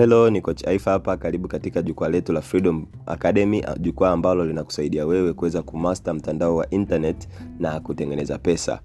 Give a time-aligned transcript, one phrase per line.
[0.00, 1.16] Hello, ni Coach Aifa hapa.
[1.16, 6.70] Karibu katika jukwaa letu la Freedom Academy, jukwaa ambalo linakusaidia wewe kuweza kumaster mtandao wa
[6.70, 8.80] internet na kutengeneza pesa.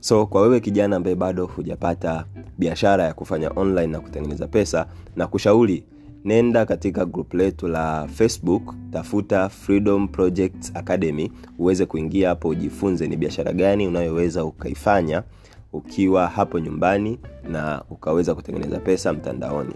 [0.00, 2.24] So kwa wewe kijana ambaye bado hujapata
[2.58, 4.86] biashara ya kufanya online na kutengeneza pesa,
[5.16, 5.84] na kushauri
[6.24, 13.16] nenda katika grupu letu la Facebook, tafuta Freedom Projects Academy, uweze kuingia hapo ujifunze ni
[13.16, 15.22] biashara gani unayoweza ukaifanya
[15.72, 17.18] ukiwa hapo nyumbani
[17.50, 19.74] na ukaweza kutengeneza pesa mtandaoni.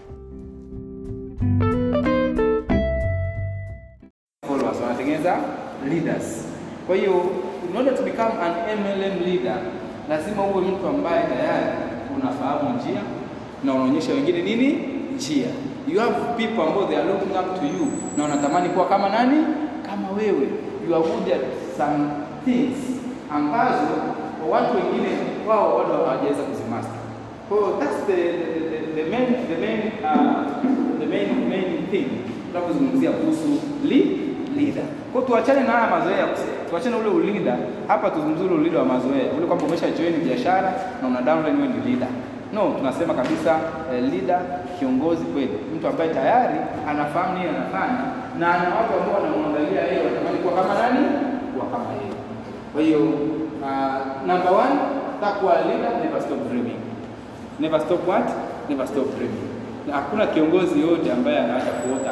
[4.47, 5.37] Followers wanatengeneza
[5.89, 6.45] leaders.
[6.87, 7.13] Kwa hiyo
[7.69, 9.57] in order to become an mlm leader
[10.09, 11.65] lazima uwe mtu ambaye tayari
[12.19, 13.01] unafahamu njia
[13.63, 14.79] na unaonyesha wengine nini?
[15.15, 15.47] Njia.
[15.87, 17.87] You have people ambao they are looking up to you
[18.17, 19.37] na wanatamani kuwa kama nani?
[19.89, 20.47] Kama wewe.
[20.87, 21.41] You are good at
[21.77, 22.05] some
[22.45, 22.77] things
[23.31, 23.87] ambazo
[24.49, 25.09] watu wengine
[25.47, 26.99] wao bado hawajaweza kuzimaster.
[27.49, 32.07] Kwa that's the, the, the, the main the main uh, main main thing
[32.53, 33.49] tunapozungumzia kuhusu
[33.83, 33.99] li,
[34.57, 34.83] leader.
[35.13, 36.25] Kwa tuachane na haya mazoea,
[36.69, 41.07] tuachane ule ulida Hapa tuzungumzie ule ulida wa mazoea, ule kwamba umesha join biashara na
[41.07, 42.07] una downline wewe ni leader.
[42.53, 43.59] No, tunasema kabisa
[43.93, 44.39] eh, leader,
[44.79, 46.55] kiongozi kweli, mtu ambaye tayari
[46.89, 47.97] anafahamu nini anafanya
[48.39, 51.05] na ana watu ambao wanamwangalia yeye, wanatamani kuwa kama nani,
[51.53, 52.13] kuwa kama yeye.
[52.73, 52.99] Kwa hiyo
[53.67, 54.75] uh, number one,
[55.21, 56.79] takuwa leader, never stop dreaming.
[57.59, 58.27] Never stop what?
[58.69, 59.52] Never stop dreaming.
[59.87, 62.11] Na hakuna kiongozi yote ambaye anaacha kuota,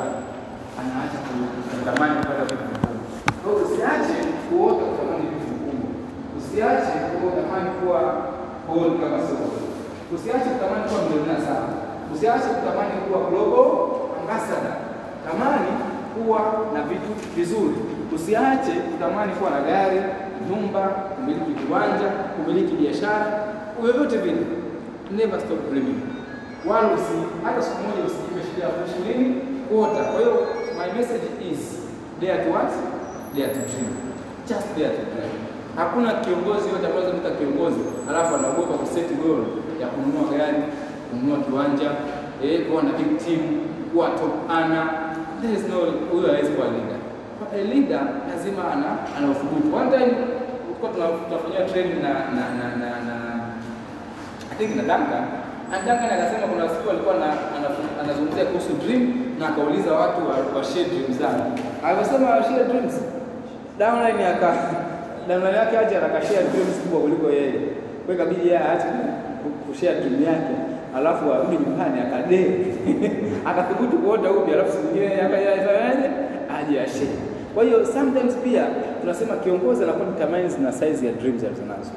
[0.81, 1.17] anaacha
[1.79, 3.61] kutamani kupata vitu vikubwa.
[3.63, 4.17] Usiache
[4.49, 5.89] kuota kutamani vitu vikubwa,
[6.37, 7.99] usiache kutamani kuwa
[8.67, 9.47] bold kama soko,
[10.15, 11.67] usiache kutamani kuwa milionea sana,
[12.13, 13.69] usiache kutamani kuwa global
[14.19, 14.75] ambassador.
[15.25, 15.71] Tamani
[16.13, 16.39] kuwa
[16.73, 17.75] na vitu vizuri,
[18.15, 19.99] usiache kutamani kuwa na gari,
[20.49, 20.81] nyumba,
[21.15, 23.27] kumiliki kiwanja, kumiliki biashara,
[23.81, 24.43] vyovyote vile.
[25.17, 26.01] Never stop dreaming
[26.69, 30.03] wala usi hata siku moja usijipe shida ya kuishi kuota.
[30.03, 30.33] Kwa hiyo
[30.79, 31.59] my message is
[32.21, 32.71] dare to what?
[33.35, 33.89] Dare to dream.
[34.49, 35.33] Just dare to dream.
[35.75, 37.79] Hakuna kiongozi yote ambaye anaweza kiongozi
[38.09, 39.43] alafu anaogopa kuset goal
[39.81, 40.63] ya kununua gari,
[41.09, 41.89] kununua kiwanja,
[42.43, 43.41] eh, kuwa na big team,
[43.93, 44.81] kuwa top ana.
[45.41, 45.77] There is no
[46.11, 46.99] huyo hawezi kuwa leader.
[47.53, 48.85] A leader lazima ana
[49.17, 49.75] ana uthubutu.
[49.75, 50.11] One time
[50.65, 53.15] tulikuwa tunafanyia training na na na na, na
[54.51, 55.40] I think na Duncan
[55.71, 57.15] Duncan akasema kuna siku alikuwa
[58.01, 59.03] anazungumzia kuhusu dream
[59.39, 61.41] na akauliza watu wa, wa share dreams zao.
[61.85, 62.93] Akasema share dreams.
[63.79, 64.51] Downline aka
[65.27, 67.53] downline yake aje akashare dreams kubwa kuliko yeye.
[68.05, 68.87] Kwa ikabidi yeye aache
[69.67, 70.53] kushare dream yake.
[70.97, 72.39] Alafu arudi nyumbani akade.
[73.49, 76.05] Akathubutu kuota upya alafu siku nyingine akafanyaje?
[76.57, 77.15] Aje ashare.
[77.53, 78.63] Kwa hiyo sometimes pia
[79.01, 81.91] tunasema kiongozi anakuwa determines na size ya dreams alizonazo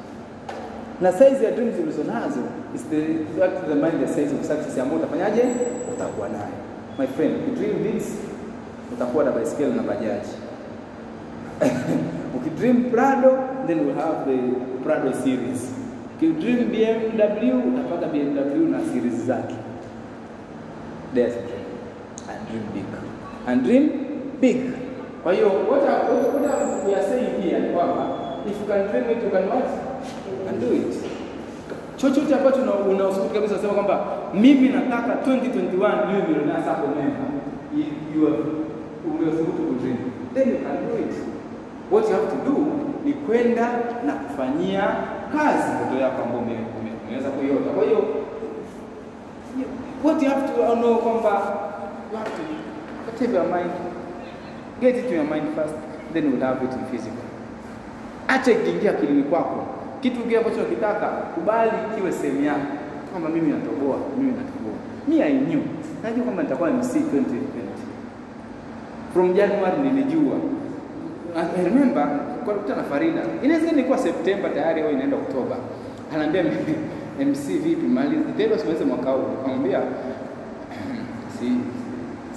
[1.01, 2.39] na size ya dreams ulizonazo
[2.75, 3.01] is the
[3.39, 5.41] that mind the size of success ambayo utafanyaje?
[5.93, 6.55] Utakuwa nayo.
[6.99, 8.17] My friend dream this
[8.93, 10.29] utakuwa na baiskeli na bajaji.
[12.35, 14.37] Ukidream Prado then we have the
[14.83, 15.71] Prado series.
[16.15, 19.55] Ukidream BMW utapata BMW na series zake.
[21.13, 21.65] There's dream.
[22.29, 22.85] And dream big.
[23.47, 23.89] And dream
[24.41, 24.73] big.
[25.23, 28.07] Kwa hiyo what, what we are saying here kwamba
[28.45, 29.65] if you can dream it you can what
[30.49, 30.93] and do it.
[31.97, 32.57] Chochote ambacho
[32.91, 33.99] unaosubutu kabisa sema kwamba
[34.33, 37.25] mimi nataka 2021 niwe milionea sako member.
[38.15, 38.37] You are
[39.07, 39.97] umeosubutu kudream.
[40.33, 41.13] Then you can do it.
[41.91, 42.57] What you have to do
[43.05, 43.69] ni kwenda
[44.05, 44.83] na kufanyia
[45.37, 46.59] kazi ndoto yako ambayo
[47.05, 47.69] umeweza kuiota.
[47.75, 47.99] Kwa hiyo
[50.03, 51.29] what you have to know kwamba
[52.11, 52.43] you have to
[53.07, 53.71] whatever your mind
[54.81, 55.75] get it to your mind first
[56.13, 57.23] then you will have it in physical.
[58.27, 59.65] Acha ikiingia akilini kwako
[60.05, 62.67] kitu kile ambacho unakitaka kubali kiwe sehemu yako,
[63.11, 64.77] kwamba mimi natoboa, mimi natoboa.
[65.07, 65.61] Me I knew,
[66.03, 67.01] najua kwamba nitakuwa MC 2020
[69.13, 70.35] from January nilijua.
[71.63, 72.07] Remember
[72.45, 75.55] kwa kukutana na Farida, inaweza ilikuwa Septemba tayari au inaenda Oktoba,
[76.15, 76.43] anaambia
[77.29, 79.23] MC vipi, mali tendo simalize mwaka huu.
[79.37, 79.79] Nikamwambia
[81.39, 81.51] si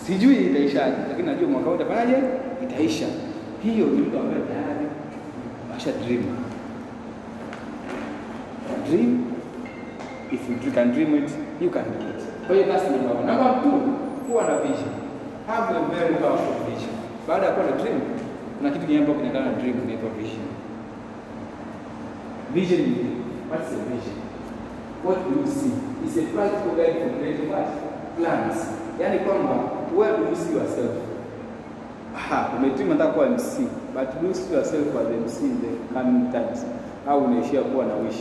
[0.06, 2.16] sijui itaishaje, lakini najua mwaka huu itafanyaje,
[2.62, 3.06] itaisha.
[3.62, 4.86] Hiyo ni mtu ambaye tayari
[5.76, 6.47] asha dream
[8.88, 9.24] dream.
[10.32, 11.30] If you can dream it,
[11.60, 12.22] you can do it.
[12.46, 13.26] Kwa hiyo that's number one.
[13.26, 13.54] Number
[14.26, 14.92] kuwa na vision.
[15.46, 16.92] Have a very powerful vision.
[17.28, 18.00] Baada ya kuwa na dream,
[18.58, 20.46] kuna kitu kingine ambacho kinaendana na dream kinaitwa vision.
[22.54, 22.84] Vision
[23.50, 24.16] what's a vision?
[25.04, 25.72] What do you see?
[26.04, 27.68] It's a practical guide for creating what?
[28.16, 28.56] Plans.
[29.00, 29.54] Yaani kwamba
[29.96, 30.92] where do you see yourself?
[32.56, 33.58] Umetima nataka kuwa MC,
[33.94, 36.64] but do you see yourself as MC in the coming times?
[37.08, 38.20] Au unaishia kuwa na wish?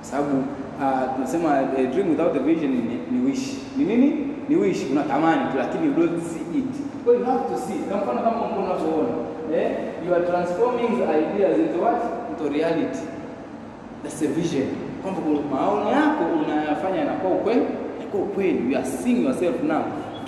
[0.00, 3.54] Sababu uh, tunasema a dream without a vision ni, ni wish.
[3.76, 4.28] Ni nini?
[4.48, 6.74] ni wish, unatamani tu, lakini you don't see it.
[7.04, 7.78] Kwa you have to see.
[7.88, 9.14] Kwa mfano kama mko unavyoona,
[9.54, 9.70] eh,
[10.06, 12.02] you are transforming ideas into what?
[12.30, 13.04] Into reality.
[14.02, 14.66] That's a vision.
[15.02, 17.62] Kwamba maono yako unayafanya yanakuwa ukweli,
[17.98, 18.72] yanakuwa ukweli.
[18.72, 19.82] You are seeing yourself now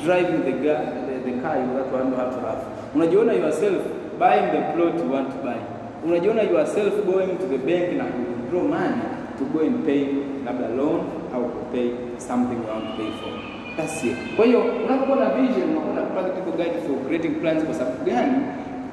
[0.05, 2.61] driving the, the, the car you that one have to have.
[2.95, 3.83] Unajiona yourself
[4.19, 5.61] buying the plot you want to buy.
[6.07, 9.03] Unajiona yourself going to the bank na withdraw money
[9.41, 10.03] to go and pay
[10.45, 11.01] labda loan
[11.35, 11.89] au pay
[12.19, 13.33] something you to pay for.
[13.77, 14.17] That's it.
[14.37, 17.65] Kwa hiyo unapokuwa na vision, unakuwa na practical guide for creating plans.
[17.65, 18.39] Kwa sababu gani?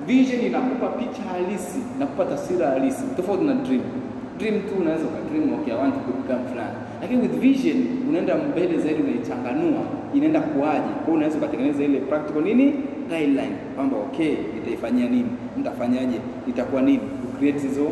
[0.08, 3.82] Vision inakupa picha halisi, inakupa taswira halisi, tofauti na dream.
[4.40, 7.78] Dream tu unaweza ukadream, okay, I want to become fulani, lakini with vision
[8.10, 9.82] unaenda mbele zaidi, unaichanganua
[10.14, 10.80] inaenda kuaje.
[10.94, 12.74] Kwa hiyo unaweza ukatengeneza ile practical nini
[13.10, 16.18] guideline kwamba okay, nitaifanyia nini, nitafanyaje,
[16.48, 17.00] itakuwa nini,
[17.40, 17.88] create hizo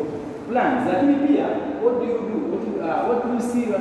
[0.48, 0.86] plans.
[0.92, 1.46] Lakini pia
[1.84, 3.80] what do you do, what, do- uh, what do you see uh,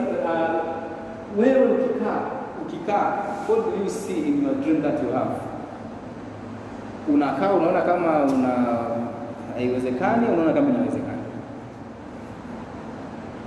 [1.38, 2.19] wewe ukikaa
[2.62, 3.17] ukikaa,
[3.50, 5.31] what do you see in your dream that you have?
[7.13, 8.50] Unakaa unaona kama una
[9.56, 11.15] haiwezekani, unaona kama inawezekana.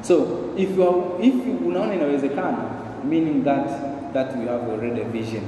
[0.02, 0.26] So
[0.56, 2.58] if you are, if you unaona inawezekana,
[3.04, 3.68] meaning that
[4.12, 5.42] that you have already a vision.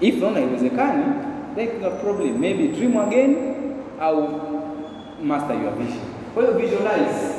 [0.00, 1.04] If unaona haiwezekani,
[1.56, 3.36] then no problem, maybe dream again
[4.00, 4.28] au
[5.22, 6.07] master your vision.
[6.38, 7.34] Kwa hiyo visualize,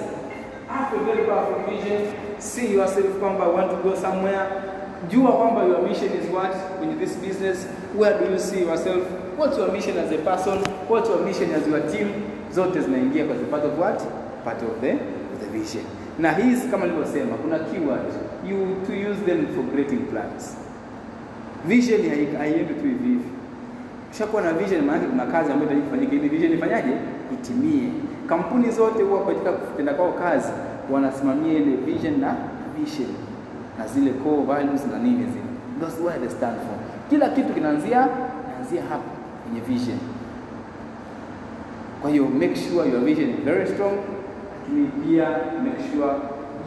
[0.67, 2.01] have a very powerful vision,
[2.37, 4.39] see yourself kwamba want to go somewhere.
[5.09, 6.53] Jua kwamba your mission is what
[6.83, 7.65] in this business.
[7.97, 9.03] Where do you see yourself?
[9.37, 10.57] What's your mission as a person?
[10.89, 12.07] What's your mission as your team?
[12.51, 14.01] Zote zinaingia kwa part of what?
[14.43, 14.93] Part of the,
[15.39, 15.83] the vision.
[16.17, 18.05] Na hizi kama nilivyosema, kuna keyword
[18.49, 18.57] you
[18.87, 20.57] to use them for creating plans.
[21.65, 22.01] Vision
[22.37, 23.19] haiendi tu hivi hivi.
[24.11, 26.91] ushakuwa na vision, maana kuna kazi ambayo inahitaji ili vision ifanyaje?
[27.33, 27.89] Itimie.
[28.29, 30.49] Kampuni zote huwa katika kutenda kwao kazi
[30.91, 32.35] wanasimamia ile vision na
[32.79, 33.07] mission
[33.79, 35.49] na zile core values na nini zile.
[35.81, 36.75] That's what they stand for.
[37.09, 38.07] Kila kitu kinaanzia
[38.45, 39.09] kinaanzia hapo
[39.43, 39.97] kwenye vision.
[42.01, 43.93] Kwa hiyo make sure your vision is very strong,
[44.59, 45.29] lakini pia
[45.63, 46.13] make sure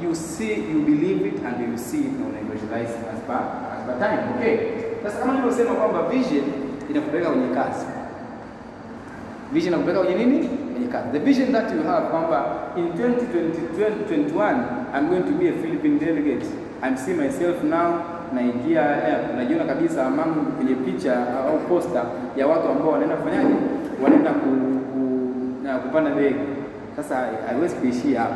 [0.03, 3.37] you see, you believe it and you see it na una visualize as per,
[3.75, 4.20] as per time.
[4.37, 4.58] Okay.
[5.03, 6.44] Sasa kama nilivyosema kwamba vision
[6.91, 7.87] inakupeleka kwenye kazi.
[9.53, 10.49] Vision inakupeleka kwenye nini?
[10.49, 11.09] Kwenye kazi.
[11.13, 12.45] The vision that you have kwamba
[12.77, 14.55] in 2020, 2021
[14.95, 16.47] I'm going to be a Philippine delegate.
[16.83, 18.01] I'm see myself now
[18.35, 21.15] naingia air, najiona kabisa among kwenye picha
[21.49, 22.03] au poster
[22.37, 23.55] ya watu ambao wanaenda kufanyaje?
[24.05, 24.49] Wanaenda ku,
[24.93, 24.99] ku,
[25.63, 26.37] na kupanda ndege.
[26.97, 27.17] Sasa
[27.47, 28.35] haiwezi kuishia hapo.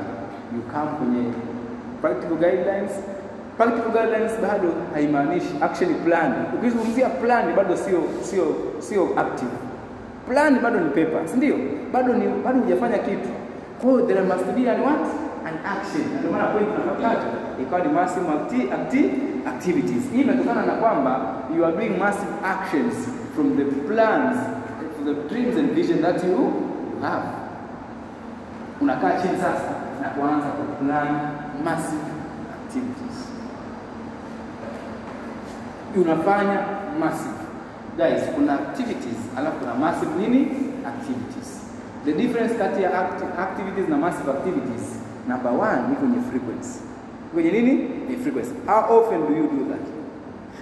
[0.57, 1.25] You come kwenye
[2.03, 2.93] practical guidelines.
[3.57, 6.33] Practical guidelines bado haimaanishi action plan.
[6.59, 8.47] Ukizungumzia plan bado sio sio
[8.79, 9.51] sio active.
[10.27, 11.53] Plan bado ni paper, si?
[11.93, 13.29] Bado ni bado hujafanya kitu.
[13.81, 15.01] Kwa hiyo there must be an what?
[15.47, 16.03] An action.
[16.19, 17.17] Ndio maana point namba
[17.63, 19.11] ikawa ni massive acti, acti,
[19.47, 20.03] activities.
[20.13, 21.21] Hii imetokana na kwamba
[21.57, 22.95] you are doing massive actions
[23.35, 24.37] from the plans,
[24.97, 26.53] from the dreams and vision that you
[27.03, 27.25] have.
[28.81, 29.71] Unakaa chini sasa
[30.03, 31.09] na kuanza kuplan
[31.65, 32.03] massive
[32.55, 33.17] activities.
[35.97, 36.59] Unafanya
[37.01, 37.46] massive
[37.97, 40.49] guys, kuna activities alafu kuna massive nini
[40.87, 41.61] activities.
[42.05, 44.85] The difference kati ya act activities na massive activities,
[45.29, 46.81] number one ni kwenye frequency.
[47.35, 47.73] Kwenye nini?
[48.09, 48.53] Ni frequency.
[48.67, 49.87] How often do you do that?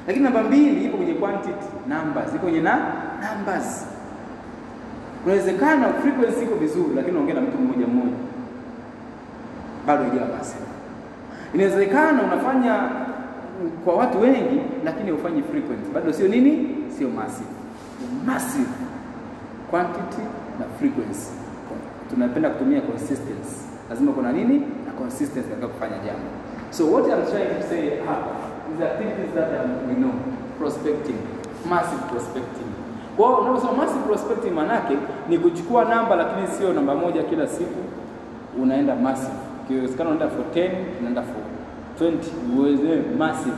[0.06, 2.28] Lakini namba mbili ipo kwenye quantity, numbers.
[2.34, 2.78] Iko kwenye na
[3.22, 3.86] numbers.
[5.24, 8.16] Unawezekana frequency iko vizuri, lakini unaongea na mtu mmoja mmoja,
[9.86, 10.64] bado haijawa massive.
[11.54, 12.88] Inawezekana unafanya
[13.84, 17.48] kwa watu wengi, lakini hufanyi frequency, bado sio nini, sio massive.
[18.26, 18.68] Massive
[19.70, 20.22] quantity
[20.58, 21.30] na frequency.
[22.10, 23.56] Tunapenda kutumia consistency,
[23.90, 26.26] lazima kuna nini na consistency katika kufanya jambo.
[26.70, 28.30] So what I'm trying to say hapa
[28.74, 30.12] is activities that I'm, we know
[30.58, 31.16] prospecting,
[31.70, 32.68] massive prospecting.
[33.16, 34.96] Kwa hiyo unaposema massive prospecting manake
[35.28, 37.80] ni kuchukua namba lakini sio namba moja kila siku,
[38.62, 39.32] unaenda massive.
[39.64, 41.42] Ikiwezekana unaenda for 10, unaenda for
[42.08, 42.14] 20,
[42.58, 43.56] uweze massive.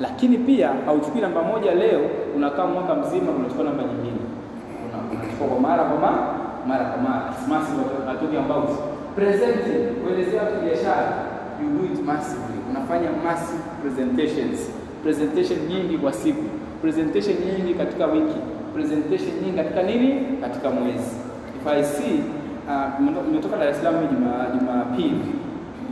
[0.00, 2.00] Lakini pia hauchukui namba moja leo,
[2.36, 4.20] unakaa mwaka mzima unachukua namba nyingine.
[4.86, 6.22] Una- Unachukua kwa mara kwa mara,
[6.68, 7.24] mara kwa mara.
[7.48, 8.68] Massive talking about
[9.16, 11.12] presenting, kuelezea watu biashara,
[11.62, 12.58] you do it massively.
[12.70, 14.58] Unafanya massive presentations,
[15.02, 16.44] presentation nyingi kwa siku,
[16.82, 18.38] presentation nyingi katika wiki,
[18.74, 21.10] presentation nyingi katika nini, katika mwezi.
[21.58, 22.14] If I see
[22.68, 23.96] uh, nimetoka- Dar es Salaam
[24.58, 25.20] Jumapili.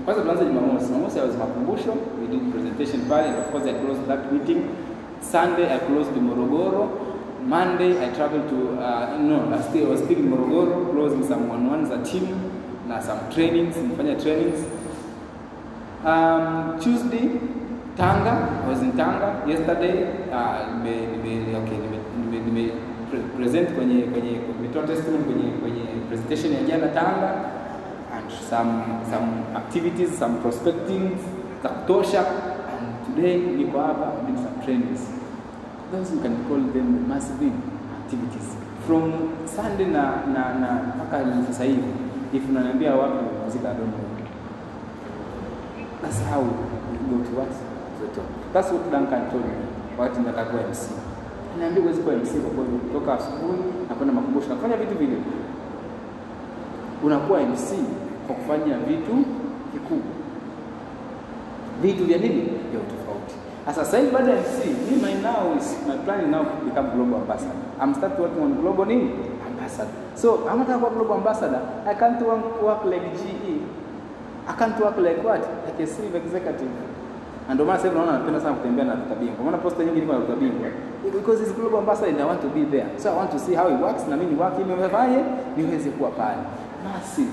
[0.04, 0.86] Kwanza tuanze Jumamosi.
[0.86, 1.92] Jumamosi ya makumbusho,
[2.30, 4.76] we did presentation pale and of course I closed that meeting.
[5.20, 7.06] Sunday I closed Morogoro.
[7.42, 11.48] Monday I traveled to uh, no, I still I was still in Morogoro closing some
[11.48, 12.52] one-ones a team
[12.86, 14.64] na some trainings, nifanya trainings.
[16.04, 17.40] Um, Tuesday
[17.96, 20.30] Tanga, I was in Tanga yesterday.
[20.30, 21.18] Uh, nime,
[23.36, 24.38] present kwenye kwenye
[24.86, 27.50] testimony kwenye kwenye presentation ya jana Tanga
[28.12, 31.16] and some some activities some prospecting
[31.62, 35.00] za kutosha and today niko hapa doing some trainings
[35.92, 37.52] those you can call them massive
[38.04, 38.56] activities.
[38.86, 39.12] From
[39.46, 40.02] Sunday na
[40.34, 41.92] na na mpaka sasa hivi
[42.32, 43.88] if unaniambia wapi muzika know.
[46.02, 47.30] That's how you go to
[48.00, 49.52] the top that's what Duncan told me.
[49.98, 50.90] Wakati nataka kuwa MC
[51.58, 55.16] niambia uwezi kuwa MC kwa kweli kutoka asubuhi na kwenda makumbusho nafanya vitu vile
[57.04, 57.68] unakuwa MC
[58.26, 59.12] kwa kufanya vitu
[59.72, 60.17] vikubwa
[61.82, 63.34] vitu vya nini vya utofauti
[63.66, 66.88] sasa sasa hivi baada ya MC me my now is my plan now to become
[66.94, 69.10] global ambassador I'm start working on global nini
[69.46, 72.20] ambassador so I'm not a global ambassador I can't
[72.62, 73.62] work, like GE
[74.48, 76.70] I can't work like what like a chief executive
[77.48, 79.14] na ndio maana sasa naona napenda sana kutembea na Dr.
[79.20, 79.44] Bingwa.
[79.44, 80.36] Maana posta nyingi niko na Dr.
[80.36, 80.68] Bingwa.
[81.12, 82.86] Because he's global ambassador and I want to be there.
[82.98, 85.24] So I want to see how it works na mimi work wake nimefanyaje
[85.56, 86.42] niweze kuwa pale.
[86.84, 87.32] Massive.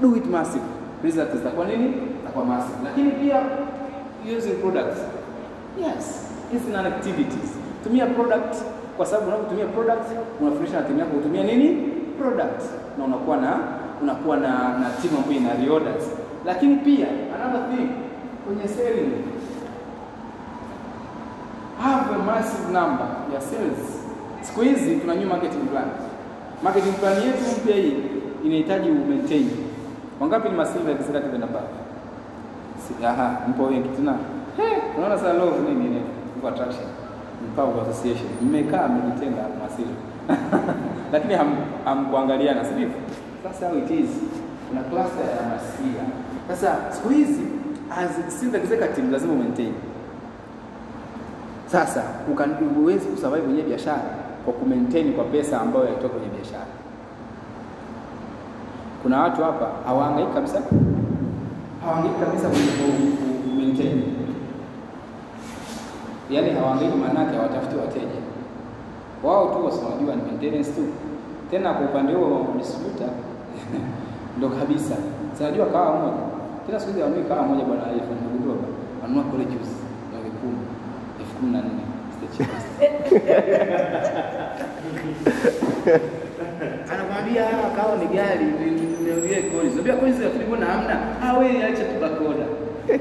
[0.00, 0.64] Do it massive.
[1.04, 1.92] Result zitakuwa nini?
[2.36, 2.78] Zitakuwa massive.
[2.84, 3.40] Lakini pia
[4.38, 4.98] using products.
[5.80, 7.50] Yes, hizi ni activities.
[7.84, 8.54] Tumia product
[8.96, 10.06] kwa sababu unapotumia product
[10.40, 11.92] unafundisha na timu yako kutumia nini?
[12.18, 12.62] Product.
[12.98, 13.58] Na unakuwa na
[14.02, 16.04] unakuwa na na timu ambayo ina reorders.
[16.46, 17.88] Lakini pia another thing
[18.46, 19.12] kwenye selling
[21.82, 23.80] have a massive number ya sales.
[24.42, 25.88] Siku hizi tuna new marketing plan.
[26.62, 27.94] Marketing plan yetu mpya hii
[28.44, 29.50] inahitaji u maintain.
[30.20, 31.64] Wangapi ni masilva executive and above?
[31.66, 31.85] Si,
[33.06, 34.14] aha, mpo wengi tena.
[34.96, 36.00] Unaona sasa love nini?
[36.40, 36.86] Kwa attraction.
[37.52, 38.28] Mpango association.
[38.42, 40.00] Mmekaa mmejitenga masilva.
[41.12, 42.96] Lakini ham hamkuangaliana, si ndivyo?
[43.42, 44.10] Sasa how it is.
[44.68, 46.02] Kuna cluster ya masia.
[46.48, 47.42] Sasa siku hizi
[47.90, 49.72] as sales executive lazima maintain.
[51.66, 52.02] Sasa
[52.76, 54.02] huwezi kusurvive kwenye biashara
[54.44, 56.66] kwa kumaintain kwa pesa ambayo yatoka kwenye biashara.
[59.02, 60.62] Kuna watu hapa hawahangaiki kabisa,
[61.86, 62.66] hawahangaiki kabisa kwenye
[66.30, 68.20] yaani hawaangiki, maanake hawatafuti wateja.
[69.24, 70.82] Wao tu, wasinajua ni maintenance tu.
[71.50, 73.08] Tena kwa upande huo distributor
[74.38, 74.96] ndo kabisa,
[75.38, 76.22] sinajua kawa moja?
[76.66, 77.82] Tena, siku hizi kawa moja bwana,
[78.22, 78.56] nagundua
[79.02, 79.70] wanunua college juice
[80.12, 80.18] na
[81.20, 81.70] elfu kumi na nne
[87.26, 88.44] anakwambia akawa ni gari
[89.04, 89.74] niambie coins.
[89.74, 90.98] Naambia coins ya free mbona hamna?
[91.22, 91.90] Ah, wewe acha tu.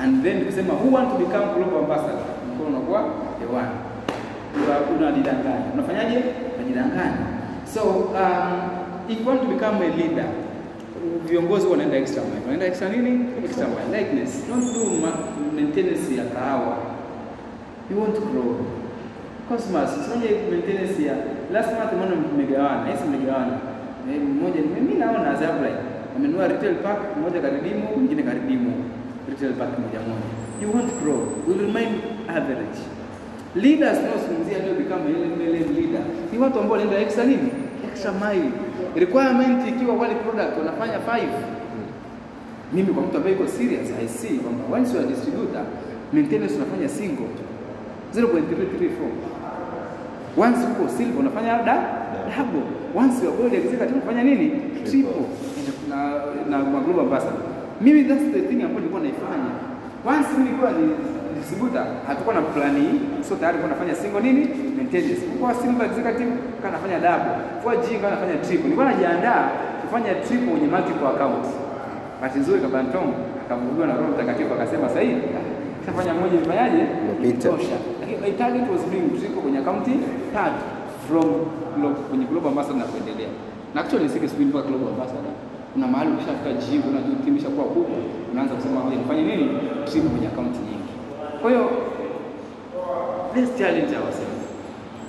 [0.00, 2.24] And then kusema who want to become global ambassador?
[2.54, 3.04] Mkono unakuwa
[3.40, 3.76] hewani.
[4.98, 5.64] Unajidanganya.
[5.74, 6.22] Unafanyaje?
[6.58, 7.16] Unajidanganya.
[7.74, 8.60] So um,
[9.08, 10.26] if you want to become a leader,
[11.28, 12.40] viongozi wanaenda extra mile.
[12.40, 13.26] Wanaenda extra nini?
[13.44, 13.98] Extra mile.
[13.98, 14.44] Likeness.
[14.48, 14.84] Don't do
[15.56, 16.76] maintenance ya kahawa.
[17.90, 18.56] You want to grow.
[19.48, 21.14] Cosmos, usifanye maintenance ya
[21.52, 22.86] last month mbona mmegawana?
[22.92, 23.52] Hisi mmegawana.
[24.10, 25.72] Eh, mmoja mimi naona Zablai
[26.16, 28.72] amenunua retail pack mmoja karidimu, mwingine karidimu
[29.30, 30.28] retail pack moja moja.
[30.62, 31.20] You won't grow.
[31.48, 31.88] You remain
[32.28, 32.78] average.
[33.54, 35.02] Leaders tunaozungumzia leo become
[35.36, 36.02] MLM leader
[36.32, 37.48] ni watu ambao wanaenda extra nini?
[37.92, 38.50] Extra mile.
[38.96, 41.26] Requirement ikiwa wale product wanafanya 5
[42.72, 45.62] mimi kwa mtu ambaye iko serious I see kwamba once you are distributor
[46.12, 47.26] maintenance unafanya single
[48.14, 48.30] 0.334
[50.36, 51.76] once uko silver unafanya da
[52.36, 52.62] double.
[52.94, 54.46] Once your gold gold tena unafanya nini?
[54.84, 55.24] Triple.
[55.88, 55.96] Na
[56.50, 57.38] na kwa global ambassador
[57.80, 59.50] mimi that's the thing ambayo nilikuwa naifanya.
[60.06, 60.86] Once nilikuwa ni
[61.38, 63.00] distributor hatakuwa na plan hii.
[63.28, 64.48] So tayari kwa nafanya single nini?
[64.76, 65.22] Maintenance.
[65.40, 66.32] Kwa silver executive
[66.62, 67.34] kana nafanya double.
[67.62, 68.64] Kwa G kana nafanya triple.
[68.64, 69.42] Nilikuwa najiandaa
[69.82, 71.46] kufanya triple kwenye multiple account.
[72.20, 73.10] bahati nzuri Kabantong
[73.46, 75.22] akavugiwa na Roho Mtakatifu akasema sasa hivi
[75.86, 76.82] kafanya moja ifanyaje
[77.42, 77.76] tosha
[78.20, 79.90] my target was being triple kwenye akaunti
[80.34, 80.54] third
[81.08, 81.24] from
[82.10, 83.28] kwenye global ambassador na kuendelea.
[83.74, 85.32] Na actually nisike speed mpaka global ambassador.
[85.72, 87.96] Kuna mahali ukishafika jibu na tukimisha kuwa kubwa
[88.32, 89.46] unaanza kusema ngoja nifanye nini?
[89.90, 90.92] Trip kwenye akaunti nyingi.
[91.42, 91.64] Kwa hiyo
[93.36, 94.42] let's challenge ourselves.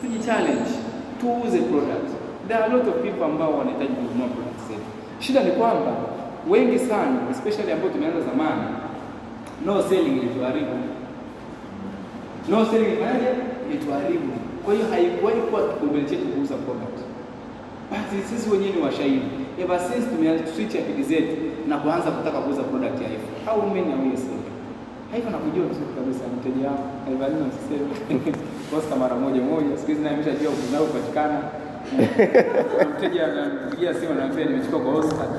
[0.02, 0.72] Tuji challenge
[1.22, 2.10] tuuze product.
[2.48, 4.88] There are a lot of people ambao wanahitaji kununua products zetu.
[5.20, 5.92] Shida ni kwamba
[6.50, 8.64] wengi sana especially ambao tumeanza zamani
[9.66, 10.76] no selling ilituharibu
[12.50, 13.30] no selling ifanyaje
[13.74, 14.34] ituharibu.
[14.66, 16.98] kwa hiyo haikuwahi kuwa kipaumbele chetu kuuza product
[17.92, 19.30] basi sisi wenyewe ni washahidi
[19.62, 21.36] ever since tumeanza switch akili zetu
[21.68, 24.50] na kuanza kutaka kuuza product ya iPhone how many are we selling
[25.18, 27.86] iPhone nakujua vizuri kabisa mteja wako haivalini usiseme
[28.78, 31.38] Oscar mara moja moja siku hizi naye ameshajua kunao kupatikana
[32.92, 35.28] mteja anampigia simu anamwambia nimechukua kwa Oscar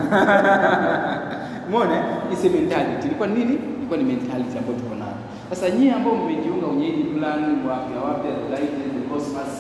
[1.69, 1.97] Umeona?
[2.33, 3.07] It's mentality.
[3.07, 3.59] Ilikuwa nini?
[3.79, 5.02] Ilikuwa ni mentality ambayo tuko.
[5.53, 9.53] Sasa nyie ambao mmejiunga kwenye hii plan wapya wapya, the Light, the Cosmos,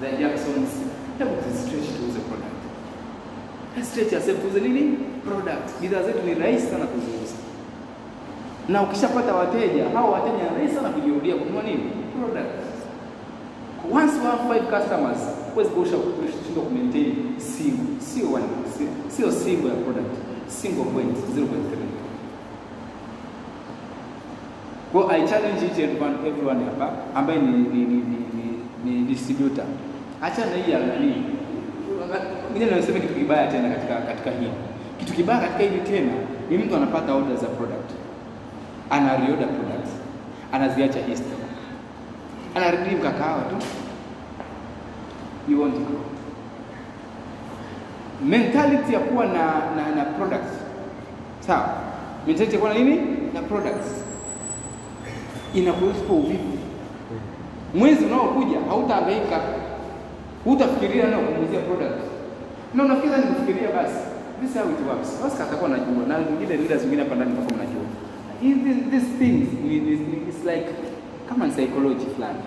[0.00, 0.70] the Jacksons,
[1.18, 2.60] hebu stretch tuuze product.
[3.88, 4.96] Stretch yourself tuuze nini?
[5.24, 5.66] Product.
[5.80, 7.36] Bidhaa zetu ni rahisi sana kuziuza.
[8.68, 11.84] Na ukishapata wateja, hao wateja ni rahisi sana kujirudia kununua nini?
[12.20, 12.52] Product.
[13.92, 15.18] Once you have five customers,
[15.54, 18.44] huwezi kuisha kushindwa ku maintain single, sio one,
[19.16, 20.12] sio single ya product,
[20.48, 21.89] single point 0.3.
[24.92, 27.96] Kwa I challenge each and one everyone hapa ambaye ni ni ni,
[28.34, 29.64] ni, ni, distributor.
[30.22, 31.14] Acha na hii nani.
[32.54, 34.50] Mimi nasema kitu kibaya tena katika katika hii.
[34.98, 36.12] Kitu kibaya katika hili tena
[36.50, 37.90] ni mtu anapata order za product.
[38.90, 39.90] Ana reorder products.
[40.52, 41.36] Anaziacha history
[42.54, 43.56] Ana redeem kakao tu
[45.48, 46.00] you won't grow
[48.24, 49.44] mentality ya kuwa na
[49.76, 50.52] na, na products
[51.40, 51.68] sawa
[52.26, 53.00] mentality ya kuwa na nini
[53.34, 53.86] na products
[55.54, 56.58] inakupa uvivu.
[57.74, 59.40] Mwezi unaokuja hautahangaika
[60.44, 62.00] hutafikiria na kumuuzia product.
[62.74, 63.94] Na unafikiria ni kufikiria basi
[64.40, 65.08] this is how it works.
[65.22, 67.82] Basi atakuwa anajua na wengine leaders zingine hapa ndani mtakuwa mnajua
[68.42, 69.48] Hizi- these things
[70.28, 70.66] it's like
[71.28, 72.38] kama ni psychology fulani.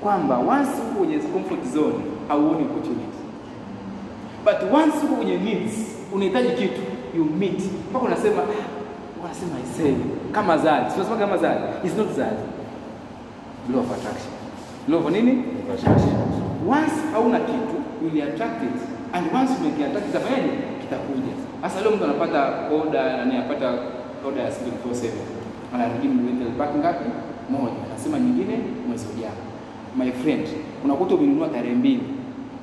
[0.00, 1.94] Kwamba once uko kwenye comfort zone
[2.28, 3.18] hauoni opportunity.
[4.44, 5.74] But once uko kwenye needs
[6.14, 6.80] unahitaji kitu
[7.16, 7.60] you meet.
[7.90, 8.42] Mpaka unasema
[9.22, 9.94] wanasema isee
[10.32, 12.36] kama zali sio kama zali it's not zali
[13.72, 14.32] law of attraction.
[14.88, 15.44] Law of nini?
[16.68, 18.80] Once hauna kitu you will attract it
[19.12, 20.50] and once umekiattract kitafanyaje
[20.80, 21.32] kitakuja.
[21.62, 23.74] Sasa leo mtu anapata order nani anapata
[24.26, 25.10] order ya 747
[25.74, 26.08] anarudi
[26.58, 27.04] back ngapi?
[27.50, 27.74] Moja.
[27.90, 28.58] Anasema nyingine
[28.88, 29.32] mwezi ujao.
[29.96, 30.48] My friend
[30.84, 32.02] unakuta umenunua tarehe mbili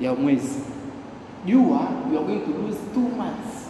[0.00, 0.60] ya mwezi.
[1.46, 1.80] Jua
[2.12, 3.68] you are going to lose two months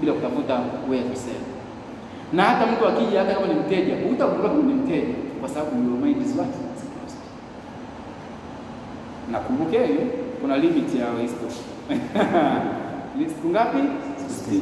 [0.00, 1.51] bila kutafuta where to sell
[2.32, 5.98] na hata mtu akija hata kama ni mteja hutakumbuka kama ni mteja kwa sababu your
[6.04, 6.48] mind is what?
[6.48, 7.18] It's closed.
[9.32, 9.38] na
[10.40, 11.46] kuna limit ya histo
[13.34, 13.78] siku ngapi?
[13.78, 14.60] 60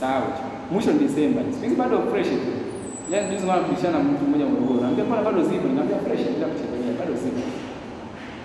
[0.00, 0.22] sawa.
[0.72, 2.52] Mwisho ni Desemba siku bado fresh tu.
[3.10, 5.68] Yani juzi mwana kulishana mtu mmoja Morogoro anambia bwana bado zipo?
[5.68, 7.40] Nikamwambia fresh bila kuchanganya bado zipo.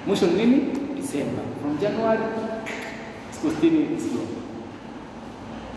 [0.07, 0.57] Mwisho ni nini?
[0.95, 2.23] Desemba from January
[3.31, 4.03] siku 60 is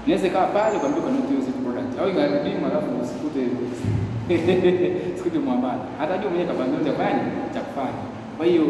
[0.07, 1.99] gone ikawa pale kwa kwa not use product.
[2.01, 3.43] Au ingarudi alafu usikute
[5.17, 5.85] sikute mwambala.
[5.99, 8.03] Hata mwenyewe kapangia cha kufanya cha kufanya.
[8.37, 8.65] Kwa hiyo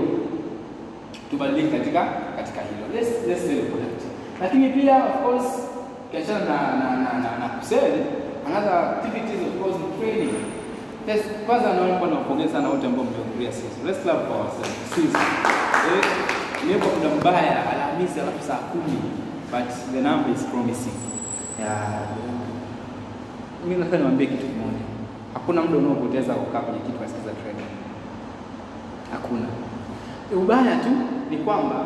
[1.30, 2.00] tubadilike katika
[2.36, 2.84] katika hilo.
[2.94, 4.00] Let's let's sell product.
[4.42, 5.48] Lakini pia of course
[6.10, 7.92] kiachana na na na, na, na kusell
[8.46, 10.34] another activities of course ni training.
[11.08, 13.78] Yes, kwanza naomba niwapongeze sana wote ambao mmehudhuria sisi.
[13.86, 14.76] Let's clap for ourselves.
[14.94, 15.18] Sisi.
[15.90, 16.04] Eh,
[16.68, 18.98] Nipo muda mbaya Alhamisi alafu saa kumi
[19.52, 20.96] but the number is promising.
[21.60, 22.00] Yeah.
[23.64, 24.84] Mimi nataka niwaambie kitu kimoja.
[25.34, 27.70] Hakuna muda unaopoteza kukaa kwenye kitu asikiza training.
[29.12, 29.46] Hakuna.
[30.42, 30.90] Ubaya tu
[31.30, 31.76] ni kwamba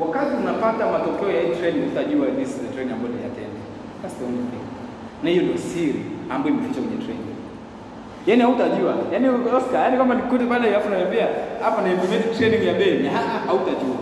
[0.00, 3.54] wakati unapata matokeo ya hii training utajua this is the training ambayo niliattend.
[4.02, 4.64] That's the only thing.
[5.22, 7.34] Na hiyo ndio siri ambayo imefichwa kwenye training.
[8.26, 8.94] Yaani hautajua.
[9.12, 11.26] Yaani Oscar, yaani kama nikute pale alafu naambia
[11.64, 13.06] hapa na implement training ya bei,
[13.46, 13.98] hautajua.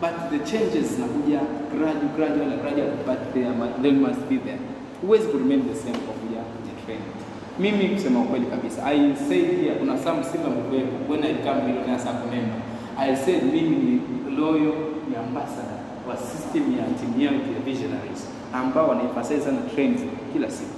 [0.00, 4.58] But the changes zinakuja gradual gradual na gradual but they, are, they must be there.
[5.02, 6.40] Huwezi remain the same kwa kuja
[6.86, 7.12] training.
[7.58, 11.98] Mimi kusema ukweli kabisa, I said here kuna some Simba Mkweko when I become millionaire
[11.98, 12.56] Sacramento.
[12.98, 14.00] I said mimi ni
[14.36, 14.74] loyal
[15.10, 15.78] ni ambassador
[16.08, 20.00] wa system ya timu yangu ya visionaries ambao wanaemphasize sana trends
[20.32, 20.70] kila siku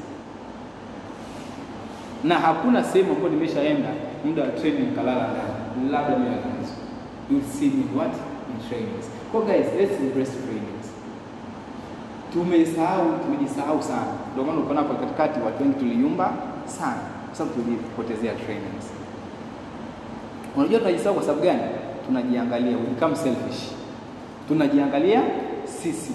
[2.25, 3.89] na hakuna sehemu ambayo nimeshaenda
[4.25, 6.37] muda wa training kalala ndani, labda mimi.
[7.31, 8.13] You see me what
[8.67, 9.07] in trainings.
[9.33, 10.87] Kwa guys, let's embrace trainers.
[12.33, 16.33] Tumesahau, tumejisahau sana, ndio maana ukaona hapa katikati watu wengi tuliyumba
[16.67, 18.87] sana, kwa sababu tulipotezea trainers.
[20.57, 21.63] Unajua tunajisahau kwa sababu gani?
[22.07, 23.63] Tunajiangalia, we become selfish.
[24.49, 25.23] Tunajiangalia
[25.83, 26.13] sisi,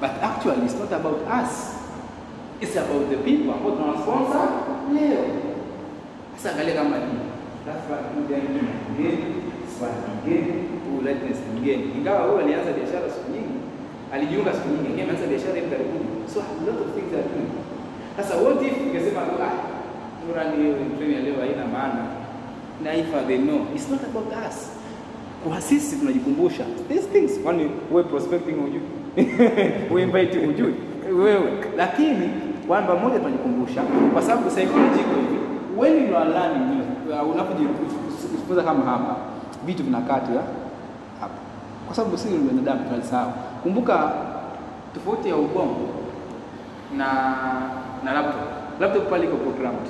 [0.00, 1.72] but actually it's not about us
[2.62, 4.48] It's about the people ambao tunawasponsor
[4.94, 5.24] leo.
[6.36, 7.18] Sasa angalia kama hii.
[7.66, 9.34] That's why you then mgeni,
[9.78, 10.71] swali
[11.10, 11.84] ni mgeni.
[11.98, 13.56] Ingawa huyu alianza biashara siku nyingi,
[14.14, 16.06] alijiunga siku nyingi, lakini ameanza biashara hivi karibuni.
[16.32, 17.50] So a lot of things are doing.
[18.16, 19.54] Sasa what if ungesema tu ah,
[20.26, 20.56] Nura ni
[20.98, 22.02] training leo haina maana.
[22.82, 24.56] Na if they know, it's not about us.
[25.48, 28.80] Kwa sisi tunajikumbusha these things, kwani wewe prospecting hujui,
[29.90, 30.74] wewe invite hujui
[31.18, 32.30] wewe, lakini
[32.68, 35.38] kwamba moja tunajikumbusha, kwa sababu psychology iko hivi,
[35.76, 39.16] when you are learning, uh, unapojifunza kama hapa,
[39.66, 40.32] vitu vinakaa tu
[41.92, 43.32] kwa sababu sisi ni binadamu tunasahau.
[43.62, 44.12] Kumbuka
[44.94, 45.88] tofauti ya ubongo
[46.96, 47.08] na
[48.04, 48.42] na laptop.
[48.80, 49.88] Laptop pale iko programmed.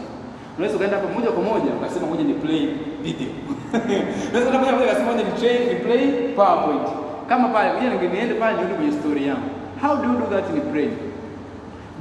[0.59, 2.67] Unaweza ukaenda hapo moja kwa moja ukasema moja ni play
[3.03, 3.33] video.
[4.31, 6.05] Unaweza ukaenda moja ukasema moja ni train ni play
[6.37, 6.89] PowerPoint.
[7.29, 9.49] Kama pale ngoja niende pale nirudi kwenye story yangu.
[9.83, 10.91] How do you do that in brain?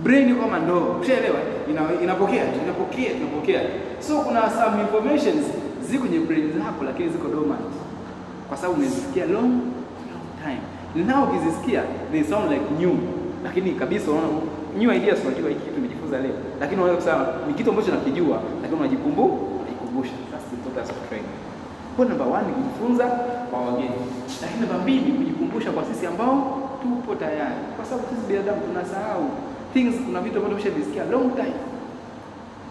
[0.04, 0.98] Brain iko kama ndoo.
[1.02, 1.40] Ushaelewa?
[1.70, 3.62] Ina, inapokea, inapokea, inapokea.
[4.00, 5.46] So kuna some informations
[5.90, 7.72] ziko kwenye brain zako lakini ziko dormant.
[8.50, 9.52] Kwa sababu umezisikia long
[10.44, 10.62] time.
[11.08, 12.96] Nao ukizisikia they sound like new.
[13.44, 14.28] Lakini kabisa unaona
[14.80, 16.36] new ideas unajua hiki kitu nimejifunza leo.
[16.60, 19.24] Lakini unaweza kusema ni kitu ambacho nakijua lakini unajikumbu
[19.62, 20.14] unajikumbusha.
[20.32, 21.30] That's the purpose of training.
[21.96, 23.06] Kwa namba 1 ni kujifunza
[23.50, 24.00] kwa wageni.
[24.42, 26.38] Lakini namba mbili kujikumbusha kwa sisi ambao
[26.82, 27.60] tupo tayari.
[27.76, 29.24] Kwa sababu sisi binadamu tunasahau
[29.74, 31.56] things, kuna vitu ambavyo tumeshavisikia long time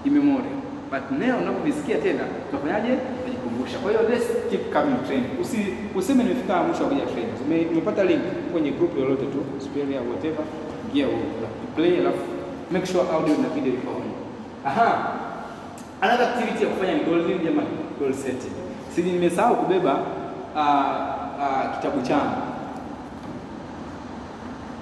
[0.05, 0.53] in memory.
[0.93, 2.93] But now unapovisikia tena tunafanyaje?
[3.21, 3.79] Tunajikumbusha.
[3.79, 5.31] Kwa hiyo let's keep coming training.
[5.43, 5.59] Usi
[5.99, 7.30] useme nimefika mwisho wa kuja training.
[7.47, 8.23] Ume, umepata link
[8.53, 10.45] kwenye group lolote tu, Superior whatever,
[10.89, 11.07] ingia
[11.77, 12.19] play alafu
[12.71, 14.03] make sure audio na video iko on.
[14.67, 15.13] Aha.
[16.01, 17.69] Another activity ya kufanya ni goal nini jamani?
[17.99, 18.53] Goal setting.
[18.95, 19.95] Sisi nimesahau kubeba
[20.55, 20.61] uh,
[21.41, 22.41] uh, kitabu changu.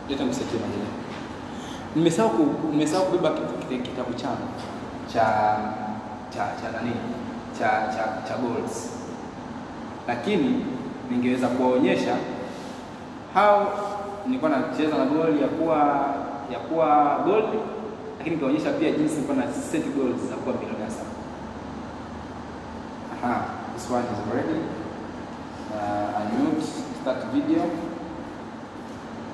[0.09, 0.85] Leta msikie majina.
[1.97, 3.31] Nimesahau ku, nimesahau kubeba
[3.83, 4.49] kitabu changu
[5.13, 5.25] cha
[6.31, 6.93] cha cha nani?
[7.59, 8.91] Cha cha cha goals.
[10.09, 10.65] Lakini
[11.11, 12.15] ningeweza kuwaonyesha
[13.35, 13.67] how
[14.27, 15.79] nilikuwa nacheza na goal ya kuwa
[16.53, 17.45] ya kuwa goal,
[18.19, 21.11] lakini nikaonyesha pia jinsi nilikuwa na set goals za kuwa bilionea sana.
[23.15, 24.59] Aha, this one is ready.
[25.75, 26.67] Uh, unmute,
[27.03, 27.63] start video.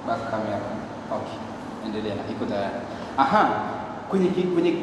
[0.06, 0.60] Back camera.
[1.12, 1.38] Okay.
[1.86, 2.74] Endelea, iko tayari.
[3.18, 3.50] Aha,
[4.10, 4.74] kwenye kwenye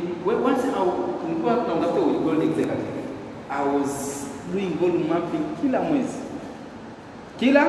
[0.45, 0.93] once au
[1.27, 3.01] nilikuwa tunatafuta goal executive.
[3.49, 6.17] I was doing goal mapping kila mwezi.
[7.39, 7.63] Kila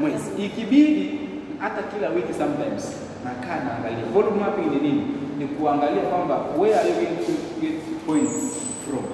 [0.00, 0.30] mwezi.
[0.44, 1.18] Ikibidi
[1.58, 2.84] hata kila wiki sometimes
[3.24, 4.04] nakaa naangalia.
[4.14, 5.02] Volume mapping ni nini?
[5.38, 7.76] Ni kuangalia kwamba where are you going to get
[8.06, 8.36] points
[8.88, 9.04] from.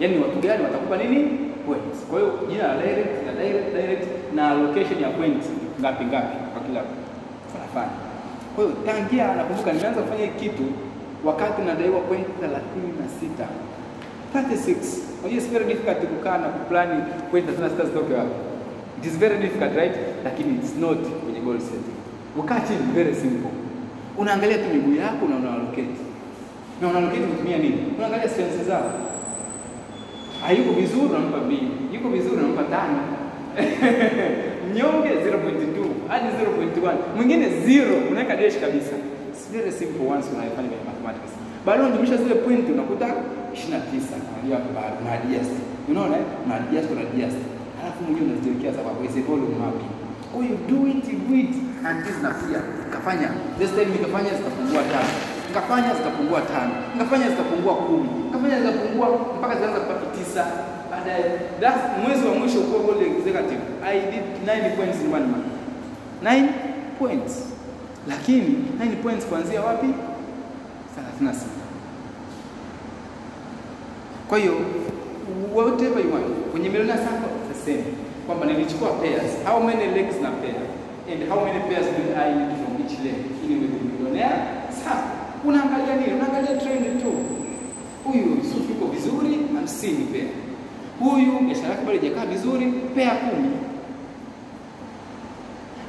[0.00, 1.20] Yaani watu gani watakupa nini?
[1.66, 1.98] Points.
[2.10, 5.46] Kwa hiyo jina la direct na direct direct na allocation ya points
[5.80, 6.80] ngapi ngapi kwa kila
[7.54, 7.96] wanafanya.
[8.54, 10.62] Kwa hiyo tangia nakumbuka nimeanza kufanya kitu
[11.24, 13.46] wakati nadaiwa point 36.
[14.34, 14.76] 36.
[15.20, 18.34] Unajua it's very difficult kukaa na kuplani point 36 zitoke wapi.
[18.98, 19.94] It is very difficult right?
[20.24, 21.94] Lakini it's not kwenye goal setting.
[22.38, 23.50] Ukaa chini very simple.
[24.18, 25.96] Unaangalia tu miguu yako na unaallocate.
[26.82, 27.78] Na unaallocate kutumia nini?
[27.98, 28.90] Unaangalia strengths zao.
[30.46, 31.58] Hayuko vizuri unampa B.
[31.94, 32.98] Yuko vizuri unampa tano.
[34.70, 36.94] Mnyonge 0.2 hadi 0.1.
[37.16, 38.94] Mwingine 0 unaweka dash kabisa.
[39.32, 41.32] It's very simple once unaifanya kwenye mathematics.
[41.66, 43.14] Baada unajumlisha zile point unakuta 29.
[44.34, 45.52] Unajua hapa una adjust.
[45.88, 46.16] Unaona?
[46.46, 47.36] Una adjust una adjust.
[47.84, 49.90] Alafu mwenyewe unaziwekea sababu is a volume mapping.
[50.32, 51.52] Kwa hiyo do it do it
[51.90, 52.60] until zinakuja.
[52.94, 53.28] kafanya.
[53.58, 55.10] This time nikafanya zikapungua tano.
[55.48, 56.72] Nikafanya zikapungua tano.
[56.94, 58.08] Nikafanya zikapungua kumi.
[58.26, 59.06] Nikafanya zikapungua
[59.38, 60.42] mpaka zikaanza kupata tisa.
[60.90, 61.24] Baadaye
[61.60, 63.62] that mwezi wa mwisho kwa goal executive.
[63.92, 65.48] I did 9 points in one month.
[66.22, 66.48] 9
[66.98, 67.32] points.
[68.08, 69.86] Lakini 9 points kuanzia wapi?
[71.20, 71.34] 36.
[74.28, 74.54] Kwa hiyo
[75.54, 76.92] whatever you want kwenye milioni
[77.48, 77.84] the same
[78.26, 79.32] kwamba nilichukua pairs.
[79.48, 80.60] How many legs na pair?
[81.12, 84.36] And how many pairs do I need from each leg ili niwe millionaire?
[84.70, 85.02] Sasa
[85.44, 86.12] unaangalia nini?
[86.14, 87.12] Unaangalia trend tu.
[88.04, 90.28] Huyu sufu yuko vizuri hamsini pair.
[91.00, 93.50] Huyu biashara yake bado haijakaa vizuri pair kumi.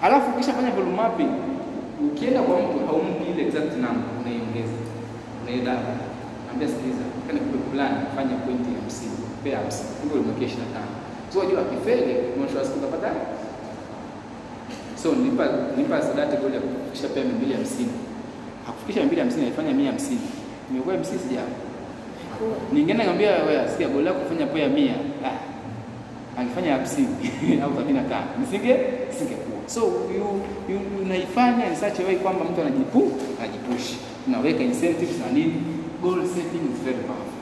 [0.01, 1.29] Alafu ukishafanya volume mapping
[2.07, 4.77] ukienda kwa mtu haumpi ile exact number unaiongeza.
[5.43, 5.95] Unaidaba
[6.51, 9.09] Ambia sikiliza, kana kupe fulani fanya pointi 50,
[9.43, 9.83] pair 50.
[9.99, 11.04] Kumbe ulimwekea 25.
[11.35, 13.11] Unajua akifeli mwisho wa siku utapata
[15.03, 15.45] So nilipa
[15.77, 17.85] nilipa sadaka goal ya kufikisha pea 250.
[18.65, 20.17] Hakufikisha 250 alifanya 150.
[20.71, 21.41] Nimekuwa MC sija.
[22.73, 24.91] Ningeenda ngambia wewe sikia goal kufanya poa 100.
[25.25, 25.37] Ah.
[26.41, 27.05] Angefanya 50
[27.63, 28.21] au 75.
[28.39, 28.79] Nisinge
[29.19, 29.59] singekuwa.
[29.67, 29.81] So
[30.15, 33.93] you you unaifanya in such a way kwamba mtu anajipu, anajipush.
[34.27, 35.53] Unaweka incentives na nini?
[36.01, 37.41] goal setting is very powerful.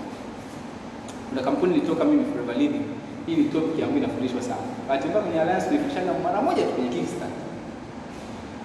[1.30, 2.86] Kuna kampuni nilitoka mimi Forever Living.
[3.28, 4.66] Hii ni topic ambayo inafundishwa sana.
[4.88, 7.44] Bahati mbaya kwenye Alliance tulifundishana mara moja tu kwenye Kickstarter.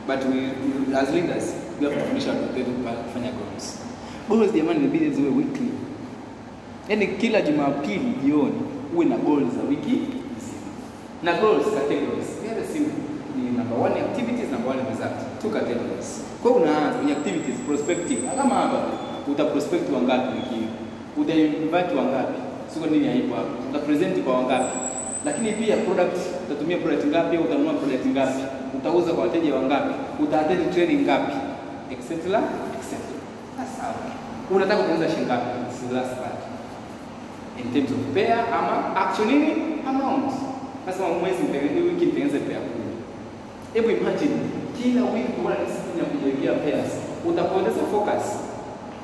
[0.08, 0.38] But we,
[1.00, 1.46] as leaders
[1.80, 2.70] we have to fundisha watu wetu
[3.04, 3.64] kufanya goals.
[4.28, 5.70] Goals jamani inabidi ziwe weekly.
[6.88, 8.60] Yaani kila Jumapili jioni
[8.94, 9.96] uwe na goals za wiki
[10.36, 10.68] nzima.
[11.22, 12.28] Na goals categories.
[12.46, 13.02] Very simple.
[13.36, 15.22] Ni number one activities, number one results.
[15.42, 16.08] Two categories.
[16.42, 18.20] Kwa unaanza kwenye activities prospective.
[18.36, 18.78] Kama hapa
[19.32, 20.70] uta prospect wangapi wiki hiyo,
[21.20, 22.38] uta invite wangapi,
[22.74, 24.78] sio nini haipo hapo, utapresent kwa wangapi,
[25.24, 28.42] lakini pia product, utatumia product ngapi au utanunua product ngapi,
[28.78, 31.32] utauza kwa wateja wangapi, utaattend training ngapi,
[31.90, 32.10] etc
[32.78, 32.92] etc.
[34.50, 35.48] unataka kuuza shilingi ngapi?
[35.70, 36.38] It's last part
[37.58, 39.52] in terms of pair ama actual nini
[39.86, 40.32] amount.
[40.86, 42.92] Sasa mwezi mtengeneze, wiki mtengeneze pair kumi.
[43.74, 44.36] Hebu imagine
[44.82, 46.90] kila wiki kuna discipline ya kujiwekea pairs,
[47.28, 48.24] utapoteza focus,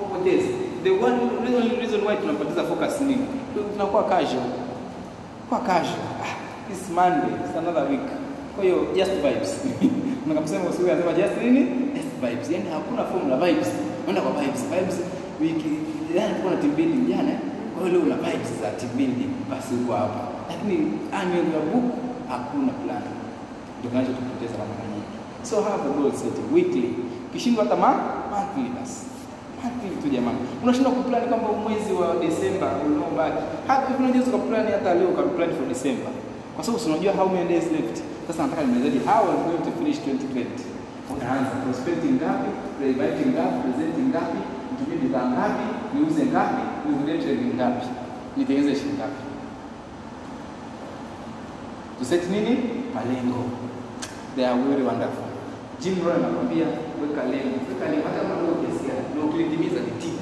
[0.02, 0.48] upoteze.
[0.84, 3.16] The one reason, reason why tunapoteza focus ni
[3.72, 4.44] tunakuwa casual,
[5.48, 6.04] kwa casual.
[6.20, 6.36] Ah,
[6.70, 8.04] it's Monday, it's another week.
[8.54, 9.56] Kwa hiyo just vibes.
[10.26, 11.60] Mnakamsema usiwe anasema just nini?
[11.94, 12.50] Just vibes.
[12.50, 13.68] Yani hakuna formula vibes.
[14.02, 14.60] Unaenda kwa vibes.
[14.70, 14.96] Vibes
[15.40, 15.70] wiki
[16.14, 17.32] jana tulikuwa na team building jana.
[17.74, 20.20] Kwa hiyo leo una vibes za team building basi uko hapa.
[20.48, 20.76] Lakini
[21.12, 21.86] annual ya book
[22.28, 23.04] hakuna plan.
[23.78, 25.12] Ndio kinachotupoteza tupoteza mara nyingi.
[25.48, 26.90] So have a goal setting weekly.
[27.32, 29.13] Kishindwa hata monthly basi.
[29.64, 30.38] Monthly tu jamani.
[30.62, 33.42] Unashindwa kuplani kwamba mwezi wa Desemba unaobaki.
[33.88, 36.12] Hivi unaweza kuplan hata leo ukaplan for December.
[36.54, 37.96] Kwa sababu unajua how many days left.
[38.26, 40.44] Sasa nataka nimezaji how I'm going to finish 2020.
[41.12, 42.48] Unaanza prospecting ngapi,
[42.80, 44.38] rewriting ngapi, presenting ngapi,
[44.70, 46.62] nitumie bidhaa ngapi, niuze ngapi,
[47.22, 47.86] trading ngapi,
[48.36, 49.20] nitengeneze shilingi ngapi.
[51.98, 52.54] Tuseti nini?
[52.94, 53.42] Malengo.
[54.36, 55.24] They are very wonderful.
[55.80, 56.66] Jim Rohn anakuambia
[57.02, 58.54] weka lengo, weka lengo hata kama ndio
[59.24, 60.16] gani, ukilitimiza ni tick.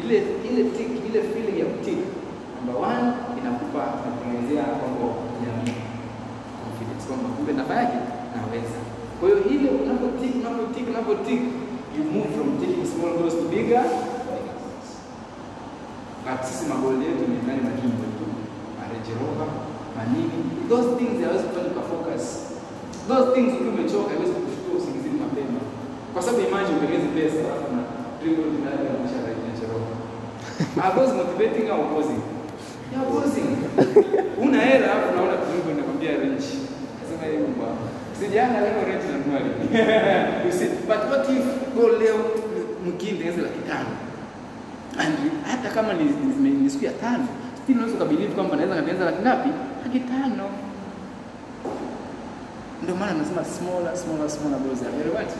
[0.00, 0.16] Ile
[0.48, 2.00] ile tick, ile feeling ya tick.
[2.56, 3.06] Number one
[3.40, 5.06] inakupa inakuongezea kwamba
[5.42, 5.76] jamii
[6.62, 7.98] confidence kwamba kumbe nafanyaje,
[8.36, 8.78] naweza.
[9.18, 10.32] Kwa hiyo ile unapotick
[10.90, 11.40] unapo tick
[11.96, 13.84] you move from taking small goals to bigger.
[16.24, 18.24] But sisi magoli yetu ni ndani majumbo tu,
[18.78, 19.44] marejeroka
[19.96, 20.38] manini,
[20.70, 22.24] those things hawezi kufanya kwa focus.
[23.08, 25.60] Those things ukiwa umechoka haiwezi kukushtua usingizini mapema,
[26.12, 27.66] kwa sababu imagine utengeneze pesa alafu
[28.24, 29.96] na dribble ndani ya maisha ya Range Rover.
[30.82, 32.22] Are those motivating or opposing?
[32.96, 33.48] Are opposing.
[34.42, 36.44] Una hela hapo naona kidogo inakwambia range.
[37.08, 37.68] Sema hiyo mbwa.
[38.20, 39.50] Sijana leo range na mwali.
[40.58, 42.16] See, but what if go leo
[42.86, 43.88] mkinde tengeneze laki tano
[44.98, 45.16] and
[45.50, 46.04] hata kama ni,
[46.50, 47.26] ni, siku ya tano
[47.62, 49.48] still unaweza ukabelieve kwamba naweza katengeneza laki ngapi?
[49.84, 50.44] Laki tano.
[52.82, 55.30] Ndio maana nasema smaller smaller smaller goals are very what?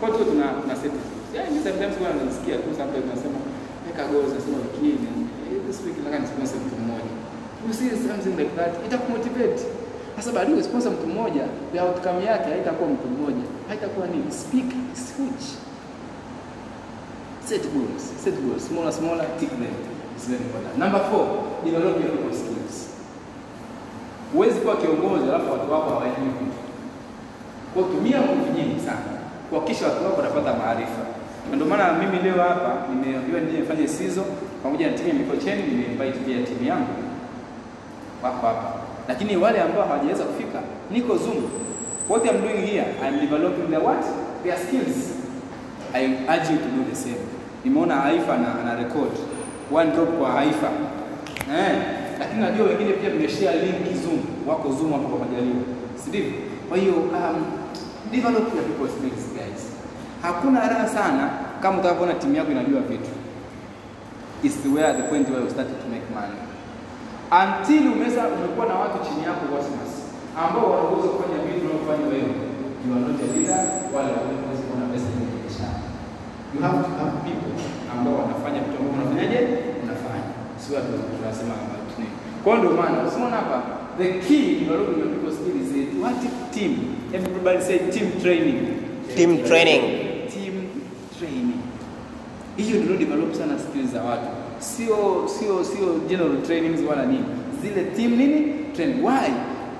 [0.00, 0.92] Kwa hiyo tuna tuna set
[1.34, 3.38] mimi sometimes huwa nasikia tu sometimes nasema
[3.86, 4.88] weka goals nasema wiki
[5.48, 7.12] eh, this week nataka nisponsor mtu mmoja.
[7.66, 9.60] You see something like that itakumotivate.
[10.16, 14.30] Sasa baadaye ukisponsor mtu mmoja, the outcome yake haitakuwa mtu mmoja, haitakuwa nini?
[14.42, 14.68] Speak
[15.08, 15.46] switch.
[17.48, 19.74] Set goals, set goals, smaller, smaller, tick them.
[20.16, 20.72] It's very important.
[20.78, 22.74] Number 4 develop your people skills.
[24.32, 26.46] Huwezi kuwa kiongozi alafu watu wako hawajui.
[27.74, 29.10] Kwa tumia nguvu nyingi sana
[29.50, 31.02] kuhakikisha watu wako wanapata maarifa.
[31.50, 34.24] Na Ndio maana mimi leo hapa nimeambiwa nije nifanye sizo
[34.62, 36.88] pamoja na timu ya Mikocheni, nimeinvite pia timu yangu
[38.22, 38.72] wako hapa,
[39.08, 40.58] lakini wale ambao hawajaweza kufika,
[40.90, 41.36] niko Zoom.
[42.08, 44.04] What I'm doing here, I'm developing their what?
[44.42, 45.14] Their skills.
[45.94, 47.20] I urge you to do the same.
[47.64, 49.10] Nimeona Haifa na ana record
[49.72, 50.68] one drop kwa Haifa
[51.58, 51.76] eh,
[52.18, 55.62] lakini najua wengine pia mmeshare link Zoom, wako Zoom hapo kwa majaliwa,
[56.12, 56.24] si?
[56.68, 57.44] Kwa hiyo um,
[58.10, 59.69] develop your people skills guys.
[60.22, 61.30] Hakuna raha sana
[61.62, 63.10] kama utakapoona timu yako inajua vitu.
[64.42, 66.38] Is where the point where you start to make money
[67.42, 69.92] until umeza umekuwa na watu chini yako Cosmas
[70.42, 72.32] ambao wanaweza kufanya vitu unavyofanya wewe,
[72.84, 73.60] you are not a leader
[73.94, 75.78] wala unaweza kuwa pesa nyingi biashara.
[76.54, 77.52] You have to have people
[77.92, 79.38] ambao wanafanya vitu ambavyo unafanyaje,
[79.84, 80.26] unafanya
[80.60, 82.08] sio watu tunasema kama tuni.
[82.44, 83.56] Kwa ndio maana usiona hapa
[84.00, 85.68] the key developing your people skill is
[86.02, 86.18] what
[86.54, 86.72] team
[87.16, 88.58] everybody say Team training.
[89.16, 89.82] team training
[92.60, 94.26] hiyo ndio develop sana skills za watu,
[94.58, 94.96] sio
[95.38, 97.24] sio sio general trainings wala nini,
[97.62, 99.04] zile team nini training.
[99.04, 99.28] Why?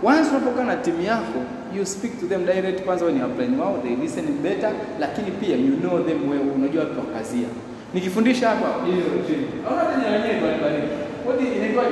[0.02, 1.38] Once unapokaa na timu yako
[1.76, 2.82] you speak to them direct.
[2.84, 6.84] Kwanza wewe ni upline wao, they listen better, lakini pia you know them well, unajua
[6.86, 7.48] kwa kazia.
[7.94, 10.82] Nikifundisha hapa general training, au tena jina bali bali,
[11.26, 11.84] what inaitwa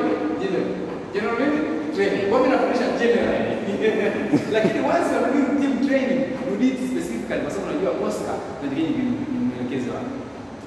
[0.42, 0.66] general
[1.12, 1.36] general
[1.96, 2.30] training.
[2.30, 3.58] Kwa nafundisha general,
[4.54, 6.20] lakini once you are doing team training
[6.50, 8.36] you need specifically, kwa sababu unajua Oscar
[8.72, 9.04] ndio ni
[9.48, 10.17] mwelekezi wako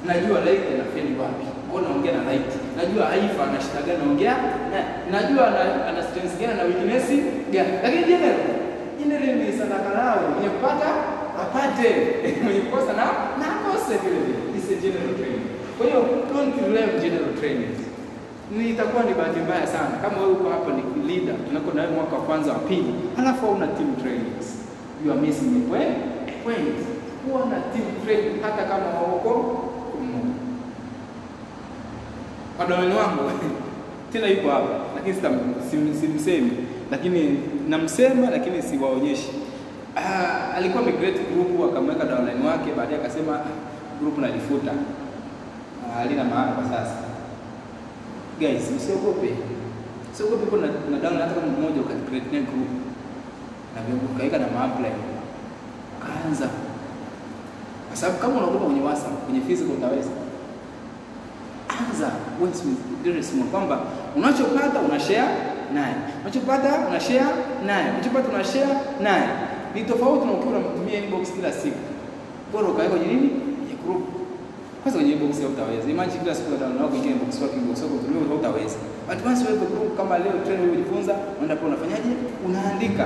[0.07, 2.51] najua light anafeli wapi, mbona naongea na light.
[2.77, 4.35] Najua Haifa ana shida gani, naongea
[4.71, 4.79] na
[5.13, 5.43] najua
[5.89, 7.07] ana, strength gani na weakness
[7.53, 7.71] gani.
[7.83, 8.37] Lakini general
[8.99, 10.49] general ni sadaka lao, mwenye
[11.43, 11.89] apate,
[12.43, 13.05] mwenye kukosa na
[13.39, 14.39] na akose vile vile.
[14.57, 15.45] Is general training.
[15.77, 15.99] Kwa hiyo
[16.33, 17.73] don't learn general training.
[18.51, 22.15] Ni itakuwa ni bahati mbaya sana kama wewe uko hapa ni leader, tunako na mwaka
[22.15, 24.47] wa kwanza wa pili, alafu hauna team trainings.
[25.05, 25.95] You are missing the point.
[26.31, 26.77] A point.
[27.23, 29.31] Kuwa na team training hata kama wako
[32.62, 33.24] Wadawani wangu
[34.13, 35.15] tena yuko hapa, lakini
[36.02, 36.52] simsemi,
[36.91, 39.30] lakini namsema, lakini siwaonyeshi.
[39.95, 43.45] Ah, alikuwa amecreate group akamweka downline wake, baadaye akasema ah,
[44.00, 44.71] group nalifuta.
[45.97, 46.95] halina maana kwa sasa.
[48.39, 49.30] Guys, msiogope,
[50.13, 52.69] Usiogope kuna na downline, hata kama mmoja ukacreate naye group.
[53.76, 53.82] Na
[54.15, 54.91] ukaweka na maapply.
[56.04, 56.47] Kaanza.
[57.88, 60.10] Kwa sababu kama unaogopa kwenye WhatsApp, kwenye physical utaweza.
[61.79, 63.79] Anza wewe kwamba
[64.15, 65.29] unachopata una share
[65.73, 65.95] naye.
[66.21, 67.31] Unachopata una share
[67.65, 67.86] naye.
[67.93, 68.43] Unachopata una
[69.01, 69.27] naye.
[69.75, 71.79] Ni tofauti na ukiwa unamtumia inbox kila siku.
[72.51, 73.29] Bora ukaweka kwenye nini?
[73.29, 74.03] Kwenye group.
[74.81, 75.89] Kwanza kwenye inbox ya utaweza.
[75.95, 78.77] Imagine kila siku unaona kwenye inbox yako inbox yako utumie utaweza.
[79.07, 82.12] But once wewe group kama leo trend wewe ujifunza, unaenda pale unafanyaje?
[82.47, 83.05] Unaandika.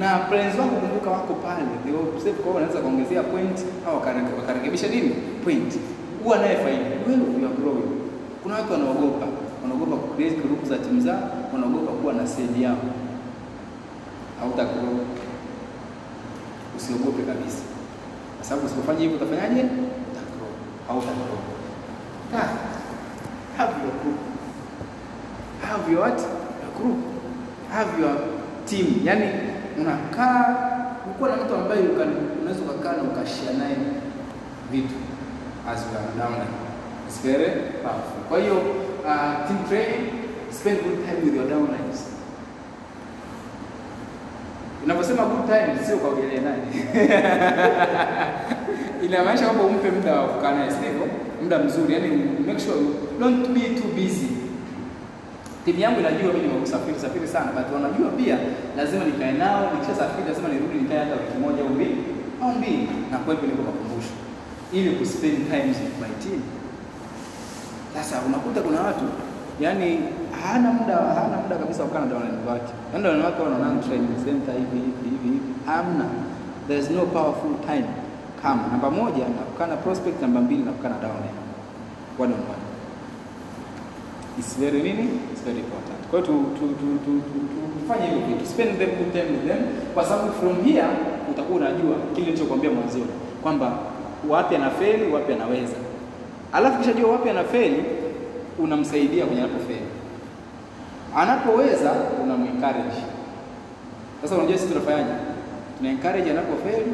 [0.00, 1.62] Na friends wako kumbuka wako pale.
[1.82, 3.94] Ndio sasa kwa unaweza kuongezea point au
[4.40, 5.10] wakarekebisha nini?
[5.44, 5.72] Point.
[6.24, 6.86] Huwa naye faida.
[7.06, 7.93] Wewe you are growing.
[8.44, 9.26] Kuna watu wanaogopa.
[9.62, 12.76] Wanaogopa ku create group za timu zao, wanaogopa kuwa na seli yao.
[14.40, 14.98] Hauta grow.
[16.76, 17.62] Usiogope kabisa.
[18.36, 19.60] Kwa sababu usipofanya hivyo utafanyaje?
[19.62, 20.52] Utagrow.
[20.88, 21.38] Hautagrow.
[22.36, 22.48] Ah.
[23.58, 24.18] Have your group.
[25.68, 26.18] Have your what?
[26.62, 26.98] Your group.
[27.72, 28.16] Have your
[28.66, 28.86] team.
[29.04, 29.24] Yani
[29.80, 30.56] unakaa
[31.10, 31.80] ukuwa na mtu ambaye
[32.42, 33.76] unaweza ukakaa na ukashia naye
[34.70, 34.94] vitu
[35.72, 36.63] as you are down.
[37.06, 37.50] It's very
[37.82, 38.20] powerful.
[38.28, 38.54] Kwa hiyo
[39.04, 40.10] uh, team training,
[40.50, 42.00] spend good time with your downlines.
[44.84, 46.62] Unaposema good time sio kaogelea naye.
[49.06, 51.06] Inamaanisha kwamba umpe muda wa kukaa naye, sivyo?
[51.42, 52.08] Muda mzuri, yani
[52.46, 52.76] make sure
[53.20, 54.26] don't be too busy.
[55.64, 58.38] Timu yangu inajua mimi nimekusafiri safiri sana, but wanajua pia
[58.76, 61.96] lazima nikae nao, nikishasafiri lazima nirudi nikae hata wiki moja au mbili
[62.42, 64.10] au mbili na kuwepo niko makumbusho
[64.72, 66.40] ili kuspend time with my team.
[67.94, 69.04] Sasa unakuta kuna watu
[69.60, 69.98] yani
[70.42, 72.72] hana muda hana muda kabisa wa kukaa na downline wake.
[72.92, 75.38] Yaani downline wake wanaona train center hivi hivi hivi.
[75.66, 76.04] Hamna.
[76.66, 77.84] There is no powerful time
[78.42, 81.38] kama namba moja na kukaa na prospect, namba mbili na kukaa na downline
[82.18, 82.62] one on one.
[84.38, 85.08] It's very nini?
[85.32, 85.98] It's very important.
[86.10, 87.12] Kwa hiyo tu tu tu tu
[87.80, 88.46] tufanye hiyo vitu.
[88.46, 89.60] Spend the good time with them
[89.94, 90.86] kwa sababu from here
[91.30, 93.06] utakuwa unajua kile nilichokuambia mwanzoni
[93.42, 93.72] kwamba
[94.28, 95.76] wapi anafeli, wapi anaweza.
[96.54, 97.84] Alafu kisha jua wapi anafeli,
[98.58, 99.86] unamsaidia kwenye anapofeli.
[101.16, 101.92] Anapoweza
[102.24, 103.00] unamuencourage.
[104.22, 105.10] Sasa unajua sisi tunafanyaje?
[105.78, 106.92] Tuna encourage anapofeli,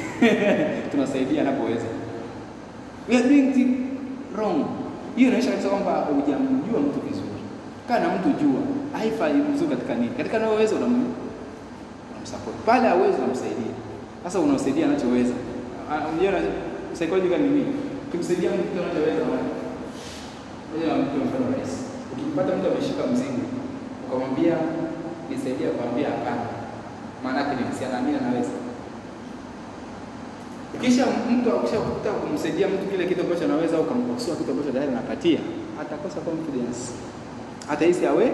[0.90, 1.84] tunasaidia anapoweza.
[3.08, 3.78] We are doing things
[4.36, 4.64] wrong.
[5.16, 7.40] Hiyo inaonyesha kabisa kwamba hujamjua mtu vizuri.
[7.88, 8.60] Kana mtu jua,
[8.98, 10.08] haifai mzuri katika nini?
[10.16, 11.04] Katika anayoweza unam
[12.12, 12.56] unamsupport.
[12.66, 13.74] Pale hawezi unamsaidia.
[14.24, 15.34] Sasa unamsaidia anachoweza.
[16.12, 16.40] Unajua
[16.94, 17.74] psychology ni nini?
[18.12, 19.44] Kimsaidia mtu anachoweza wewe.
[20.70, 21.80] Ngoja mtu mfano rahisi.
[22.12, 23.42] Ukimpata mtu ameshika mzigo,
[24.06, 24.54] ukamwambia
[25.30, 26.44] nisaidie, akwambia hapana.
[27.22, 28.54] Maana yake ni msianaamini anaweza.
[30.82, 35.40] Kisha mtu akishakuta kumsaidia mtu kile kitu ambacho anaweza au kumkosoa kitu ambacho tayari anapatia,
[35.82, 36.80] atakosa confidence.
[37.72, 38.26] Atahisi awe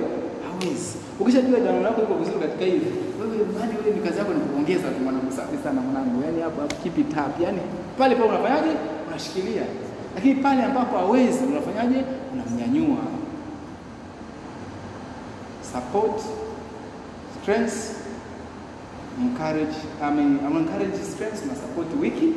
[0.47, 0.93] hawezi.
[1.21, 4.87] Ukishajua jana lako liko vizuri katika hivi, wewe mali wewe ni kazi yako ni kuongeza
[4.95, 6.17] tu mwanangu, safi sana mwanangu.
[6.25, 7.35] Yaani hapo keep it up.
[7.45, 7.61] Yaani
[7.99, 8.73] pale pale unafanyaje?
[9.17, 9.63] Unashikilia.
[10.15, 12.05] Lakini pale ambapo hawezi unafanyaje?
[12.33, 12.99] Unamnyanyua.
[15.73, 16.21] Support,
[17.43, 17.75] strength,
[19.21, 22.35] encourage, I mean, I'm encourage strength na support wiki.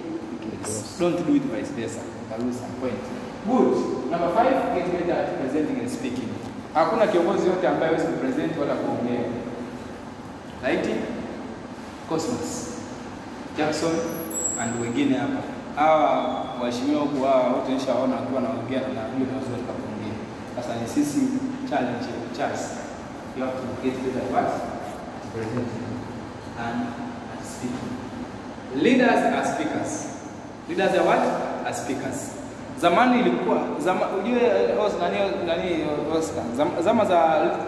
[1.00, 2.00] Don't do it vice versa.
[2.26, 3.00] Uta lose some point.
[3.48, 4.12] Good.
[4.12, 6.30] Number five, get better at presenting and speaking.
[6.74, 9.22] Hakuna kiongozi yote ambaye hawezi kupresent wala kuongea.
[10.64, 10.90] Right?
[12.10, 12.68] Cosmos,
[13.58, 13.92] Jackson
[14.62, 15.49] and wengine hapa.
[15.80, 20.16] Hawa waheshimiwa huku hawa wote nishaona wakiwa naongea na ni wazuri kuongea.
[20.56, 21.22] Sasa ni sisi
[21.70, 22.06] challenge
[22.38, 22.64] chance.
[23.38, 24.50] You have to get better at what?
[25.34, 25.68] Present
[26.66, 26.80] and
[27.54, 27.92] speaking.
[28.84, 29.92] Leaders are speakers.
[30.70, 31.24] Leaders are what?
[31.66, 32.20] Are speakers.
[32.82, 34.42] Zamani ilikuwa zama, ujue
[34.86, 35.86] os, nani nani
[36.18, 36.44] Oscar.
[36.58, 37.20] Zama, zama za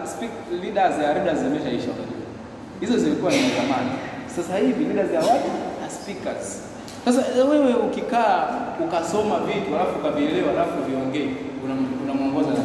[0.06, 0.30] speak,
[0.62, 1.92] leaders ya leaders zimeshaisha.
[2.80, 3.90] Hizo zilikuwa ni zamani.
[4.36, 5.42] Sasa hivi leaders ya what?
[5.82, 6.71] Are speakers.
[7.04, 8.48] Sasa wewe ukikaa
[8.84, 11.28] ukasoma vitu alafu ukavielewa alafu viongee
[12.04, 12.64] unamwongoza una?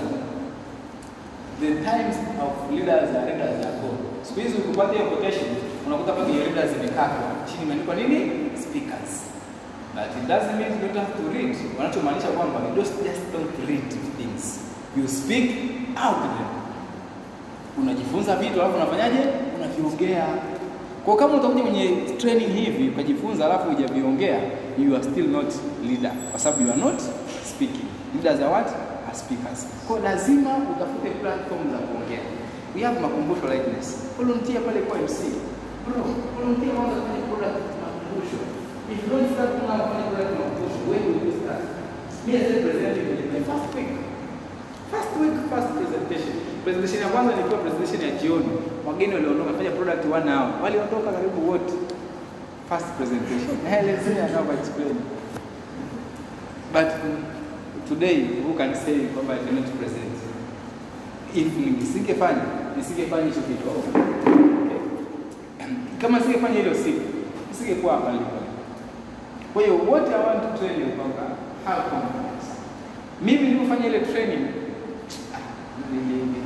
[1.60, 2.16] The times
[2.46, 3.98] of leaders are leaders are gone.
[4.22, 5.46] Siku hizi ukipata hiyo quotation
[5.88, 8.20] unakuta pale hiyo leaders zimekatwa chini imeandikwa nini?
[8.64, 9.12] Speakers.
[9.96, 11.56] But it doesn't mean you don't have to read.
[11.78, 14.44] Wanachomaanisha kwamba you just, just don't read things.
[14.98, 15.46] You speak
[16.06, 16.50] out them.
[17.82, 19.20] Unajifunza vitu alafu unafanyaje?
[19.58, 20.26] Unaviongea.
[21.08, 21.88] Kwa kama utakuja kwenye
[22.18, 24.40] training hivi ukajifunza alafu hujaviongea,
[24.80, 25.50] you are still not
[25.90, 27.00] leader kwa sababu you are not
[27.52, 27.88] speaking.
[28.16, 28.68] Leaders are what?
[29.08, 29.60] Are speakers.
[29.88, 32.24] Kwa lazima utafute platform za kuongea.
[32.76, 33.88] We have makumbusho likeness.
[34.18, 35.20] Volunteer pale kwa MC.
[35.86, 36.02] Bro,
[36.38, 38.40] volunteer kwanza kwenye product makumbusho.
[38.92, 41.64] If you don't start now kwenye product makumbusho, when will you start?
[42.26, 42.90] Me as a kwenye
[43.34, 44.07] my first week.
[44.92, 46.34] First week first presentation.
[46.64, 48.50] Presentation ya kwanza ilikuwa presentation ya jioni.
[48.88, 50.50] Wageni waliondoka fanya product one hour.
[50.64, 51.74] Waliondoka karibu wote.
[52.70, 53.58] First presentation.
[53.64, 54.96] Let's see how I explain.
[56.74, 56.88] But
[57.90, 60.14] today who can say kwamba I cannot present?
[61.36, 62.42] If nisingefanya,
[62.78, 63.70] nisingefanya hicho kitu.
[63.70, 64.02] Okay.
[66.02, 67.02] Kama singefanya hilo siku,
[67.50, 68.32] nisingekuwa hapa nilipo.
[69.54, 71.24] Kwa hiyo what I want to tell you kwamba
[71.66, 72.48] have confidence.
[73.22, 74.48] Mimi nilifanya ile training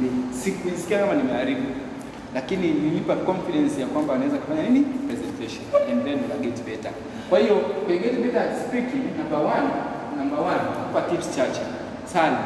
[0.01, 1.67] nili- sikuisikia kama nimeharibu,
[2.35, 6.91] lakini nilipa confidence ya kwamba anaweza kufanya nini presentation and then una get better.
[7.29, 9.67] Kwa hiyo kwenye get better speaking, number one,
[10.19, 11.61] number one, kupa tips chache
[12.13, 12.37] sana.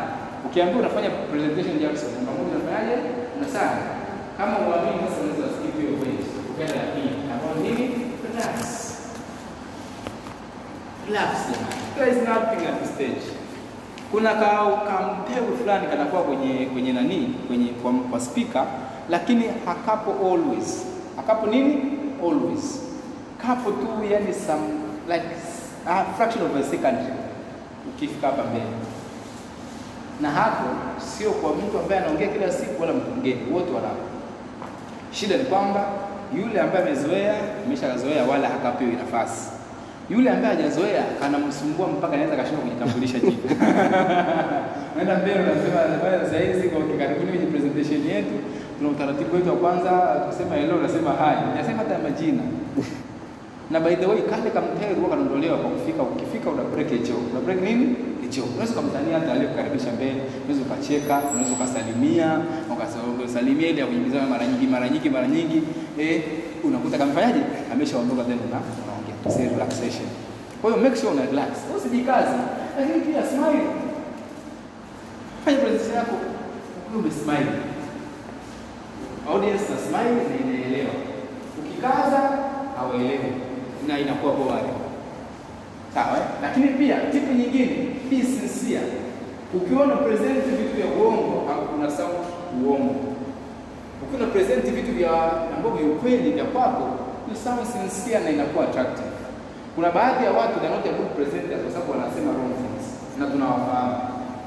[0.46, 2.96] Ukiambiwa unafanya presentation Jackson, namba moja unafanyaje?
[3.38, 3.82] Unasali.
[4.38, 7.12] Kama uamini sasa, unaweza skip hiyo page, ukaenda ya pili,
[7.64, 7.86] nini?
[8.28, 8.58] Relax.
[11.08, 11.32] Relax.
[11.98, 13.26] There is nothing at the stage.
[14.16, 18.66] Kuna ka kampeu fulani kanakuwa kwenye kwenye nani kwenye kwa, kwa spika,
[19.10, 20.86] lakini hakapo always.
[21.16, 21.78] Hakapo nini?
[22.24, 22.80] Always.
[23.42, 24.64] Kapo tu yani some
[25.08, 25.26] like
[25.88, 26.98] a fraction of a second
[27.90, 28.66] ukifika hapa mbele.
[30.22, 30.66] Na hapo
[30.98, 34.04] sio kwa mtu ambaye anaongea kila siku wala mgeni, wote wanapo.
[35.12, 35.86] Shida ni kwamba
[36.38, 37.36] yule ambaye amezoea
[37.66, 39.55] ameshazoea, wala hakapewi nafasi.
[40.10, 43.38] Yule ambaye hajazoea anamsumbua mpaka anaweza kashindwa kujitambulisha jina.
[44.96, 48.36] Naenda mbele unasema bwana, sasa kwa karibuni kwenye presentation yetu
[48.78, 49.92] tuna utaratibu wetu wa kwanza
[50.28, 51.36] kusema hello, unasema hi.
[51.54, 52.44] Unasema hata majina.
[53.72, 57.14] Na by the way kale kamtego huwa kanaondolewa kwa kufika, ukifika una break hicho.
[57.32, 57.96] Una break nini?
[58.22, 58.44] Hicho.
[58.54, 62.28] Unaweza kumtania hata aliyekukaribisha mbele, unaweza ukacheka, unaweza ukasalimia,
[63.20, 65.62] ukasalimia ile ya kujibiza mara nyingi mara nyingi mara nyingi,
[66.00, 66.22] eh,
[66.64, 67.42] unakuta kamfanyaje?
[67.74, 68.60] Ameshaondoka tena una
[69.30, 70.08] Say relaxation.
[70.62, 71.50] Kwa hiyo make sure una relax.
[71.78, 72.36] Usijikaze.
[72.80, 73.66] Lakini pia smile.
[75.46, 76.16] Fanya presentation yako
[76.88, 77.52] ukiwa umesmile.
[79.30, 80.94] Audience na smile na inaelewa.
[81.60, 82.20] Ukikaza
[82.78, 83.32] hawaelewi
[83.88, 84.74] na inakuwa boring.
[85.94, 86.18] Sawa?
[86.18, 86.24] eh?
[86.42, 87.76] Lakini pia tipu nyingine,
[88.10, 88.92] be sincere.
[89.54, 92.14] Ukiona present vitu vya uongo kuna sound
[92.66, 92.96] uongo.
[94.04, 95.12] Ukiona present vitu vya
[95.58, 96.90] ambavyo ukweli vya kwako,
[97.30, 99.08] you sound sincere na inakuwa attractive.
[99.76, 102.86] Kuna baadhi ya watu they are not a good presenters kwa sababu wanasema wrong things
[103.20, 103.96] na tunawafahamu.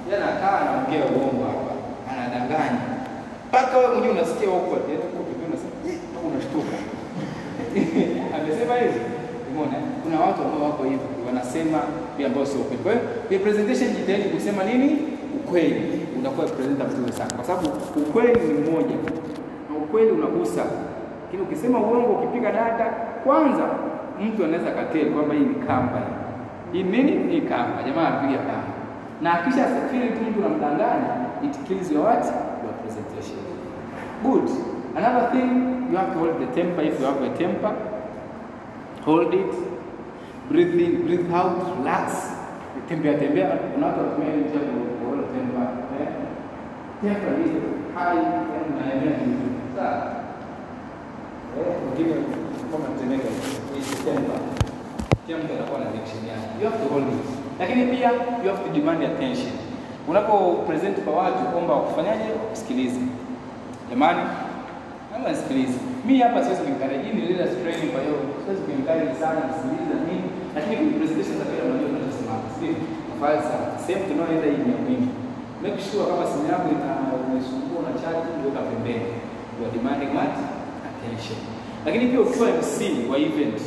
[0.07, 1.73] Yeye anakaa anaongea uongo hapa,
[2.13, 2.81] anadanganya.
[3.49, 5.99] Mpaka wewe mwenyewe unasikia awkward, yaani uko pembeni unasema, "Eh,
[6.29, 6.77] unashtuka."
[8.37, 9.01] Amesema hivi.
[9.51, 9.77] Umeona?
[10.03, 11.79] Kuna watu ambao wako hivi wanasema
[12.17, 12.83] pia ambao sio ukweli.
[12.85, 14.89] Kwa hiyo kwenye presentation jitahidi kusema nini?
[15.39, 15.83] Ukweli.
[16.19, 17.67] Unakuwa presenter mzuri sana kwa sababu
[18.05, 18.97] ukweli ni mmoja
[19.69, 20.65] na ukweli unagusa.
[21.25, 22.85] Lakini ukisema uongo, ukipiga data,
[23.25, 23.65] kwanza
[24.25, 26.03] mtu anaweza kateli kwamba hii ni kamba.
[26.73, 27.11] Hii ni nini?
[27.35, 27.83] ni kamba.
[27.87, 28.73] Jamaa anapiga kamba.
[29.23, 31.11] Na akisha safiri tu mtu namdanganya,
[31.45, 32.25] it kills your what?
[32.65, 33.39] Your presentation.
[34.23, 34.49] Good.
[34.97, 35.51] Another thing,
[35.91, 37.73] you have to hold the temper if you have a temper.
[39.05, 39.55] Hold it.
[40.51, 42.35] Breathe in, breathe out, relax.
[42.89, 43.49] Tembea tembea.
[43.75, 45.69] Kuna watu wanatumia ile njia ku hold temper.
[46.01, 46.09] Eh?
[47.03, 47.53] Temper is
[47.95, 49.49] high and juu.
[49.77, 50.13] Sawa?
[51.59, 52.15] Eh, wengine
[52.73, 53.29] kama mtemeka
[53.79, 54.41] hii temper.
[55.27, 56.47] Temper inakuwa na reaction yake.
[56.59, 57.29] You have to hold it.
[57.61, 58.09] Lakini pia
[58.43, 59.53] you have to demand attention.
[60.09, 60.35] Unapo
[60.67, 62.25] present kwa watu, kwamba wakufanyaje?
[62.43, 63.01] Wakusikilize.
[63.91, 64.21] Jamani,
[65.11, 65.79] Naomba nisikilize.
[66.07, 67.03] Mimi hapa siwezi kuencourage.
[67.07, 70.27] Hii ni leaders training kwa hiyo siwezi kuencourage sana nisikilize nini.
[70.57, 72.35] Lakini kwenye presentation za kila unajua tunachosema.
[72.59, 72.75] Sio?
[73.51, 73.67] Sana.
[73.85, 75.09] Sehemu tunaoenda hii ni muhimu.
[75.63, 76.91] Make sure kama simu yako ina
[77.27, 79.09] umesumbua na charge, weka pembeni.
[79.55, 80.35] You are demanding what?
[80.89, 81.58] Attention.
[81.87, 83.59] Lakini pia ukiwa MC wa event,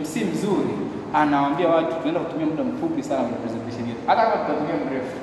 [0.00, 0.72] MC mzuri
[1.14, 4.00] anawaambia watu tunaenda kutumia muda mfupi sana kwenye presentation yetu.
[4.06, 5.16] Hata kama tutatumia mrefu.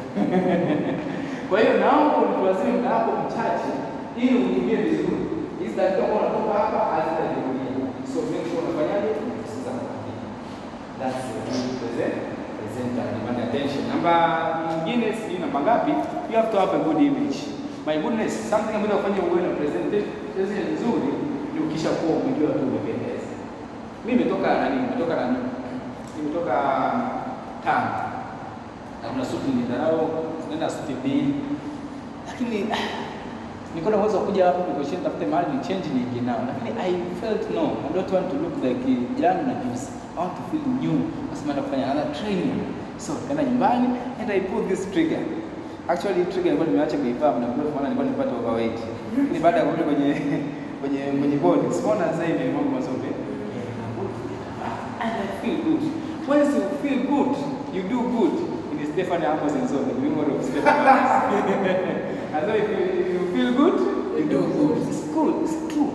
[1.49, 3.71] Kwa hiyo naomba utuwazime muda wako mchache
[4.21, 5.21] ili uingie vizuri.
[5.61, 7.71] Hizi dakika kama unatoka hapa hazitajirudia.
[8.11, 9.09] So make sure unafanyaje?
[9.23, 9.71] Unasikiza
[13.23, 13.83] kwa attention.
[13.91, 14.13] Namba
[14.69, 15.91] nyingine sijui namba ngapi,
[16.29, 17.37] you have to have a good image.
[17.87, 21.26] My goodness, something ambayo inafanya uwe na presentation nzuri
[21.58, 23.32] ni ukisha kuwa umejua tu umependeza.
[24.05, 24.76] Mimi nimetoka nani?
[24.82, 25.38] Nimetoka nani?
[26.18, 26.55] Nimetoka
[27.66, 28.03] Tanga.
[29.03, 30.10] Na kuna suti nilidharau,
[30.49, 31.34] nenda suti mbili.
[32.28, 32.58] Lakini
[33.70, 36.91] nilikuwa na uwezo kuja hapo nikoshinda tafute mahali ni change niingie nao, lakini I
[37.22, 38.84] felt no, I don't want to look like
[39.20, 39.86] jana na juice.
[40.16, 40.97] I want to feel new.
[41.30, 42.60] Nasema naenda kufanya another training.
[42.97, 43.88] So kaenda nyumbani
[44.22, 45.20] and I put this trigger.
[45.89, 48.80] Actually trigger nilikuwa nimeacha kuivaa muda mrefu, maana nilikuwa nimepata overweight.
[49.18, 50.10] Lakini baada ya kurudi kwenye
[50.82, 51.73] kwenye kwenye bodi.
[51.73, 53.11] siona sasa hivi mambo mazuri.
[54.99, 55.82] And I feel good.
[56.28, 57.36] Once you feel good,
[57.73, 58.34] you do good.
[58.82, 62.45] Is Stefan Amos Nzobe, the memory of Stefan Amos.
[62.45, 63.80] so if you, you feel good,
[64.19, 64.88] you do good.
[64.88, 65.91] It's cool, It's true.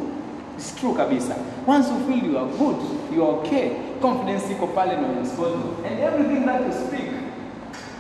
[0.57, 1.35] It's true kabisa.
[1.67, 2.77] Once you feel you are good,
[3.13, 5.57] you are okay, confidence iko pale na unaspoil
[5.87, 7.09] and everything that you speak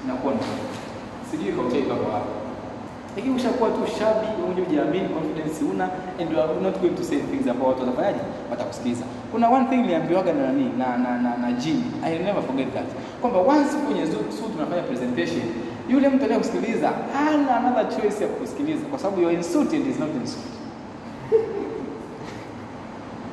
[0.05, 0.41] inakuwa na
[1.31, 1.65] sijui kwa
[1.97, 2.42] kwa wapi.
[3.17, 5.85] Lakini ushakuwa tu shabi, mwenye hujiamini, confidence una
[6.21, 8.19] and you are not going to say things ambao watu watafanyaje?
[8.51, 9.05] Watakusikiliza.
[9.33, 11.85] Kuna one thing niliambiwaga na nani na na na, na Jimmy.
[12.05, 12.87] I never forget that.
[13.21, 15.43] Kwamba once kwenye suit tunafanya presentation,
[15.89, 19.87] yule mtu anayekusikiliza hana another choice ya kukusikiliza kwa sababu you are in suit and
[19.87, 20.53] is not in suit.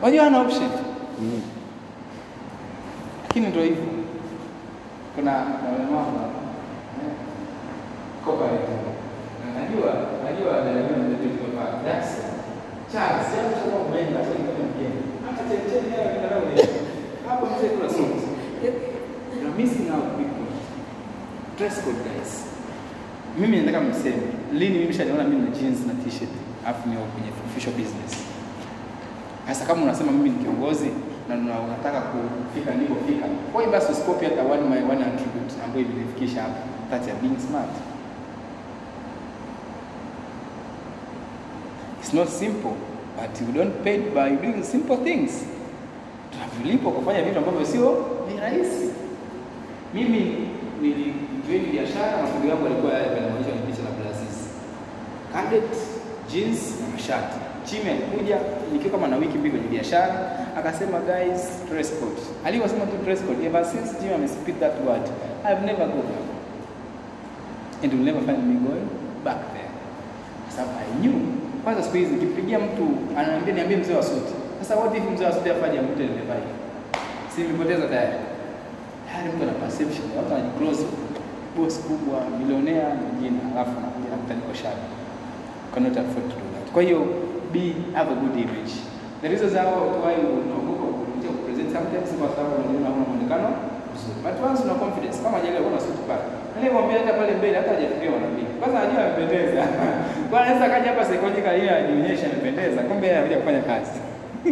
[0.02, 0.70] Unajua ana option.
[3.28, 3.84] Lakini ndio hivyo.
[5.16, 6.06] Kuna na wema
[8.26, 8.99] corporate.
[9.60, 9.91] Najua,
[10.26, 11.76] najua najua ndio pale.
[11.86, 12.12] That's
[12.91, 15.01] Charles, sasa tutakuwa umeenda sasa kama mgeni.
[15.26, 16.55] Hata checheni yao ni.
[17.28, 18.24] Hapo mzee kuna songs
[19.43, 20.30] na missing out big.
[21.57, 22.32] Dress code guys.
[23.39, 26.34] Mimi nataka mseme, lini mimi shaniona mimi na jeans na t-shirt
[26.70, 28.12] afu ni kwenye official business.
[29.47, 30.89] Sasa kama unasema mimi ni kiongozi
[31.30, 36.41] na unataka kufika nilipofika, kwa hiyo basi usikopi hata one my one attribute ambayo imenifikisha
[36.41, 36.60] hapa.
[36.89, 37.70] That being smart.
[42.10, 42.76] It's not simple,
[43.16, 45.45] but you don't pay by doing simple things.
[46.32, 48.89] Tunavilipwa kufanya vitu ambavyo sio ni rahisi.
[49.93, 50.47] Mimi
[50.82, 54.36] nilijoin biashara, mafunzo yangu yalikuwa yale yanamaanisha ni picha na glasses.
[55.34, 55.74] Cadet,
[56.32, 57.38] jeans na mashati.
[57.66, 58.38] Chimi alikuja
[58.74, 61.41] nikiwa kama na wiki mbili kwenye biashara, akasema guys,
[61.72, 62.22] dress code.
[62.45, 65.05] Aliwasema tu dress code, ever since Jim amespeak that word,
[65.45, 66.03] I've never go.
[67.84, 68.88] And you'll never find me going
[69.24, 69.70] back there.
[70.55, 71.39] Sababu I knew.
[71.64, 72.86] Kwanza siku hizi nikimpigia mtu
[73.18, 74.34] ananiambia niambie mzee wa suti.
[74.62, 76.20] Sasa what if mzee wa suti afanye mtu hivi?
[77.36, 78.18] Si nimepoteza tayari.
[79.07, 80.86] Tayari mtu ana perception, watu wanajiclose.
[81.57, 84.86] Boss kubwa, milionea mwingine, alafu anakuja nakuta niko shabi.
[85.74, 86.68] Cannot afford to do that.
[86.74, 86.99] Kwa hiyo
[87.53, 87.64] be
[87.97, 88.74] have a good image.
[89.22, 90.86] The reasons how why unaogopa
[91.28, 93.49] kupresent sometimes kwa sababu unaona muonekano
[94.26, 96.26] But once una confidence kama jana una suti pale.
[96.58, 98.47] Aliyemwambia hata pale mbele hata hajafikiria wanabii.
[98.60, 99.62] Kwanza anajua amependeza.
[100.30, 102.80] Kwa anaweza kaja hapa psychological yeye anionyesha amependeza.
[102.88, 103.97] Kumbe yeye anakuja kufanya kazi.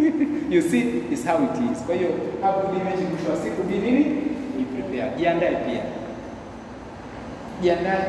[0.53, 0.83] you see
[1.13, 1.77] is how it is.
[1.85, 2.09] Kwa hiyo
[2.43, 4.03] hapo ni mechi mwisho siku be nini?
[4.57, 5.11] Ni prepare.
[5.17, 5.83] Jiandae pia.
[7.61, 8.05] Jiandae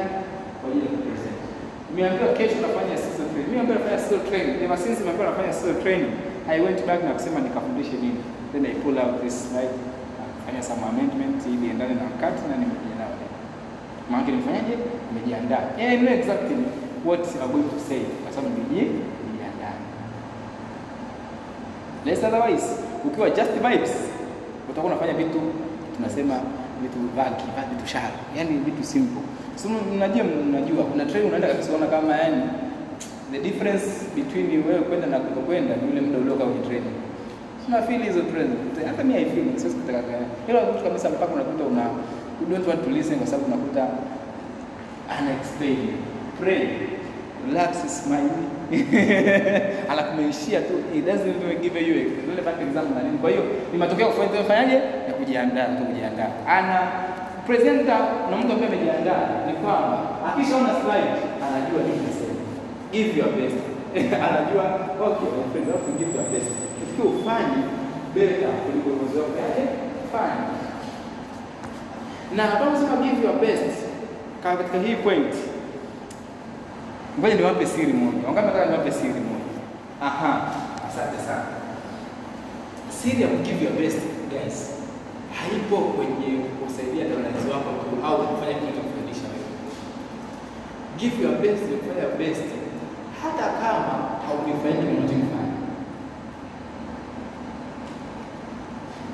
[0.61, 1.39] kwa ajili ya kupresent.
[1.91, 3.49] Nimeambiwa kesho nafanya sister training.
[3.51, 4.55] Mimi ambaye nafanya sister training.
[4.65, 6.13] Ever since nimeambiwa nafanya sister training,
[6.55, 8.21] I went back na kusema nikafundishe nini.
[8.53, 9.75] Then I pull out this slide,
[10.49, 13.15] nafanya some amendment ili endane na wakati na nimekuja nao.
[14.11, 14.75] Maana nimefanyaje?
[15.13, 15.63] Nimejiandaa.
[15.79, 16.57] Yeah, I know exactly
[17.05, 19.77] what I'm going to say kwa sababu nimejiandaa.
[22.07, 22.67] Less otherwise,
[23.05, 23.95] ukiwa just vibes,
[24.71, 25.41] utakuwa unafanya vitu
[25.97, 26.35] tunasema
[26.83, 27.45] vitu vagi,
[27.75, 29.23] vitu shara, yani vitu simple.
[29.63, 32.43] So mnajua mnajua kuna train unaenda kabisa unaona kama yani
[33.33, 33.87] the difference
[34.17, 36.83] between wewe kwenda na kutokwenda ni ule muda uliokaa kwenye train.
[37.69, 38.49] Tuna feel hizo train.
[38.81, 40.01] Hata mimi I feel sisi kutaka.
[40.47, 41.85] Hilo kitu kabisa mpaka unakuta una
[42.41, 43.87] you don't want to listen kwa sababu unakuta
[45.21, 45.93] unexplained.
[46.41, 46.65] Pray.
[47.49, 47.73] Relax,
[48.05, 48.33] smile.
[49.93, 50.75] Alafu umeishia tu.
[50.97, 53.19] It doesn't give you a relevant example na nini.
[53.19, 53.43] Kwa hiyo
[53.73, 54.75] ni matokeo kwa fanyaje?
[55.09, 56.31] Ya kujiandaa, tu kujiandaa.
[56.47, 56.79] Ana
[57.47, 57.99] presenter
[58.31, 59.99] na mtu ambaye amejiandaa ni kwamba
[60.29, 61.13] akishaona slide
[61.47, 62.39] anajua nini kusema.
[62.93, 63.61] Give your best.
[64.27, 64.65] anajua
[65.07, 66.69] okay, to give your best.
[66.99, 67.63] Ikiwa ufanye
[68.15, 69.63] beta kuliko uwezo wako, yake
[70.13, 70.47] fanya.
[72.37, 73.77] Na tunaposema give your best
[74.43, 75.35] katika hii point,
[77.21, 78.27] ngoja niwape siri moja.
[78.27, 79.53] Wangapi nataka niwape siri moja?
[80.03, 80.53] Aha,
[80.89, 81.45] asante sana.
[83.03, 83.99] Siri ya give your best
[84.31, 84.71] guys
[85.39, 89.51] haipo kwenye kusaidia darasa wako tu au kufanya kitu cha kufundisha wewe.
[90.99, 92.45] Give your best ni your best
[93.23, 93.95] hata kama
[94.27, 95.38] haukifanyi unachofanya.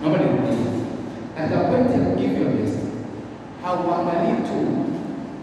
[0.04, 0.56] Naomba nirudie.
[1.36, 2.78] Katika point ya give your best,
[3.64, 4.58] hauangalii tu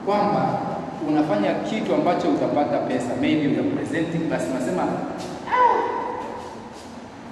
[0.06, 0.60] kwamba
[1.10, 5.82] unafanya kitu ambacho utapata pesa, maybe uta presenting, basi unasema "Ah,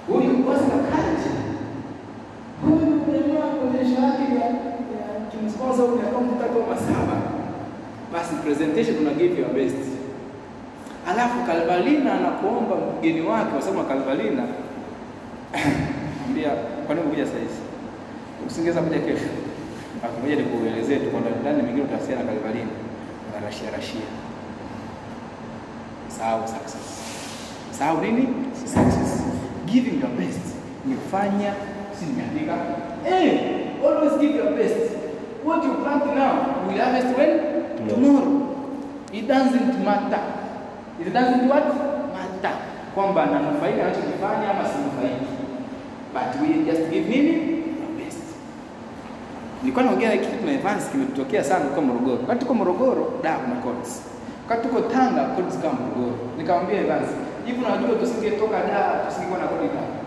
[0.08, 1.30] huyu kosa kakaje,
[2.64, 4.48] huyu jamaa kuonyesha yake ya
[5.30, 7.16] kimsponsor ya kompyuta kwa saba,
[8.12, 9.76] basi presentation una give your best.
[11.10, 14.42] Alafu Kalvalina anakuomba mgeni wake, wasema Kalvalina
[16.28, 16.50] ambia,
[16.90, 17.60] kwa nini umekuja saa hizi?
[18.46, 19.30] Usingeweza kuja kesho?
[20.04, 22.70] Akamoja nikuelezee tu kwa ndani, mingine utawasiliana na Kalvalina,
[23.30, 24.08] unarashia rashia.
[26.08, 26.86] Sahau success,
[27.78, 28.28] sahau nini?
[28.64, 29.22] Success.
[29.66, 30.40] Giving your best
[30.86, 31.52] Nifanya
[31.98, 32.54] si nimeandika
[33.06, 33.40] eh,
[33.86, 34.90] always give your best.
[35.44, 37.30] what you plant now will harvest when
[37.88, 38.34] tomorrow
[39.12, 40.22] it doesn't matter
[41.00, 41.66] it doesn't what
[42.16, 42.54] matter
[42.94, 45.29] kwamba nanufaika anachokifanya ama sinufaiki
[46.14, 47.60] but we just give nini
[49.62, 52.18] nilikuwa naongea kitu na Evans kimetokea sana kwa Morogoro.
[52.20, 54.02] Wakati tuko Morogoro, da kuna codes.
[54.48, 56.16] Wakati tuko Tanga, codes kama Morogoro.
[56.38, 57.08] Nikamwambia Evans,
[57.46, 60.00] hivi unajua tusingetoka da, tusingekuwa na kodi Tanga.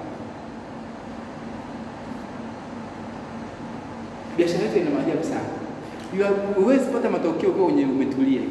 [4.37, 5.49] Biashara yetu ina maajabu sana.
[6.55, 8.41] Huwezi pata matokeo ukiwa umetulia.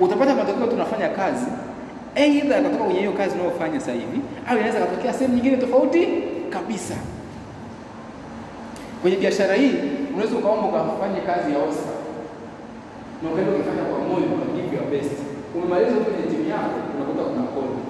[0.00, 1.46] Utapata matokeo tunafanya kazi
[2.16, 6.08] aidha akatoka kwenye hiyo kazi unayofanya sasa hivi au inaweza katokea sehemu nyingine tofauti
[6.50, 6.94] kabisa.
[9.02, 9.74] Kwenye biashara hii
[10.14, 11.94] unaweza ukaomba ukafanye kazi ya Oscar
[13.22, 14.46] na ukaenda ukifanya kwa moyo kwa
[14.90, 15.12] best.
[15.54, 17.82] Umemaliza kwenye timu yako unakuta kuna kodi.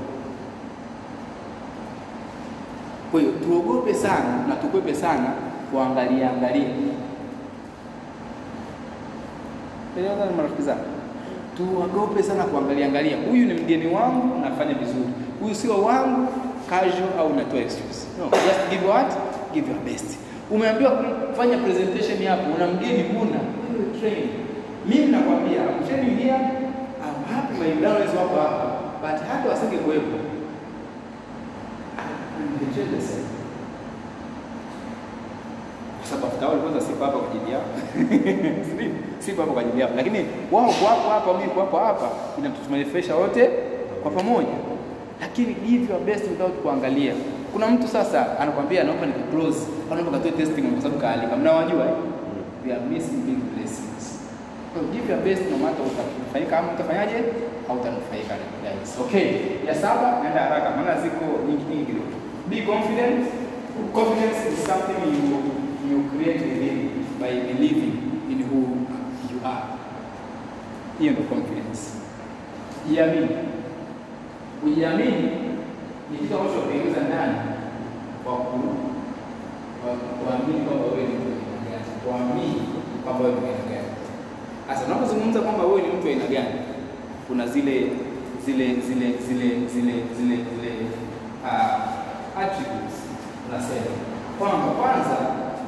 [3.11, 5.33] Kwa hiyo tuogope sana na tukwepe sana
[5.71, 6.69] kuangalia angalia.
[9.99, 10.96] Elewa marafiki zangu.
[11.57, 13.17] Tuogope sana kuangalia angalia.
[13.31, 15.09] Huyu ni mgeni wangu nafanya vizuri.
[15.41, 16.29] Huyu sio wangu
[16.71, 18.07] casual au natoa excuse.
[18.19, 19.13] No, just give what?
[19.55, 20.19] Give your best.
[20.51, 23.41] Umeambiwa kufanya presentation hapo, una mgeni huna,
[23.73, 24.29] wewe train.
[24.89, 26.41] Mimi nakwambia, I'm training here,
[27.03, 28.67] I'm happy my dollars wako hapa,
[29.03, 30.17] but hata wasinge kuwepo.
[32.39, 33.36] I'm the
[36.39, 37.63] Kwa all kwanza sipo hapa kwa ajili yao.
[39.25, 39.91] Sipo hapa kwa ajili yao.
[39.97, 40.19] Lakini
[40.53, 42.09] wao kuwapo hapa, mimi kuwapo hapa
[42.39, 43.51] inatutumanifesha wote
[44.03, 44.57] kwa pamoja.
[45.21, 47.13] Lakini give your best without kuangalia.
[47.53, 49.61] Kuna mtu sasa anakwambia naomba nika close,
[49.93, 51.37] anaomba katoe testing kwa sababu kaalika.
[51.37, 51.95] Mnawajua eh?
[52.67, 54.05] We are missing big blessings.
[54.75, 57.15] So give your best no matter utanufaika ama utafanyaje
[57.69, 58.99] au utanufaika guys.
[59.01, 59.29] Okay.
[59.67, 61.93] Ya saba naenda haraka maana ziko nyingi nyingi.
[62.51, 63.27] Be confident.
[63.93, 65.56] Confidence is something you
[65.91, 66.77] you create within
[67.21, 67.95] by believing
[68.31, 68.61] in who
[69.31, 69.63] you are.
[70.99, 71.83] Hiyo ndio confidence.
[72.91, 73.29] Jiamini.
[74.61, 75.23] Kujiamini
[76.11, 77.39] ni kitu ambacho unaingiza ndani
[78.25, 78.59] kwa ku
[80.19, 81.31] kuamini kwamba wewe ni mtu
[81.71, 82.63] gani, kuamini
[83.05, 83.91] kwamba wewe ni aina gani.
[84.69, 86.55] Sasa unapozungumza kwamba wewe ni mtu aina gani,
[87.29, 87.93] kuna zile
[88.47, 90.73] zile zile zile zile zile zile
[91.45, 92.97] uh, attributes
[93.49, 93.93] unasema
[94.39, 95.17] kwamba kwanza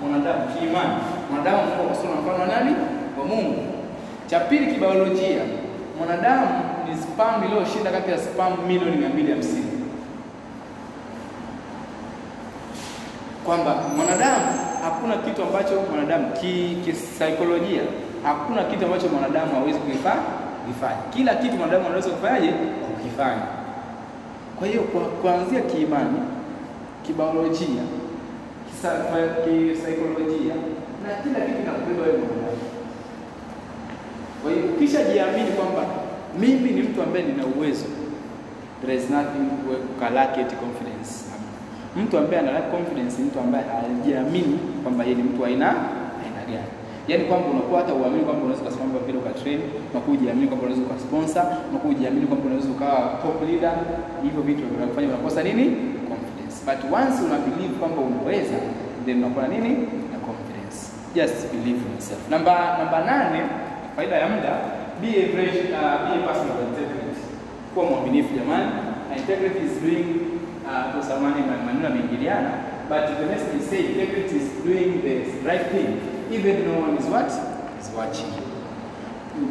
[0.03, 0.95] mwanadamu kiimani,
[1.31, 2.77] mwanadamu Mungu kwa mfano nani?
[3.19, 3.57] Wa Mungu.
[4.27, 5.43] Cha pili kibiolojia,
[5.99, 6.47] mwanadamu
[6.89, 9.67] ni sperm iliyoshinda kati ya sperm milioni mia mbili hamsini
[13.47, 14.45] kwamba mwanadamu
[14.85, 16.27] hakuna kitu ambacho mwanadamu
[16.85, 17.83] kisaikolojia
[18.25, 20.23] hakuna kitu ambacho mwanadamu hawezi kukifa-
[20.67, 20.97] kukifanya.
[21.11, 22.53] Kila kitu mwanadamu anaweza kufanyaje?
[22.97, 23.43] Kukifanya.
[24.59, 24.81] Kwa hiyo
[25.23, 26.19] kuanzia kiimani,
[27.07, 27.83] kibiolojia,
[29.75, 30.55] kisaikolojia
[31.05, 32.59] na kila kitu kinakubeba wewe mwanadamu.
[34.43, 35.83] Kwa hiyo ukishajiamini kwamba
[36.41, 37.85] mimi ni mtu ambaye nina uwezo,
[38.81, 39.45] there is nothing
[39.97, 41.13] ukalake confidence.
[41.97, 45.69] Mtu ambaye ana lack confidence ni mtu ambaye hajiamini kwamba yeye ni mtu aina
[46.25, 46.69] aina gani.
[47.09, 49.61] Yaani kwamba unakuwa hata uamini kwamba unaweza kusimama vile ukatrain,
[49.93, 53.75] unakuwa ujiamini kwamba unaweza ukasponsor, unakuwa ujiamini kwamba unaweza ukawa top leader.
[54.23, 55.67] Hivyo vitu vinakufanya unakosa nini?
[56.69, 58.59] But once una believe kwamba unaweza,
[59.07, 59.69] then unakuwa na nini?
[60.13, 60.93] Na confidence.
[61.15, 62.29] Just believe in yourself.
[62.31, 63.41] Namba namba nane,
[63.97, 64.53] faida ya muda,
[65.01, 67.21] be a fresh, uh, be a person of integrity.
[67.75, 68.71] Kuwa mwaminifu jamani.
[69.17, 70.07] Integrity is doing
[70.67, 72.51] uh, kwa samani maneno yameingiliana,
[72.89, 75.89] but the message say integrity is doing the right thing
[76.33, 77.31] even no one is what
[77.81, 78.48] is watching.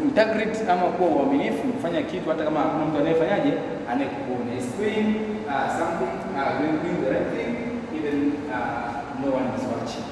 [0.08, 3.54] Integrity ama kuwa uaminifu, kufanya kitu hata kama hakuna mtu anayefanyaje
[3.92, 4.50] anayekuona.
[4.60, 5.10] Is doing
[5.52, 7.52] uh, something uh, doing, the right thing
[7.98, 8.18] even
[8.56, 8.88] uh,
[9.22, 10.08] no one is watching.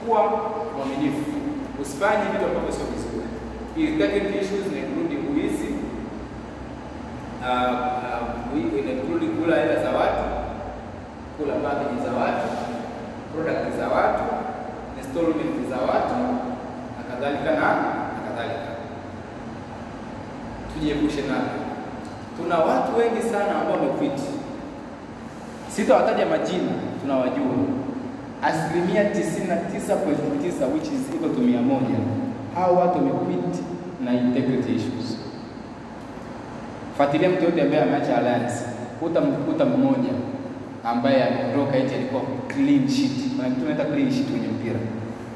[0.00, 0.20] Kuwa
[0.78, 1.30] uaminifu
[1.82, 3.26] usifanye vitu ambavyo sio vizuri.
[3.76, 5.74] Integrity issues ni kurudi uizi
[9.14, 10.24] include kula hela za watu,
[11.38, 12.48] kula package za watu,
[13.32, 14.24] product za watu,
[14.98, 16.14] installment za watu
[16.96, 17.60] na kadhalika na
[18.14, 18.73] na kadhalika.
[20.74, 21.60] Tujiepushe navyo.
[22.36, 24.22] Tuna watu wengi sana ambao wamekwiti,
[25.68, 26.72] Sitawataja majina,
[27.02, 27.54] tunawajua
[28.42, 31.98] asilimia 99.9 which is equal to mia moja.
[32.54, 33.62] Hao watu wamekwiti
[34.04, 35.18] na integrity issues.
[36.96, 38.54] Fuatilia mtu yote ambaye ameacha alliance,
[39.02, 40.12] utamkuta mmoja
[40.84, 43.12] ambaye ameondoka eti alikuwa clean sheet.
[43.36, 44.80] Kuna kitu inaitwa clean sheet kwenye mpira.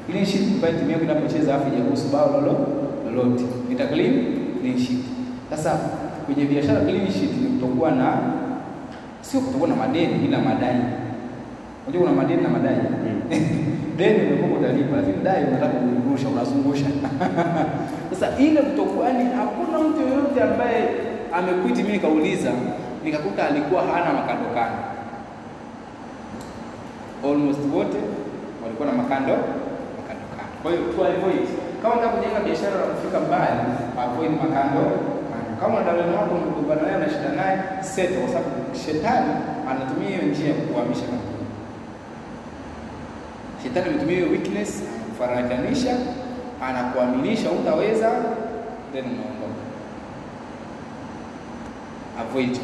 [0.09, 2.67] Clean sheet pale timu yako inapocheza afu haijaruhusu bao lolo
[3.05, 3.43] lolote.
[3.69, 4.13] Nita clean
[4.61, 4.99] clean sheet.
[5.49, 5.71] Sasa
[6.25, 8.17] kwenye biashara clean sheet ni kutokuwa na
[9.21, 10.75] sio kutokuwa na madeni ila madai.
[11.87, 12.77] Unajua kuna madeni na madai.
[13.97, 16.85] Deni umekuwa utalipa, lakini dai unataka kuzungusha unazungusha.
[18.11, 20.89] Sasa ile kutokuwa, ni hakuna mtu yoyote ambaye
[21.33, 21.81] amekwiti.
[21.83, 22.51] Mimi nikauliza
[23.03, 24.83] nikakuta alikuwa hana makando kando,
[27.23, 27.97] almost wote
[28.63, 29.33] walikuwa na makando
[29.97, 30.53] makando kando.
[30.63, 31.47] Kwa hiyo tu avoid,
[31.81, 33.59] kama unataka kujenga biashara na kufika mbali,
[34.03, 35.18] avoid makando kando.
[35.59, 38.49] Kama dalali wako mgombana naye na shida naye, seta, kwa sababu
[38.85, 39.31] shetani
[39.69, 41.45] anatumia hiyo njia ya kukuhamisha kampuni.
[43.63, 45.95] Shetani ametumia hiyo weakness kufarakanisha,
[46.63, 48.09] anakuaminisha utaweza,
[48.93, 49.59] then unaondoka.
[52.21, 52.59] Avoid it.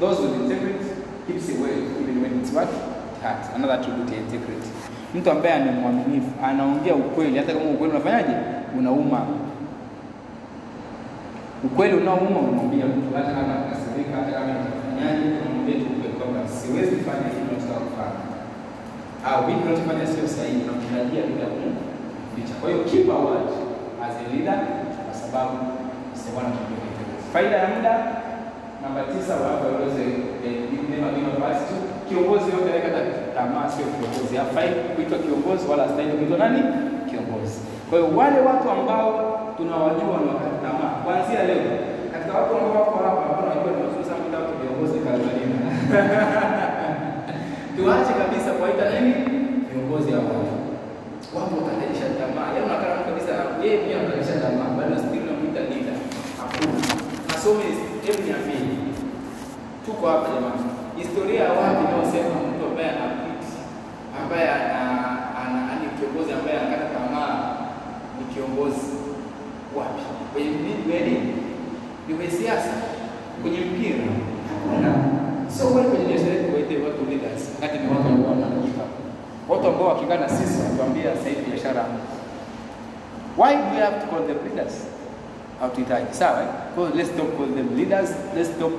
[0.00, 0.84] Those with integrity
[1.26, 1.72] keeps away
[2.02, 2.68] even when it's what?
[3.22, 3.48] Hurts.
[3.54, 4.68] Another attribute ya integrity.
[5.14, 8.32] Mtu ambaye ni mwaminifu, anaongea ukweli hata kama ukweli unafanyaje?
[8.78, 9.20] Unauma.
[11.64, 16.92] Ukweli unaouma unamwambia mtu hata kama anakasirika, hata kama anafanyaje, unamwambia tu ukweli kwamba siwezi
[16.96, 18.20] kufanya hili unachotaka kufanya.
[19.28, 22.54] Au hili unachofanya sio sahihi, unamtarajia bila kumficha.
[22.60, 23.48] Kwa hiyo keep a word
[24.06, 24.58] as a leader
[25.06, 25.54] kwa sababu
[27.14, 27.20] it.
[27.32, 27.92] Faida ya muda
[28.82, 30.04] namba tisa, wapo waweze
[30.90, 31.74] never bila basi.
[32.08, 33.00] Kiongozi yote anayekata
[33.36, 36.60] tamaa sio kiongozi, hafai kuitwa kiongozi wala astahili kuitwa nani?
[37.10, 37.60] Kiongozi.
[37.90, 39.10] Kwa hiyo wale watu ambao
[39.56, 41.70] tunawajua wanakata tamaa, kuanzia leo,
[42.12, 45.48] katika watu ambao wako hapa ambao wanajua ni wazuri sana viongozi Tanzania,
[47.76, 49.14] tuache kabisa kuwaita nini
[49.72, 50.56] viongozi hao watu
[51.36, 51.56] wapo
[52.20, 52.46] tamaa.
[52.52, 53.32] Yaani unakaa mtu kabisa
[53.62, 55.96] yeye pia anakatisha tamaa, bado still unamuita leader.
[56.40, 56.74] Hakuna.
[57.28, 57.64] Nasome
[58.06, 58.60] hebu niambie.
[59.86, 60.62] Tuko hapa jamani.
[61.00, 63.50] Historia ya watu inayosema mtu ambaye anapiti
[64.20, 64.80] ambaye ana
[65.42, 67.55] ana ani kiongozi ambaye anakata tamaa
[68.18, 68.86] ni kiongozi
[69.76, 70.02] wapi?
[70.32, 71.32] Kwenye nini?
[72.08, 72.72] Ni kwenye siasa,
[73.42, 74.04] kwenye mpira.
[74.50, 74.94] Hakuna.
[75.48, 78.84] Sio kweli kwenye biashara yetu waite watu leaders, wakati ni watu ambao wanajipa
[79.48, 81.84] watu ambao wakikaa na sisi watuambia sasa hivi biashara
[83.38, 84.74] why we have to call them leaders
[85.60, 86.48] hatuhitaji sawa eh?
[86.74, 88.72] Kwa let's stop call them leaders let's stop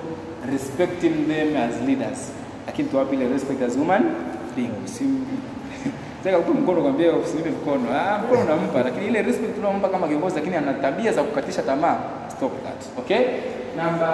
[0.51, 2.31] respecting them as leaders
[2.67, 4.03] lakini tuwape respect as human
[4.55, 5.03] being si
[6.23, 7.85] Sasa kupa mkono kwambia usinipe mkono.
[7.99, 11.97] Ah, mkono unampa lakini ile respect tunampa kama kiongozi lakini ana tabia za kukatisha tamaa.
[12.27, 12.99] Stop that.
[12.99, 13.21] Okay?
[13.77, 14.09] Namba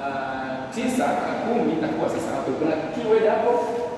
[0.00, 2.50] uh, tisa na kumi itakuwa sasa hapo.
[2.52, 3.52] Kuna keyword hapo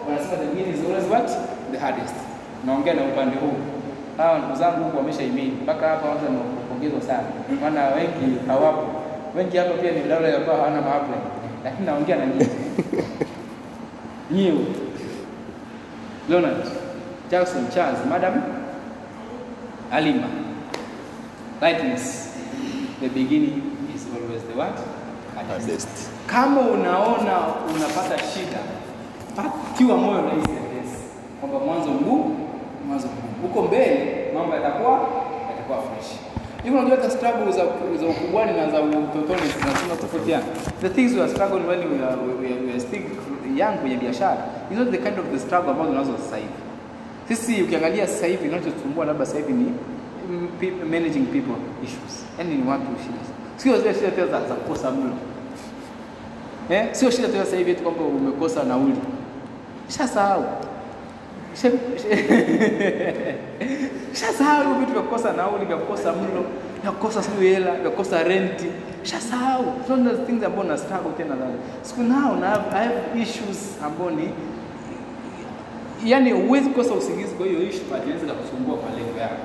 [0.08, 1.28] wanasema the beginning is always what?
[1.72, 2.14] The hardest.
[2.66, 3.56] Naongea na upande huu.
[4.16, 7.28] Hawa ndugu zangu huko wameshaimini mpaka hapa wanza wamepongezwa sana,
[7.60, 8.86] maana wengi hawapo.
[9.36, 11.16] Wengi hapa pia ni dalala ya kwa hawana maapply,
[11.64, 12.48] lakini naongea na nyinyi
[14.30, 14.66] nyinyi
[16.28, 16.66] Leonard
[17.30, 18.42] Jackson Charles, Madam
[19.90, 20.28] Alima,
[21.60, 22.32] lightness.
[23.00, 24.78] The beginning is always the what?
[25.36, 25.88] At best.
[26.26, 27.38] Kama unaona
[27.74, 28.58] unapata shida,
[29.36, 30.96] patiwa moyo na hizi sentensi
[31.40, 32.36] kwamba mwanzo mgumu,
[32.88, 33.34] mwanzo mgumu.
[33.42, 34.92] Huko mbele mambo yatakuwa
[35.50, 36.10] yatakuwa fresh.
[36.64, 37.64] Hivi unajua hata struggle za
[38.00, 40.44] za ukubwani na za utotoni zinasema tofautiana.
[40.80, 43.02] The things we are struggling when we are, we are, we are still
[43.58, 44.38] young kwenye biashara,
[44.70, 46.48] not the kind of the struggle ambazo tunazo sasa hivi.
[47.28, 49.72] Sisi ukiangalia sasa hivi kinachotusumbua labda sasa hivi ni
[50.30, 50.48] mm,
[50.90, 52.24] managing people issues.
[52.38, 53.18] Yaani ni watu shida.
[53.56, 55.12] Sio zile shida pia za za kukosa mlo.
[56.70, 58.94] Eh, sio shida tena sasa hivi kwamba umekosa nauli.
[59.88, 60.44] Shasahau.
[64.14, 66.44] Shasahau vitu vya kukosa nauli, vya kukosa mlo,
[66.84, 67.90] vya kukosa sijui hela, vya
[68.22, 68.68] renti.
[69.02, 69.64] Shasahau.
[70.26, 70.76] Things ambao na
[71.16, 71.58] tena nazo.
[71.82, 74.28] Siku nao na I have issues ambao ni
[76.04, 79.42] yani huwezi kukosa usingizi kwa hiyo issue but inaweza kukusumbua kwa lengo yako.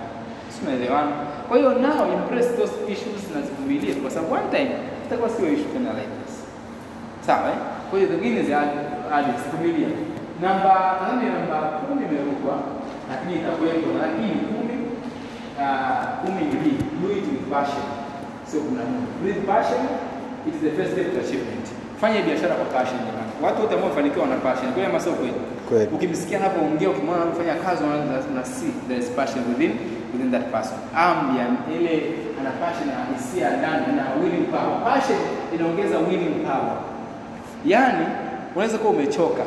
[0.49, 1.07] Si?
[1.47, 4.71] Kwa hiyo now embrace those issues na zivumilie kwa sababu one time
[5.05, 6.35] itakuwa sio issue tena like this.
[7.25, 7.57] Sawa eh?
[7.89, 8.43] Kwa hiyo zingine
[9.51, 9.87] vumilia.
[10.41, 12.55] Namba nani namba kumi imerukwa
[13.09, 14.78] lakini itakuwepo lakini kumi
[15.61, 17.83] uh, kumi ni hii do it with passion.
[18.49, 19.07] Sio kuna nini.
[19.25, 19.81] With passion
[20.47, 21.65] it is the first step to achievement.
[22.01, 23.31] Fanya biashara kwa passion jamani.
[23.45, 24.71] Watu wote ambao wamefanikiwa wana passion.
[24.73, 25.33] Kweli ama sio kweli?
[25.69, 25.89] Kweli.
[25.95, 29.71] Ukimsikia anapoongea ukimwona anafanya kazi unaanza na see there is passion within
[30.13, 30.77] within that person.
[30.95, 31.45] Ambia
[31.77, 31.93] ile
[32.39, 34.75] ana passion na hisia ndani na willing power.
[34.89, 35.19] Passion
[35.55, 36.75] inaongeza willing power.
[37.65, 38.05] Yaani
[38.55, 39.43] unaweza kuwa umechoka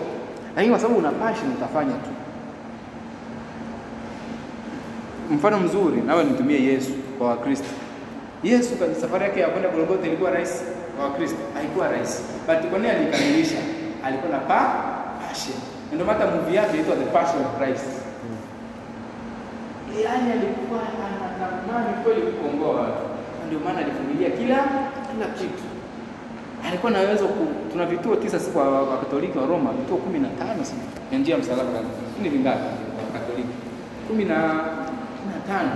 [0.57, 2.11] lakini kwa sababu una passion utafanya tu.
[5.31, 7.69] Mfano mzuri nawe nitumie Yesu kwa Wakristo.
[8.43, 10.65] Yesu kwa safari yake ya kwenda Golgotha ilikuwa rahisi
[10.97, 11.39] kwa Wakristo?
[11.55, 12.23] Haikuwa rahisi.
[12.47, 13.59] But kwa nini alikamilisha?
[14.05, 14.61] Alikuwa na pa
[15.29, 15.57] passion.
[15.93, 17.85] Ndio hata movie yake inaitwa The Passion of Christ.
[20.05, 23.03] Yani alikuwa anatamani kweli kukomboa watu.
[23.47, 24.57] Ndio maana alivumilia kila
[25.13, 25.65] kila kitu.
[26.69, 30.19] alikuwa na uwezo ku, tuna vituo tisa siku wa wa Katoliki wa Roma, vituo kumi
[30.19, 30.63] na tano
[31.13, 31.71] ya njia msalaba.
[32.23, 33.49] Ni vingapi wa Katoliki?
[34.09, 34.39] kumi na
[35.49, 35.71] tano.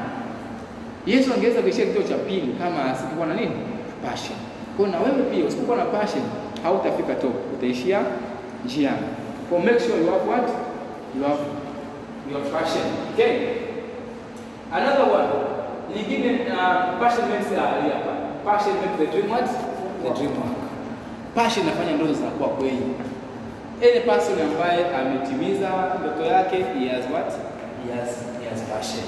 [1.06, 3.52] Yesu angeweza kuishia kituo cha pili kama asingekuwa na nini
[4.06, 4.38] passion.
[4.76, 6.22] Kwa na wewe pia usipokuwa na passion
[6.62, 8.00] hautafika top, utaishia
[8.64, 9.06] njiani.
[9.50, 10.48] Kwa make sure you have what?
[11.16, 11.42] You have
[12.32, 12.84] your passion.
[13.14, 13.32] Okay?
[14.72, 15.28] Another one.
[15.94, 18.00] Nyingine uh, passion makes uh, yeah,
[18.44, 19.46] passion makes the dream what?
[20.02, 20.56] The dream work.
[21.34, 22.82] Passion inafanya ndoto zinakuwa kweli.
[23.82, 25.68] Any person ambaye ametimiza
[26.00, 27.32] ndoto yake, he has what?
[27.86, 28.10] He has,
[28.42, 29.04] he has passion.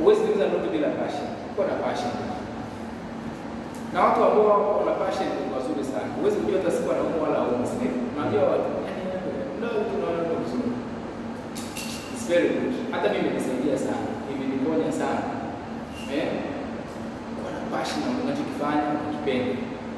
[0.00, 1.26] Huwezi kuuza ndoto bila passion.
[1.54, 2.12] Kuwa na passion.
[3.92, 6.08] Na watu ambao wana passion ni wazuri sana.
[6.18, 7.88] Huwezi kujua hata siku anaumwa wala haumwi?
[8.16, 8.70] Unajua watu,
[9.56, 10.70] ndio tunaona ndio vizuri.
[12.12, 12.72] It's very good.
[12.94, 15.22] Hata mimi nimesaidia sana, imeniponya sana.
[16.16, 16.28] Eh?
[17.36, 19.54] Kuwa na passion na unachokifanya ukipende.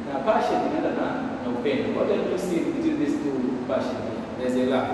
[0.09, 1.07] Na passion inaenda na
[1.43, 1.87] na upendo.
[1.97, 3.35] What do you see between these two
[3.71, 3.99] passion?
[4.39, 4.93] There's a love.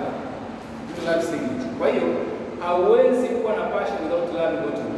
[1.07, 1.59] Love singing.
[1.79, 2.07] Kwa hiyo
[2.65, 4.94] hauwezi kuwa na passion without loving what you.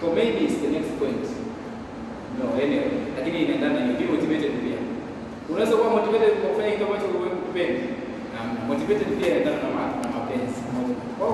[0.00, 1.24] So maybe it's the next point.
[2.38, 3.96] No, anyway, lakini inaendana hiyo.
[3.98, 4.78] be motivated pia.
[5.50, 7.06] Unaweza kuwa motivated kwa kufanya kitu ambacho
[7.46, 7.82] hupendi.
[8.32, 8.38] Na
[8.68, 10.60] motivated pia inaendana na na mapenzi.
[11.18, 11.28] Kwa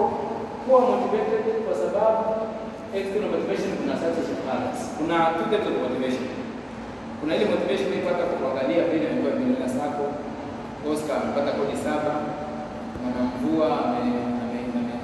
[0.64, 2.22] kuwa motivated kwa sababu
[2.98, 4.80] external motivation kuna such of balance.
[4.98, 6.26] Kuna two types of motivation.
[7.20, 10.04] Kuna ile motivation unayopata kwa kuangalia vile amekuwa bilionea sako.
[10.90, 12.12] Oscar amepata kodi saba.
[13.02, 14.96] Mwanamvua ame- ame- ame-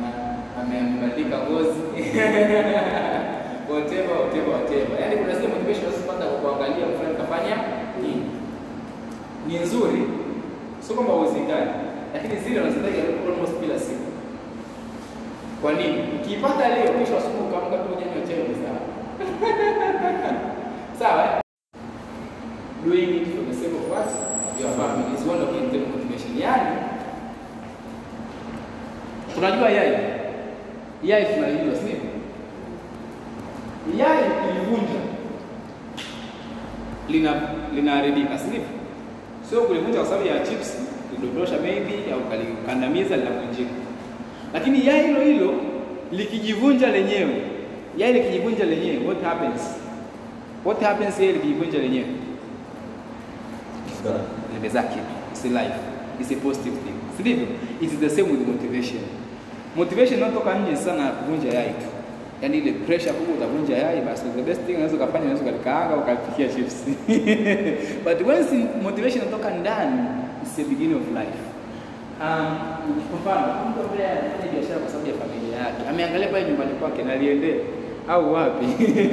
[0.60, 1.80] ame- amebadilika ngozi.
[3.70, 5.00] Whatever whatever whatever.
[5.00, 7.56] Yaani kuna zile motivation unazopata kwa kuangalia mfano kafanya
[8.02, 8.26] nini.
[9.46, 10.02] Ni nzuri,
[10.80, 11.70] sio kwamba huzihitaji,
[12.14, 14.08] lakini zile unazitaja almost kila siku.
[15.62, 15.98] Kwa nini?
[16.16, 18.80] Ukiipata leo, kesho asubuhi ukaamka tu unyanywe chai ni sawa.
[20.98, 21.22] Sawa?
[21.24, 21.40] eh?
[22.84, 24.08] Doing it for the sake of what?
[24.60, 26.38] Your family is one of the internal motivation.
[26.38, 26.76] Yaani
[29.38, 29.96] unajua yai.
[31.04, 32.07] Yai tunalijua, si?
[33.96, 35.00] Yai kulivunja
[37.08, 37.40] lina
[37.74, 38.66] linaharibika, si ndivyo?
[39.50, 40.76] Sio kulivunja kwa sababu ya chips,
[41.14, 43.70] kudondosha maybe au kalikandamiza linavunjika.
[44.54, 45.54] Lakini yai hilo hilo
[46.12, 47.42] likijivunja lenyewe,
[47.96, 49.60] yai likijivunja lenyewe, what happens?
[50.64, 52.06] What happens yai likijivunja lenyewe?
[54.54, 55.04] limezaa kitu.
[55.32, 55.78] It's life.
[56.20, 56.94] It's a positive thing.
[57.16, 57.46] Si ndivyo?
[57.80, 59.00] It is the same with motivation.
[59.76, 61.97] Motivation inatoka nje sana kuvunja yai tu.
[62.42, 66.48] Yaani ile pressure kubwa utavunja yai basi the best thing unaweza kufanya unaweza kulikaanga ukapikia
[66.48, 66.76] chips.
[68.06, 70.00] But once motivation inatoka ndani,
[70.42, 71.40] it's the beginning of life.
[72.22, 72.58] Um,
[73.10, 77.02] kwa mfano, mtu ambaye anafanya biashara kwa sababu ya familia yake, ameangalia pale nyumbani kwake
[77.02, 77.60] na liendee
[78.08, 78.66] au wapi?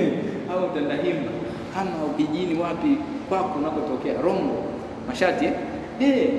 [0.51, 1.31] Au Tandahimba.
[1.73, 2.97] Kama kijijini wapi
[3.29, 4.21] kwako unakotokea?
[4.21, 4.63] Rombo
[5.07, 5.53] Mashati eh?
[6.01, 6.29] Eh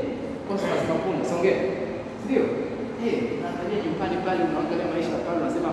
[0.49, 1.24] Cosmas Kampuni.
[1.30, 1.59] Songea.
[2.24, 2.43] Ndio?
[3.07, 5.68] Eh unaangalia nyumbani pale unaangalia maisha pale unasema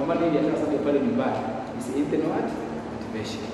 [0.00, 1.38] nitapambana maana hii biashara sasa pale nyumbani
[1.78, 2.48] is internal what
[2.92, 3.44] motivation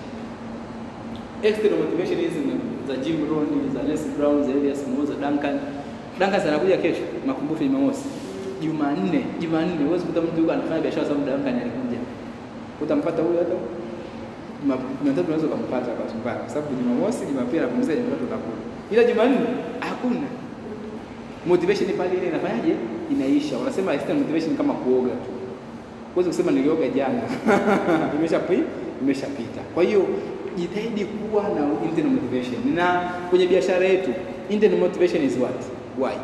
[1.42, 2.40] external motivation hizi
[2.88, 5.58] za Jim Rohn za Les Brown za Elias Moza Duncan
[6.18, 8.08] Duncan anakuja kesho makumbusho Jumamosi
[8.62, 11.98] Jumanne Jumanne huwezi kuta mtu anafanya biashara sababu Duncan alikuja
[12.82, 13.54] utampata huyo hata
[15.02, 18.56] Jumatatu unaweza kumpata kwa mbaya kwa sababu Jumamosi, Jumapili anapumzika, Jumatatu utakula.
[18.92, 19.38] Ila Jumanne
[19.80, 20.26] hakuna.
[21.46, 22.76] Motivation pale ile inafanyaje?
[23.10, 23.58] Inaisha.
[23.58, 25.35] Wanasema external motivation kama kuoga tu.
[26.16, 27.22] Huwezi kusema nilioga jana.
[29.02, 29.60] Imeshapita.
[29.74, 30.06] Kwa hiyo
[30.56, 32.74] jitahidi kuwa na internal motivation.
[32.74, 34.10] Na kwenye biashara yetu,
[34.50, 35.60] internal motivation is what?
[35.98, 36.14] Why?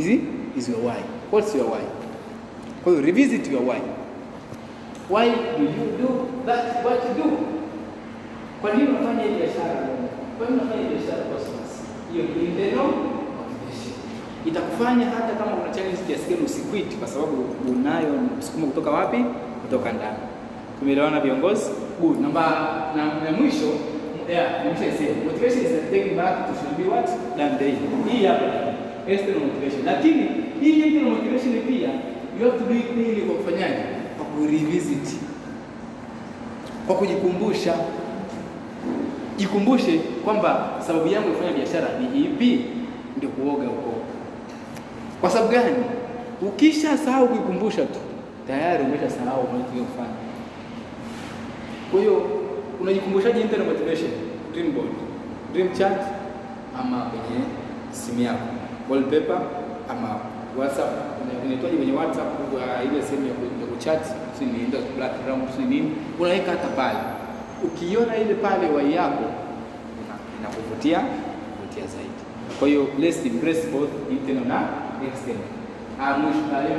[0.00, 0.20] Is it?
[0.58, 1.02] Is your why.
[1.32, 1.84] What's your why?
[2.84, 3.80] Kwa hiyo revisit your why.
[5.10, 6.08] Why do you do
[6.46, 7.30] that what you do?
[8.60, 9.88] Kwa nini unafanya biashara?
[10.38, 11.24] Kwa nini unafanya biashara
[12.12, 12.90] Hiyo internal.
[14.46, 19.24] Itakufanya hata kama una challenge kiasi gani usiquit kwa sababu unayo msukumo kutoka wapi?
[19.62, 20.16] Kutoka ndani.
[20.78, 21.70] Tumeelewana viongozi?
[22.00, 22.20] Good.
[22.20, 22.42] Namba
[22.96, 23.66] na, na mwisho
[24.30, 27.08] yeah, mwisho isema motivation is taking back to should be what?
[27.38, 27.74] Done day.
[28.12, 28.44] Hii hapa
[29.08, 29.84] external motivation.
[29.86, 30.28] Lakini
[30.60, 31.88] hii internal motivation pia
[32.40, 33.82] you have to do it daily kwa kufanyaje?
[34.16, 35.16] Kwa kurevisit.
[36.86, 37.74] Kwa kujikumbusha
[39.36, 42.60] jikumbushe kwamba sababu yangu ya kufanya biashara ni ipi,
[43.16, 43.92] ndio kuoga huko.
[45.24, 45.76] Kwa sababu gani?
[46.42, 48.00] Ukisha sahau kuikumbusha tu,
[48.46, 50.16] tayari umeshasahau kufanya
[51.90, 52.22] Kwa hiyo
[52.80, 54.10] unajikumbushaje internal motivation?
[54.52, 54.88] Dream board,
[55.52, 56.00] dream chart,
[56.80, 57.44] ama kwenye
[57.92, 58.46] simu yako,
[58.90, 59.40] wallpaper
[59.90, 60.08] ama
[60.58, 60.92] WhatsApp.
[61.44, 64.04] Unaitwaje kwenye WhatsApp kwa ile sehemu ya ku- ya kuchat,
[64.38, 66.98] si nienda background, si nini, unaweka hata pale
[67.64, 69.24] ukiona ile pale wai yako
[70.40, 72.20] inakuvutia kuvutia zaidi.
[72.58, 75.48] Kwa hiyo let's embrace both internal na external.
[76.02, 76.78] Ah, mwisho na leo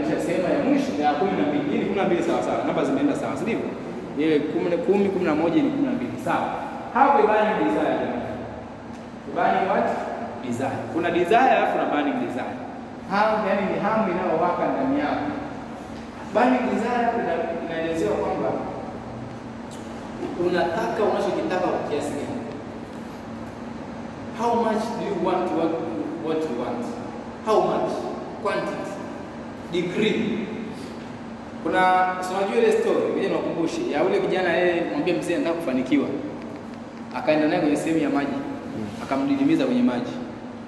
[0.56, 2.64] ya mwisho ya 12 hii ni 12 sawa sawa.
[2.68, 3.70] Namba zimeenda sawa, si ndivyo?
[4.18, 6.50] Ile 10 10 11 ni 12 sawa.
[6.94, 7.96] Hapo ibani desire
[9.32, 9.88] Ibani what?
[10.46, 10.78] Desire.
[10.94, 12.56] Kuna desire alafu na burning desire.
[13.12, 15.32] Hamu yani ni hamu inayowaka ndani yako.
[16.34, 17.08] Burning desire
[17.66, 18.50] inaelezewa kwamba
[20.46, 22.42] unataka unachokitaka kwa kiasi gani.
[24.40, 25.52] How much do you want
[26.26, 26.86] what you want?
[27.46, 28.05] How much?
[28.46, 28.92] Quantity.
[29.72, 30.46] Degree.
[31.64, 31.82] Kuna
[32.38, 36.08] unajua ile story, ngoja niwakumbushe ya ule kijana yeye mwambie mzee anataka kufanikiwa.
[37.16, 38.38] Akaenda naye kwenye sehemu ya maji.
[39.04, 40.12] Akamdidimiza kwenye maji.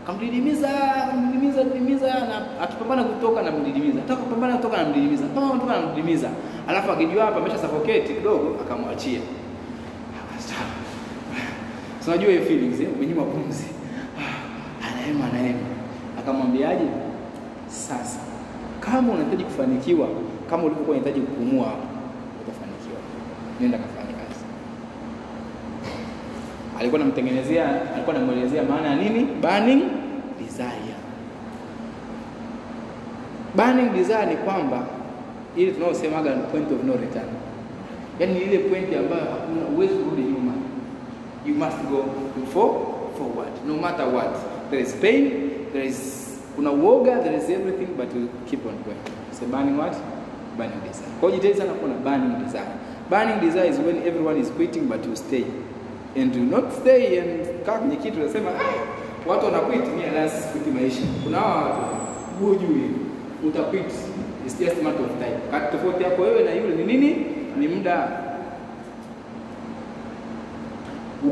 [0.04, 0.70] Akamdidimiza,
[1.04, 4.00] akamdidimiza, didimiza na akipambana kutoka na mdidimiza.
[4.00, 5.24] Ataka kupambana kutoka na mdidimiza.
[5.26, 6.30] Pambana kutoka na mdidimiza.
[6.68, 9.20] Alafu akijua hapa amesha suffocate kidogo akamwachia.
[12.08, 13.66] Unajua hiyo feelings eh, umenyima pumzi.
[14.20, 15.60] Ah, Anaema anaema.
[16.20, 16.86] Akamwambiaje?
[17.68, 18.20] Sasa
[18.80, 20.08] kama unahitaji kufanikiwa
[20.50, 21.88] kama ulivyokuwa unahitaji kupumua hapa,
[22.42, 23.00] utafanikiwa.
[23.62, 24.46] Nenda kafanya kazi.
[26.80, 29.24] Alikuwa anamtengenezea, alikuwa anamuelezea maana ya nini?
[29.42, 29.82] Burning
[30.40, 30.96] desire.
[33.56, 34.84] Burning desire ni kwamba
[35.56, 37.28] ile tunaosemaga ni point of no return.
[38.20, 40.52] Yaani ile point ambayo hakuna uwezi kurudi nyuma.
[41.46, 42.06] You must go
[42.54, 42.72] for
[43.18, 44.36] forward no matter what.
[44.70, 45.32] There is pain,
[45.74, 46.27] there is
[46.58, 48.10] kuna uoga, there is everything but
[48.50, 48.98] keep on going.
[49.32, 49.94] So burning what?
[50.58, 51.10] Burning desire.
[51.20, 52.72] Kwa hiyo jitahidi sana kuwa na burning desire.
[53.10, 55.46] Burning desire is when everyone is quitting but you stay.
[56.16, 60.68] And you not stay and kaa kwenye kitu unasema ah, watu wanaquit mimi na quit
[60.82, 61.02] maisha.
[61.24, 61.82] Kuna hawa watu
[62.46, 62.90] hujui
[63.48, 63.92] utaquit.
[64.46, 65.38] It's just a matter of time.
[65.52, 67.26] Kati tofauti yako wewe na yule ni nini?
[67.60, 68.10] Ni muda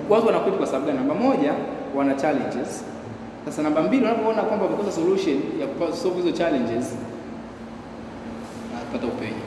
[0.10, 0.98] watu wanaquit kwa sababu gani?
[0.98, 1.54] Namba moja,
[1.96, 2.84] wana challenges.
[3.46, 6.96] Sasa namba mbili, unapoona kwamba umekosa solution ya kusolve hizo challenges,
[8.74, 9.44] unapata upenyo.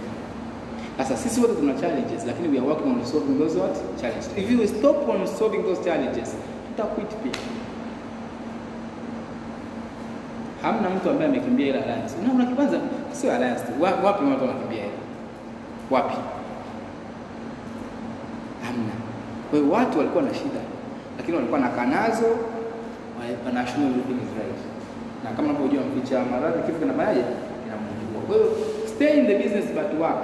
[0.99, 4.31] Sasa sisi wote tuna challenges, lakini we are working on solving those what challenges.
[4.37, 6.35] If you stop on solving those challenges,
[6.77, 7.33] tutaquit pia.
[10.63, 12.15] Hamna mtu ambaye amekimbia ile alliance.
[12.25, 12.81] Unaona kwanza
[13.13, 13.73] sio alliance tu.
[13.83, 14.93] Wapi watu wanakimbia ile?
[15.91, 16.15] Wapi?
[18.67, 18.93] Hamna.
[19.51, 20.61] Kwa hiyo watu walikuwa na shida,
[21.19, 22.27] lakini walikuwa na kanazo,
[23.47, 24.61] wanashukuru everything is right.
[25.25, 27.23] Na kama unavyojua mpicha maradhi kifo kinafanyaje?
[27.63, 28.23] Kinamwangua.
[28.27, 28.49] Kwa hiyo
[28.95, 30.23] stay in the business but work.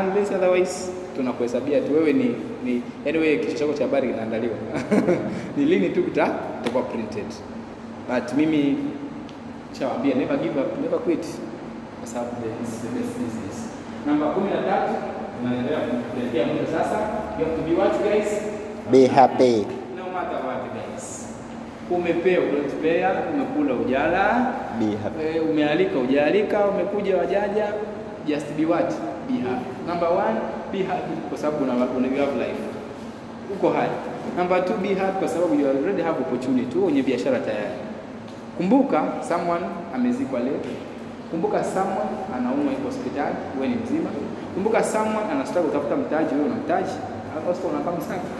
[0.00, 4.54] Unless otherwise tunakuhesabia tu wewe ni ni anyway kichwa chako cha habari kinaandaliwa.
[5.56, 7.26] ni lini tu kita itakuwa printed.
[8.08, 8.76] But mimi
[9.78, 11.26] shawaambia never give up, never quit.
[12.00, 13.56] Kwa sababu the business.
[14.06, 15.78] Namba 13 tunaendelea
[16.14, 16.98] kuelekea mwisho sasa.
[17.38, 18.28] You have to be what guys?
[18.90, 19.66] Be happy.
[19.96, 21.26] No matter what guys.
[21.90, 24.52] Umepewa ulotupea, umekula ujala,
[25.22, 27.66] eh, umealika ujaalika, umekuja wajaja,
[28.26, 28.90] just be what?
[29.28, 29.70] Be happy.
[29.86, 30.36] Number one,
[30.72, 32.62] be happy kwa sababu una, una love life.
[33.54, 33.88] Uko hai.
[34.38, 36.78] Number two, be happy kwa sababu you already have opportunity.
[36.78, 37.78] Wewe biashara tayari.
[38.56, 40.60] Kumbuka someone amezikwa leo.
[41.30, 44.10] Kumbuka someone anaumwa yuko hospitali, wewe ni mzima.
[44.54, 46.92] Kumbuka someone anastaka kutafuta mtaji, wewe una mtaji.
[47.70, 48.20] Unafahamu sana.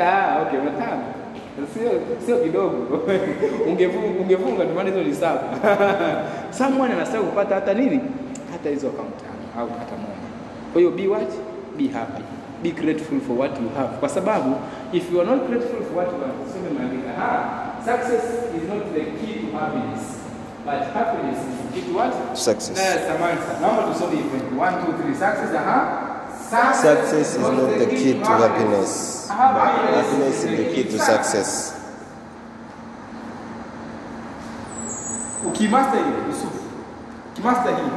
[0.00, 1.02] Ah, okay, unafahamu.
[1.74, 1.90] Sio
[2.26, 2.76] sio kidogo.
[3.68, 5.42] Ungefunga ungefunga ndio maana hizo ni saba.
[6.58, 8.00] someone anastaka kupata hata nini?
[8.52, 10.28] Hata hizo account tano au hata moja.
[10.72, 11.30] Kwa hiyo be what?
[11.78, 12.22] Be happy.
[12.62, 13.96] Be grateful for what you have.
[14.00, 14.54] Kwa sababu
[14.92, 17.44] if you are not grateful for what you have, sema maandika, ha,
[17.84, 18.24] success
[18.56, 20.02] is not the key to happiness.
[20.64, 22.12] But happiness is the key to what?
[22.38, 22.76] Success.
[22.78, 24.38] Na Samantha, naomba tusome hivyo.
[24.58, 24.74] 1 2
[25.10, 26.08] 3 success, aha.
[26.52, 31.72] Success is not the key to happiness, but happiness is the key to success.
[35.48, 36.52] Ukimaster hiyo Yusuf,
[37.32, 37.90] ukimaster hiyo,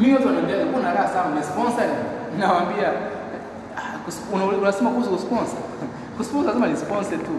[0.00, 1.84] mimi watu wananiambia uko na raha sana, umesponsor
[2.38, 2.92] nawaambia
[3.76, 5.58] ah, unasema kuhusu kusponsor
[6.18, 7.32] kusponsor lazima ni tu,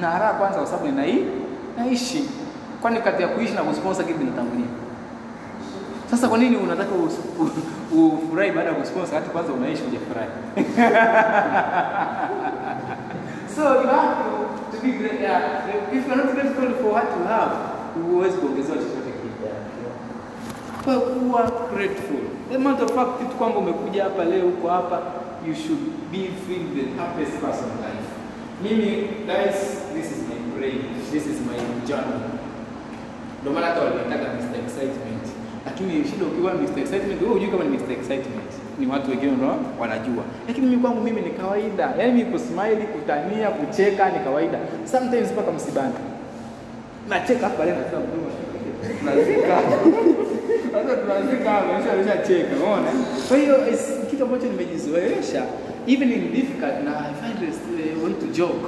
[0.00, 1.24] na raha kwanza, kwa sababu ninai
[1.78, 2.30] naishi.
[2.82, 4.87] Kwani kati ya kuishi na kusponsor kipi kinatangulia?
[6.10, 6.90] Sasa kwa nini unataka
[7.92, 10.30] ufurahi baada ya kusponsor hata kwanza unaishi hujafurahi?
[13.58, 15.20] So you have to, be great.
[15.20, 15.66] Yeah.
[15.90, 17.50] If you're not grateful for what you have,
[17.94, 19.50] huwezi kuongezewa chochote kile.
[20.84, 22.20] Kwa kuwa grateful.
[22.52, 25.00] The matter of fact kitu kwamba umekuja hapa leo uko hapa,
[25.48, 25.80] you should
[26.12, 28.08] be feel the happiest person in life.
[28.62, 29.56] Mimi guys,
[29.94, 30.80] this is my brain.
[31.12, 32.20] This is my journey.
[33.40, 34.58] Ndio maana hata walitaka Mr.
[34.64, 35.17] Excitement.
[35.68, 36.78] Lakini shida ukiwa Mr.
[36.80, 37.92] Excitement, wewe hujui kama ni Mr.
[37.92, 42.84] Excitement, ni watu wengine ndio wanajua, lakini mimi kwangu mimi ni kawaida, yaani mimi kusmile,
[42.94, 44.58] kutania, kucheka ni kawaida,
[44.92, 45.94] sometimes mpaka msibani.
[47.08, 48.02] Nacheka hapa leo nasema
[53.28, 53.56] kwa hiyo
[54.10, 55.42] kitu ambacho nimejizoeesha
[55.86, 58.66] even in difficult na I find it a way to joke.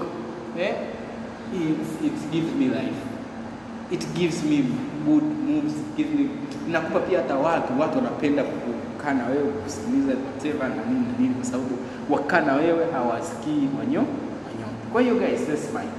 [0.58, 0.74] Eh?
[1.54, 3.00] It, it gives me life.
[3.90, 4.64] It gives me
[5.06, 6.26] good moves gives me
[6.68, 11.34] inakupa pia hata watu watu wanapenda kukaa na wewe kusikiliza teva na nini na nini
[11.34, 11.70] kwa sababu
[12.10, 14.00] wakaa na wewe hawasikii manyo
[14.44, 15.92] manyo kwa hiyo guys that's smile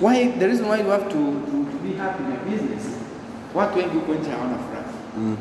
[0.00, 1.18] why the reason why you have to,
[1.48, 2.84] to, to be happy in your business
[3.54, 4.92] watu wengi huko nje hawana furaha.
[5.18, 5.36] Mm.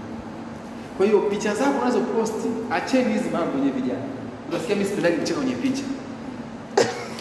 [0.97, 4.03] kwa hiyo picha zako unazo posti acheni hizi mambo kwenye vijana
[4.49, 5.83] utasikia mimi sipendagi kucheka kwenye picha.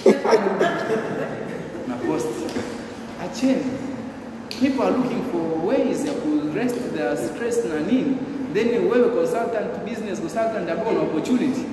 [1.89, 2.45] Na posti
[3.25, 3.65] acheni
[4.61, 6.41] people are looking for ways ya ku
[6.95, 8.17] their stress na nini?
[8.55, 11.65] Then wewe consultant business consultant ambao una opportunity.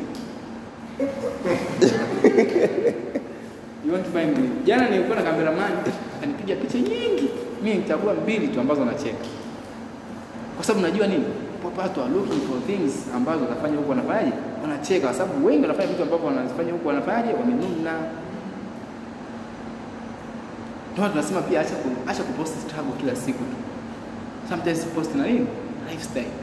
[3.86, 4.50] You want to find me?
[4.66, 5.72] Jana nilikuwa na cameraman
[6.24, 7.30] anipiga picha nyingi.
[7.64, 9.18] Mimi nitagua mbili tu ambazo nacheka
[10.56, 11.24] kwa sababu najua nini?
[11.78, 14.32] Watu are looking for things ambazo wanafanya huku wanafanyaje?
[14.62, 17.34] Wanacheka kwa sababu wengi wanafanya vitu ambavyo wanafanya huku wanafanyaje?
[17.34, 17.92] Wamenuna
[20.98, 23.58] ndio tunasema pia acha ku, acha kupost struggle kila siku tu.
[24.50, 25.48] Sometimes post na nini?
[25.90, 26.34] Lifestyle.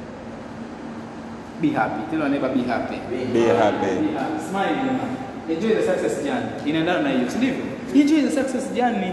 [1.61, 2.00] Be happy.
[2.11, 2.98] Tell never be happy.
[3.11, 3.90] Be happy.
[4.02, 4.38] Be happy.
[4.50, 5.00] smile
[5.48, 6.50] enjoy the success journey.
[6.66, 7.64] Inaendana na hiyo si ndivyo?
[7.94, 9.12] Enjoy the success journey.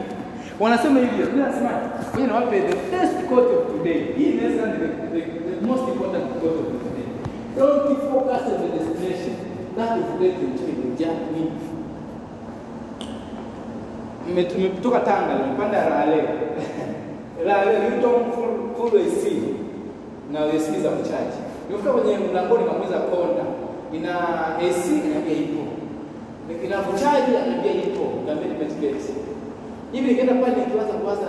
[0.60, 1.26] Wanasema hivyo.
[1.26, 1.82] Bila smile.
[2.14, 4.00] Ngoja niwape the first quote of today.
[4.18, 4.68] Hii is the,
[5.14, 5.22] the,
[5.60, 7.08] the most important quote of today.
[7.58, 9.36] Don't focus on the destination.
[9.78, 11.52] That is great to enjoy the journey
[14.32, 16.24] Mme- tumetoka Tanga tumepanda Rale.
[17.46, 18.32] Rale Newton
[18.78, 19.24] full AC
[20.32, 21.38] na AC za kuchaji.
[21.70, 23.44] Nimefika kwenye mlangoni nikamuuliza konda,
[23.94, 24.14] ina
[24.58, 25.62] AC ananiambia ipo.
[26.66, 28.04] Ina kuchaji ananiambia ipo.
[28.20, 29.14] Nikamwambia nimetibeti.
[29.92, 31.28] Hivi nikaenda pale nikiwaza kuwaza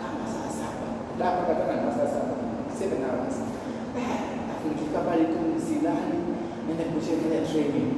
[0.00, 0.86] kama saa saba.
[1.18, 2.34] Da mpaka kama na saa saba.
[2.78, 3.36] Seven hours.
[4.52, 6.18] Afu nikifika pale tu silali
[6.66, 7.88] naenda kuchezea training.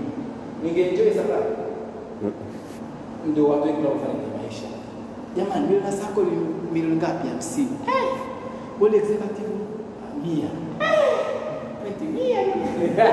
[0.62, 1.50] Ningeenjoy safari
[3.30, 4.66] ndio watu wengi wanaofanya maisha.
[5.36, 6.30] Jamani, milioni sako ni
[6.72, 7.28] milioni ngapi?
[7.28, 7.68] hamsini.
[7.86, 8.18] Eh,
[8.80, 9.48] wale executive
[10.24, 10.48] mia
[10.80, 11.94] Eh.
[12.14, 12.38] mia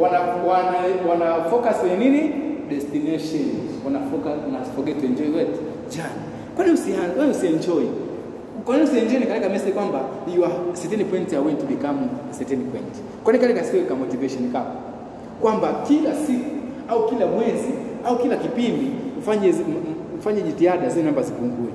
[0.00, 0.78] wana, wana,
[1.08, 2.32] wana focus kwenye nini?
[2.70, 3.44] Destination.
[3.84, 5.48] Wana focus, na forget to enjoy what?
[5.90, 6.22] Journey.
[6.56, 7.84] Kwani usianze, wewe usienjoy?
[8.64, 10.00] Kwa nini usienjoy nikaweka message kwamba
[10.36, 11.98] you are certain point away to become
[12.38, 12.94] certain point?
[13.24, 14.66] Kwani kale kasiwe kama motivation kama
[15.40, 16.59] Kwamba kila siku
[16.90, 17.70] au kila mwezi
[18.04, 18.86] au kila kipindi
[19.18, 19.54] ufanye
[20.18, 21.72] ufanye jitihada zile namba zipungue.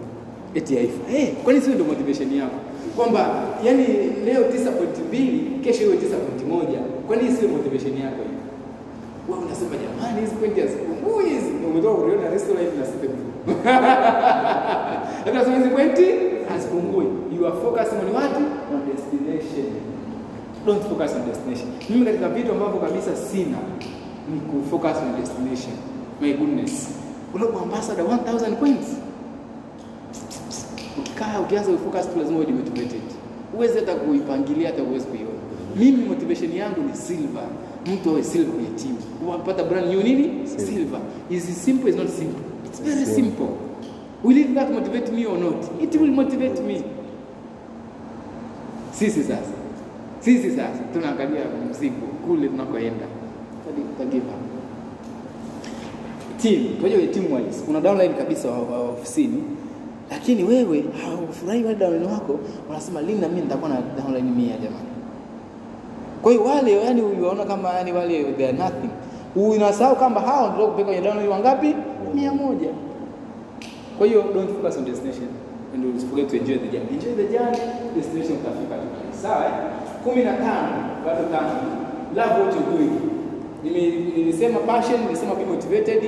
[0.55, 1.17] Eti haifa.
[1.17, 2.55] Eh, kwani sio ndio motivation yako?
[2.95, 3.83] Kwamba yani
[4.25, 6.79] leo 9.2 kesho iwe 9.1.
[7.07, 8.41] Kwani sio motivation yako hiyo?
[9.29, 11.51] Wewe unasema jamani hizi pointi hazipungui hizi.
[11.71, 13.07] Umetoka kuliona restaurant na sipe
[15.25, 16.05] Lakini nasema hizi pointi
[16.49, 17.05] hazipungui.
[17.37, 18.35] You are focusing on what?
[18.73, 19.67] On destination.
[20.65, 21.67] Don't focus on destination.
[21.89, 23.57] Mimi katika vitu ambavyo kabisa sina
[24.33, 25.73] ni kufocus on destination.
[26.21, 26.89] My goodness.
[27.33, 28.87] Unakuwa ambassador 1000 points.
[30.99, 33.01] Ukikaa ukianza kufocus tu lazima uwe demotivated.
[33.55, 35.29] Uweze hata kuipangilia hata uweze kuiona.
[35.75, 37.43] Mimi motivation yangu ni silver.
[37.93, 38.97] Mtu awe silver kwenye timu.
[39.27, 40.47] Unapata brand new nini?
[40.47, 40.99] Silver.
[41.29, 42.41] Is it simple is not simple.
[42.65, 43.47] It's very simple.
[44.23, 45.83] Will it that motivate me or not?
[45.83, 46.83] It will motivate me.
[48.91, 49.51] Sisi sasa
[50.19, 53.05] sisi sasa tunaangalia mzigo kule tunakoenda
[53.97, 54.33] tagiva
[56.41, 59.43] team kwa ni team wise kuna downline kabisa wa, wa ofisini
[60.11, 62.39] lakini wewe haufurahi wale downline wako
[62.69, 64.89] unasema lini na mimi nitakuwa na downline mia jamani
[66.21, 68.89] kwa hiyo wale yani uliwaona kama yani wale they are nothing
[69.35, 71.75] unasahau kwamba hao ndio kupeka kwenye downline wangapi
[72.15, 72.69] mia moja
[73.97, 75.27] kwa hiyo don't focus on destination
[75.73, 76.89] and don't forget to enjoy the journey.
[76.93, 77.59] Enjoy the journey,
[77.95, 78.75] destination utafika.
[79.21, 79.45] Sawa?
[79.45, 79.51] eh?
[80.03, 80.71] kumi na tano
[81.05, 81.53] bado tano.
[82.15, 83.14] Love what you doing.
[83.65, 86.03] Nilisema passion, nilisema be motivated.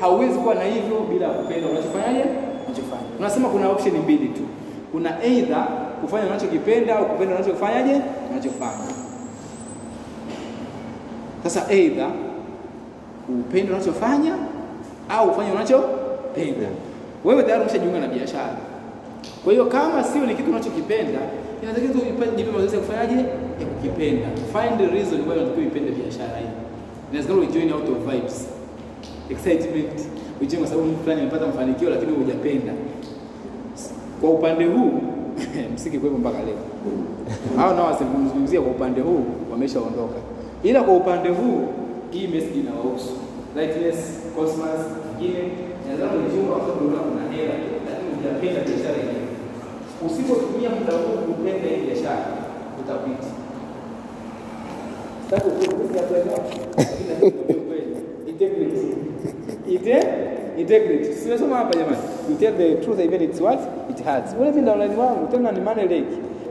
[0.00, 2.24] Hauwezi kuwa na hivyo bila kupenda unachofanyaje?
[2.66, 3.02] Unachofanya.
[3.18, 4.40] Unasema kuna option mbili tu.
[4.92, 5.66] Kuna either
[6.00, 8.00] kufanya unachokipenda au kupenda unachofanyaje?
[8.32, 8.94] Unachofanya.
[11.42, 12.10] Sasa either
[13.28, 14.34] upende unachofanya
[15.08, 16.68] au ufanye unachopenda.
[17.24, 18.56] Wewe tayari umeshajiunga na biashara.
[19.44, 21.18] Kwa hiyo kama sio ni kitu unachokipenda,
[21.62, 23.14] inatakiwa jipe mazoezi ya kufanyaje?
[23.60, 24.26] Ya kukipenda.
[24.52, 26.69] Find the reason why unatakiwa ipende biashara hii.
[27.10, 28.46] Inawezekana ujoin out of vibes.
[29.30, 30.00] Excitement.
[30.42, 32.72] Ujoin kwa sababu mtu fulani amepata mafanikio lakini hujapenda.
[34.20, 34.92] Kwa upande huu
[35.74, 36.58] msiki kwepo mpaka leo,
[37.56, 40.16] hao nao wasimzungumzia kwa upande huu wameshaondoka,
[40.62, 41.68] ila kwa upande huu
[42.10, 43.12] hii message inawahusu
[43.56, 43.96] Lightness,
[44.36, 44.80] Cosmos,
[45.20, 45.42] nyingine
[45.88, 47.54] nadhani ni chumba ambacho kuna hela,
[47.86, 49.26] lakini hujapenda biashara yenyewe.
[50.06, 52.26] Usipotumia muda huu kupenda hii biashara
[52.80, 53.26] utapita.
[53.26, 55.08] Sitaki kukuambia hapa leo, lakini nataka kweli
[58.26, 58.86] integrity.
[59.68, 59.96] Ite
[60.58, 61.12] integrity.
[61.14, 61.56] Simesoma
[64.96, 66.04] wangu tena ni lake.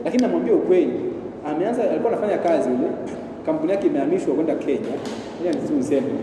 [0.04, 1.00] Lakini namwambia ukweli.
[1.46, 2.88] Ameanza alikuwa anafanya kazi ule.
[3.46, 4.94] Kampuni yake imehamishwa kwenda Kenya.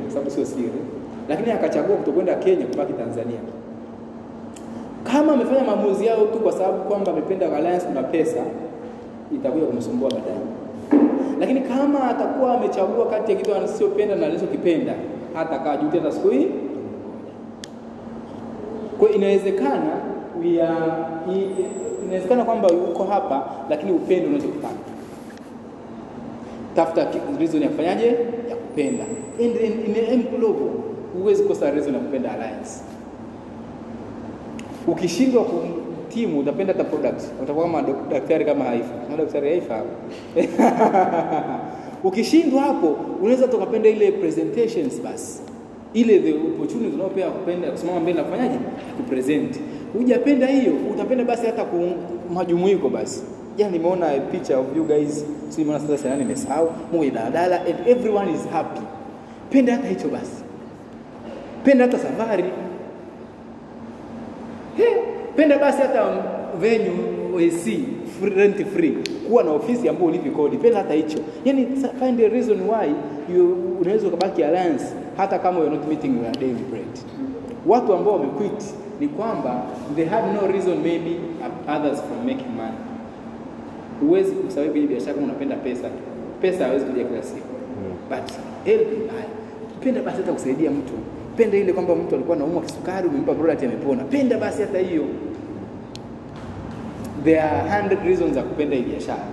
[0.03, 0.71] Kwa sababu sio siri.
[1.29, 3.39] Lakini akachagua kutokwenda Kenya kubaki Tanzania.
[5.03, 8.39] Kama amefanya maamuzi yao tu kwa sababu kwamba amependa alliance na pesa,
[9.35, 10.56] itakuja kumsumbua baadaye.
[11.39, 14.93] Lakini kama atakuwa amechagua kati ya kitu anachopenda na anachokipenda,
[15.33, 16.47] hata kaa hata siku hii.
[18.99, 19.91] Kwa inawezekana
[20.41, 20.59] we
[22.05, 24.73] inawezekana kwamba uko hapa lakini upendo unachokipata.
[26.75, 28.05] Tafuta ki- reason ya kufanyaje
[28.49, 29.03] ya kupenda.
[29.39, 29.95] In, in,
[31.19, 32.71] huwezi kosa reason ya kupenda alliance.
[34.87, 35.43] Ukishindwa
[36.07, 38.93] kumtimu utapenda hata product, utakuwa kama daktari kama Haifa.
[39.09, 39.81] na daktari Haifa.
[42.03, 45.41] Ukishindwa hapo unaweza tukapenda ile presentations basi.
[45.93, 48.57] Ile the opportunity unayopewa kupenda kusimama mbele na kufanyaje?
[48.97, 49.59] Kupresent.
[49.93, 51.65] Hujapenda hiyo, utapenda basi hata
[52.33, 53.23] majumuiko basi.
[53.57, 54.19] Jana nimeona a
[54.57, 56.71] of you guys, si sasa sana nimesahau.
[56.91, 58.81] Mungu daladala and everyone is happy.
[59.49, 60.43] Penda hata hicho basi.
[61.63, 62.43] Penda hata safari.
[65.37, 66.05] Penda basi hata
[66.59, 66.93] venyu
[67.37, 67.79] AC
[68.35, 68.97] rent free,
[69.27, 71.17] kuwa na ofisi ambayo ulipi kodi, penda hata hicho.
[71.45, 71.65] Yani
[71.99, 72.87] find a reason why
[73.35, 74.85] you unaweza ukabaki alliance
[75.17, 76.87] hata kama you're not meeting your daily bread.
[77.65, 78.63] Watu ambao wamequit
[78.99, 79.63] ni kwamba
[79.95, 81.15] they had no reason maybe
[81.77, 82.77] others from making money.
[84.01, 85.95] Huwezi kusawi kwenye biashara kama unapenda pesa tu.
[86.41, 87.47] Pesa hawezi kuja kila siku.
[88.09, 88.31] But
[88.65, 88.87] help.
[89.83, 90.93] Penda basi hata kusaidia mtu.
[91.37, 94.03] Penda ile kwamba mtu alikuwa anaumwa kisukari, umempa product amepona.
[94.03, 95.03] Penda basi hata hiyo.
[97.23, 99.23] There are 100 reasons za kupenda hii biashara.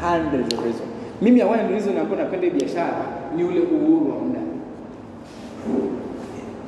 [0.00, 0.88] Hundreds of reasons.
[1.22, 3.04] Mimi one reason ambayo napenda hii biashara
[3.36, 4.40] ni ule uhuru wa muda.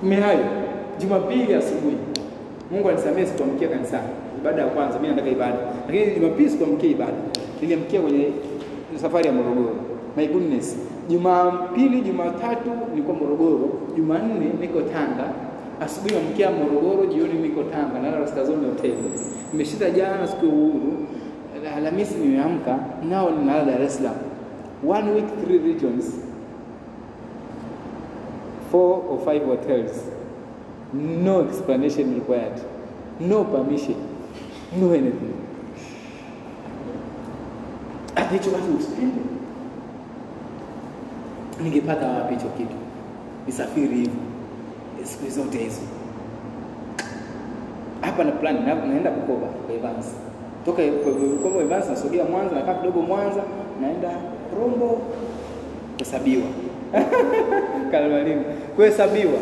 [0.03, 0.45] Mihayo,
[1.01, 1.97] Jumapili asubuhi.
[2.71, 4.09] Mungu anisamehe sikuamkia kanisani.
[4.41, 5.59] Ibada ya kwanza mimi nataka ibada.
[5.87, 7.13] Lakini Jumapili sikuamkia ibada.
[7.63, 8.29] Niliamkia kwenye
[9.03, 9.75] safari ya Morogoro.
[10.17, 10.77] My goodness.
[11.09, 15.33] Jumapili, Jumatatu niko Morogoro, Jumanne niko Tanga.
[15.81, 19.11] Asubuhi namkia Morogoro, jioni niko Tanga, nalala Raskazoni hoteli.
[19.53, 20.93] Nimeshinda jana siku ya uhuru.
[21.77, 24.17] Alhamisi nimeamka, nao ninalala Dar es Salaam.
[24.87, 26.05] One week, three regions,
[28.71, 29.93] four or five hotels.
[30.93, 32.61] No explanation required.
[33.21, 33.97] No permission.
[34.81, 35.35] No anything.
[38.33, 39.32] Hicho basi usipende.
[41.61, 42.75] Ningepata wapi hicho kitu?
[43.47, 44.11] Nisafiri hivi
[45.03, 45.81] siku zote hizo.
[48.01, 50.07] Hapa na plan na, naenda Bukoba kwa Evans.
[50.65, 50.83] Toka
[51.39, 53.43] Bukoba Evans nasogea Mwanza, nakaa kidogo Mwanza,
[53.81, 54.11] naenda
[54.59, 54.99] Rombo
[55.97, 56.45] kuhesabiwa.
[57.93, 58.43] Kalmalini
[58.77, 59.33] kuhesabiwa.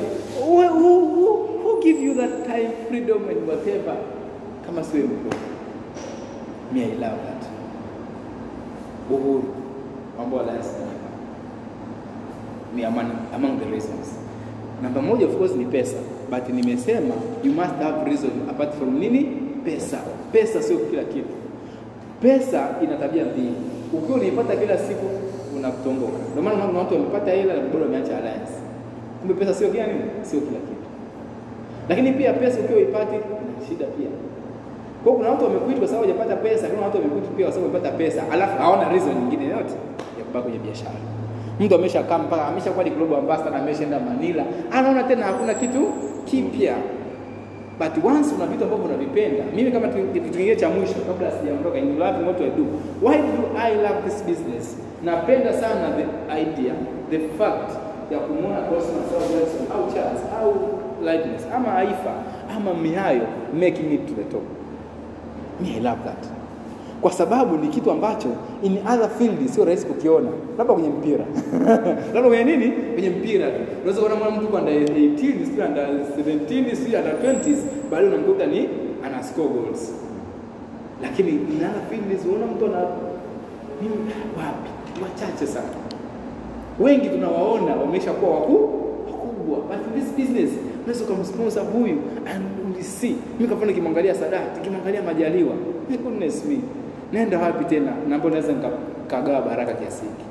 [0.40, 3.96] Who, give you that time freedom and whatever
[4.66, 5.36] kama siwe mkuu?
[6.72, 7.44] Me I love that.
[9.10, 9.44] Uhuru
[10.18, 10.89] mambo life
[12.74, 14.06] ni among, among the reasons.
[14.82, 15.96] Namba moja of course ni pesa,
[16.30, 17.14] but nimesema
[17.44, 19.24] you must have reason apart from nini?
[19.64, 19.98] Pesa.
[20.32, 21.34] Pesa sio kila kitu.
[22.22, 23.54] Pesa ina tabia mbili.
[23.92, 25.06] Ukiwa unaipata kila siku
[25.56, 26.18] unakutomboka.
[26.30, 28.52] Ndio maana unaona watu wamepata hela na bado wameacha alliance.
[29.20, 30.00] Kumbe pesa sio kila nini?
[30.22, 30.86] Sio kila kitu.
[31.88, 33.16] Lakini pia pesa ukiwa uipati
[33.68, 34.08] shida pia.
[35.04, 37.96] Kwa kuna watu wamekuita kwa sababu hajapata pesa, kuna watu wamekuita pia kwa sababu wamepata
[37.98, 39.74] pesa, alafu hawana reason nyingine yote
[40.18, 41.00] ya kubaki kwenye biashara.
[41.60, 45.88] Mtu ameshakaa mpaka ameshakuwa ni global ambassador, ameshaenda Manila, anaona tena hakuna kitu
[46.24, 46.74] kipya.
[47.78, 51.78] But once una vitu ambavyo unavipenda, mimi kama tu- kitu kingine cha mwisho kabla sijaondoka,
[51.78, 52.64] in loving what I do,
[53.02, 54.76] why do I love this business?
[55.04, 56.06] Napenda sana the
[56.42, 56.74] idea,
[57.10, 57.70] the fact
[58.12, 60.54] ya kumwona Cosmas au Wilson au Charles au
[61.04, 62.12] Lightness ama Aifa
[62.56, 63.22] ama Mihayo
[63.54, 64.42] making it to the top.
[65.60, 66.24] Me, I love that.
[67.00, 68.28] Kwa sababu ni kitu ambacho
[68.62, 70.28] in other field sio rahisi kukiona,
[70.58, 71.24] labda kwenye mpira.
[72.14, 73.60] Labda kwenye nini, kwenye mpira tu.
[73.84, 75.16] Unaweza kuona mtu under 18
[75.54, 77.56] sio under 17 sio under 20s,
[77.90, 78.68] bado unamkuta ni
[79.06, 79.92] ana score goals,
[81.02, 82.86] lakini in other field unaona mtu ana
[83.82, 83.94] mimi
[84.38, 84.70] wapi,
[85.02, 85.68] wachache sana.
[86.80, 88.70] Wengi tunawaona wameshakuwa wakuu
[89.06, 90.50] wakubwa, but this business
[90.84, 91.96] unaweza kumsponsor huyu
[92.34, 92.44] and
[92.76, 93.16] we see.
[93.40, 95.52] Mimi kwa kimwangalia nikimwangalia kimwangalia Majaliwa,
[96.02, 96.58] goodness me,
[97.12, 100.24] nenda wapi tena na ambapo naweza nikagawa baraka kiasi hiki.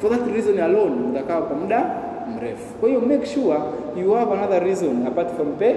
[0.00, 1.90] For that reason alone utakaa kwa muda
[2.36, 2.74] mrefu.
[2.80, 3.58] Kwa hiyo make sure
[4.02, 5.74] you have another reason apart from pay,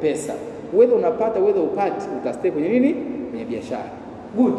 [0.00, 0.32] pesa.
[0.72, 2.94] Whether unapata whether upati, utastay kwenye nini?
[3.30, 3.90] Kwenye biashara.
[4.36, 4.54] Good.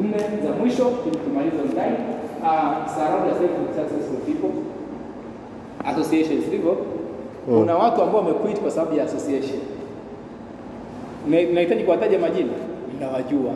[0.00, 1.96] Nne za mwisho ili tumalize on time.
[2.42, 4.50] Uh, surround yourself with successful people.
[5.84, 6.76] Associations ndivyo.
[7.46, 9.60] Kuna watu ambao wamequit kwa sababu ya association.
[11.54, 12.52] Nahitaji kuwataja majina,
[12.96, 13.50] mnawajua.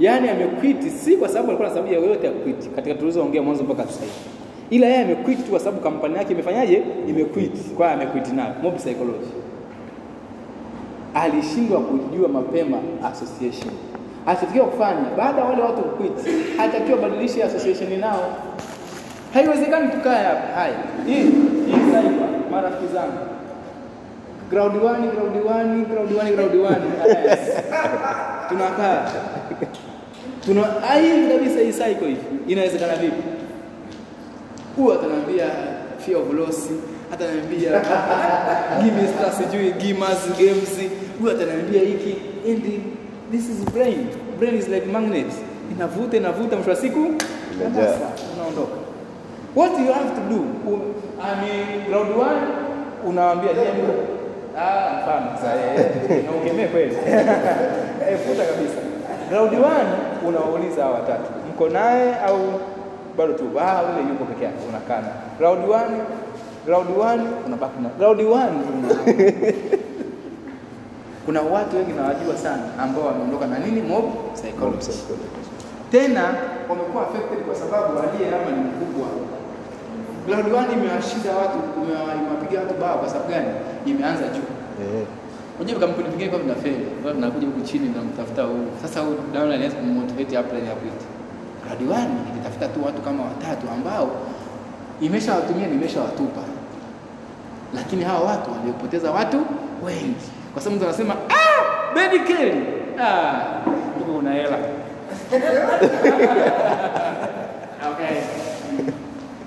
[0.00, 3.82] Yaani amekwiti si kwa sababu alikuwa na sababu yoyote ya quit katika tulizoongea mwanzo mpaka
[3.84, 4.12] sasa hivi.
[4.70, 6.82] Ila yeye amekwiti tu kwa sababu kampani yake imefanyaje?
[7.08, 8.54] imekwiti Kwa hiyo amekwiti nayo.
[8.62, 9.28] Mob psychology.
[11.14, 13.74] Alishindwa kujua mapema association.
[14.26, 18.36] Alichotakiwa kufanya baada ya wale watu kukwiti alitakiwa badilishe association nao.
[19.34, 20.46] Haiwezekani tukae hapa.
[20.60, 20.74] Haya.
[21.06, 23.18] Hii hii saiba marafiki zangu.
[24.52, 26.76] Ground 1, ground 1, ground 1, ground 1.
[28.48, 29.08] Tunakaa.
[30.44, 32.20] Tuna ai kabisa hii cycle hivi.
[32.48, 33.22] Inawezekana vipi?
[34.76, 35.46] Huyu ataniambia
[35.98, 36.70] fear of loss,
[37.12, 37.80] ataniambia
[38.82, 40.90] give me stress sijui gamers games.
[41.20, 42.16] huwa ataniambia hiki
[42.50, 42.62] and
[43.30, 44.06] this is brain.
[44.38, 45.32] Brain is like magnet.
[45.76, 46.98] Inavuta inavuta mwisho wa siku
[48.34, 48.76] unaondoka.
[49.56, 50.44] What you have to do,
[51.22, 52.40] I mean, ground one
[53.06, 53.92] unawaambia jambo
[54.52, 56.94] mfano sasa eh, na ukemee kweli
[58.08, 58.80] eh, futa kabisa.
[59.32, 59.90] Round one
[60.28, 62.38] unawauliza hawa watatu, mko naye au
[63.18, 63.44] bado tu?
[63.60, 65.08] Ah, ule yuko peke yake, unakana.
[65.40, 65.96] Round one,
[66.66, 68.58] round one unabaki na round one
[71.26, 74.04] kuna watu wengi nawajua sana ambao wameondoka na nini mob
[74.34, 74.92] psychology
[75.92, 76.34] tena
[76.68, 79.06] wamekuwa affected kwa sababu aliyehama ni mkubwa.
[80.26, 81.58] Ground one imewashinda watu,
[82.20, 83.48] imewapiga watu bao kwa sababu gani?
[83.86, 84.48] Imeanza juu.
[84.82, 85.06] Eh,
[85.60, 88.66] Unajua kampuni nyingine kwa vinafeli, kwa vinakuja huku chini na mtafuta huu.
[88.82, 91.00] Sasa huu downline anaweza kummotivate upline ya quit.
[91.64, 94.10] Ground one ilitafuta tu watu kama watatu ambao
[95.00, 96.40] imeshawatumia na imeshawatupa.
[97.74, 99.46] Lakini hawa watu waliopoteza watu
[99.84, 100.26] wengi.
[100.52, 102.60] Kwa sababu mtu anasema ah, Bedi Kelly.
[103.00, 103.42] Ah,
[104.18, 104.58] una hela.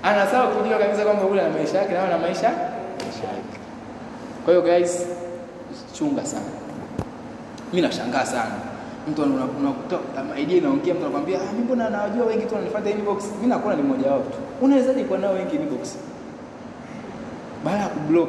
[0.06, 0.14] Okay.
[0.20, 2.50] Anasahau kujua kabisa kwamba ule ana maisha yake na una maisha.
[4.44, 5.06] Kwa hiyo guys,
[5.92, 6.44] chunga sana.
[7.72, 8.54] Mimi nashangaa sana.
[9.10, 9.96] Mtu unakuta
[10.48, 14.10] inaongea mtu anakuambia, "Ah, mimi mbona nawajua wengi tu wananifuata inbox." Mimi nakuwa ni mmoja
[14.10, 14.38] wao tu.
[14.62, 15.96] Unawezaje kuwa nao wengi inbox?
[17.64, 18.28] Baada ya kublock.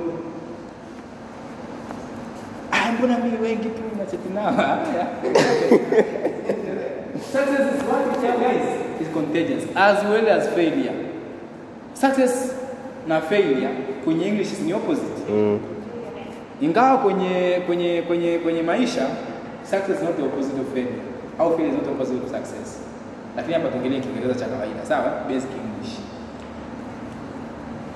[2.72, 4.54] Ah, mbona mimi wengi tu nachati nao?
[7.32, 8.66] Success is what guys
[9.02, 11.07] is contagious as well as failure.
[12.02, 12.52] Success
[13.08, 13.70] na failure
[14.04, 15.32] kwenye English ni opposite.
[15.32, 15.60] mm,
[16.62, 19.08] Ingawa kwenye kwenye kwenye kwenye maisha
[19.64, 21.02] success not the opposite of failure
[21.40, 22.80] au failure not the opposite of success.
[23.36, 25.12] Lakini hapa tuongelee Kiingereza cha kawaida, sawa?
[25.30, 25.94] Basic English.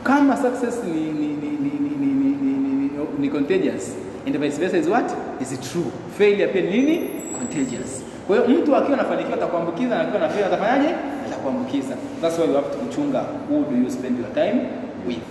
[0.04, 3.96] Kama success ni ni ni ni ni ni, ni, ni, ni, ni, ni contagious
[4.28, 5.12] and vice versa is what?
[5.42, 5.86] Is it true?
[6.18, 7.10] Failure pia nini?
[7.38, 8.04] Contagious.
[8.28, 10.96] Kwa hiyo mtu akiwa anafanikiwa atakuambukiza na akiwa na failure atafanyaje?
[11.42, 11.96] Atakuambukiza.
[12.22, 14.68] That's why you have to kuchunga who do you spend your time
[15.08, 15.24] with.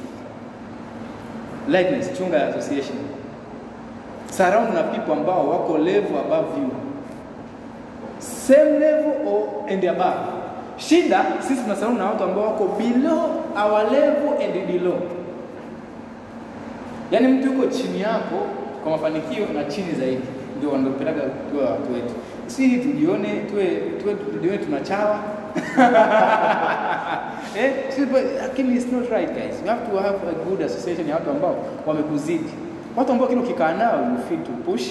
[1.68, 2.96] Likeness, chunga association.
[4.30, 6.70] Surround na people ambao wako level above you.
[8.18, 10.18] Same level or and above.
[10.76, 15.00] Shida sisi tunasahau na watu ambao wako below our level and below.
[17.10, 18.46] Yaani mtu yuko chini yako
[18.82, 20.22] kwa mafanikio na chini zaidi,
[20.58, 21.20] ndio wanapeleka
[21.70, 22.14] watu wetu.
[22.46, 23.64] Si tujione tuwe
[24.02, 25.18] tuwe tujione tunachawa
[27.58, 27.72] eh,
[28.40, 29.60] lakini it's not right guys.
[29.62, 31.56] You have to have a good association ya watu ambao
[31.86, 32.50] wamekuzidi,
[32.96, 34.84] watu ambao kile ukikaa nao you feel to push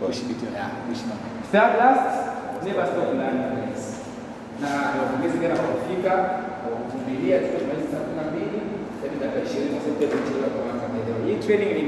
[0.00, 1.18] push bit yeah, push man.
[1.52, 2.08] Third last,
[2.64, 3.82] never stop learning guys.
[4.62, 6.10] Na niwapongeze tena kwa kufika
[6.60, 8.58] kwa kuvumilia tukamaliza saa kumi na mbili
[9.02, 11.18] hadi dakika ishirini kwa sababu tumechelewa kuanza leo.
[11.26, 11.84] Hii training ni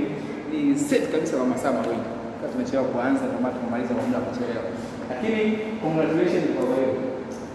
[0.53, 2.05] ni set kabisa kwa masaa mawili.
[2.41, 4.65] Kwa tumechelewa kuanza na maana tumemaliza kwa muda wa kuchelewa.
[5.11, 5.41] Lakini
[5.83, 6.95] congratulations kwa wewe.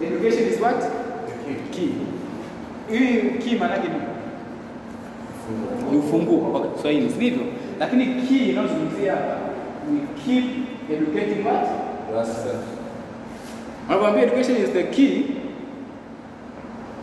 [0.00, 0.80] Education is what?
[1.72, 1.90] Key.
[2.90, 3.88] Hii key maana yake
[5.90, 6.38] ni ufunguo.
[6.50, 7.42] Kwa Kiswahili, si ndivyo?
[7.80, 9.36] Lakini key inayozungumzia hapa
[9.92, 10.44] ni keep
[10.90, 11.68] educating what?
[13.88, 15.22] Wanapoambia education is the key,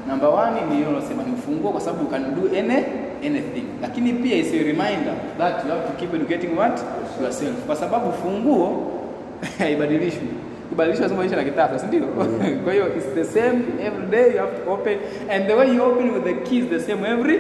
[0.08, 2.84] namba 1 ni hiyo unasema ni ufunguo, kwa sababu you can do any
[3.28, 6.82] anything, lakini pia is a reminder that you have to keep educating what?
[7.22, 8.92] Yourself, kwa sababu funguo
[9.60, 10.28] haibadilishwi
[10.74, 12.02] kubadilishwa lazima ishe na kitasa, si ndio?
[12.64, 14.98] Kwa hiyo it's the same every day you have to open
[15.30, 17.36] and the way you open with the key is the same every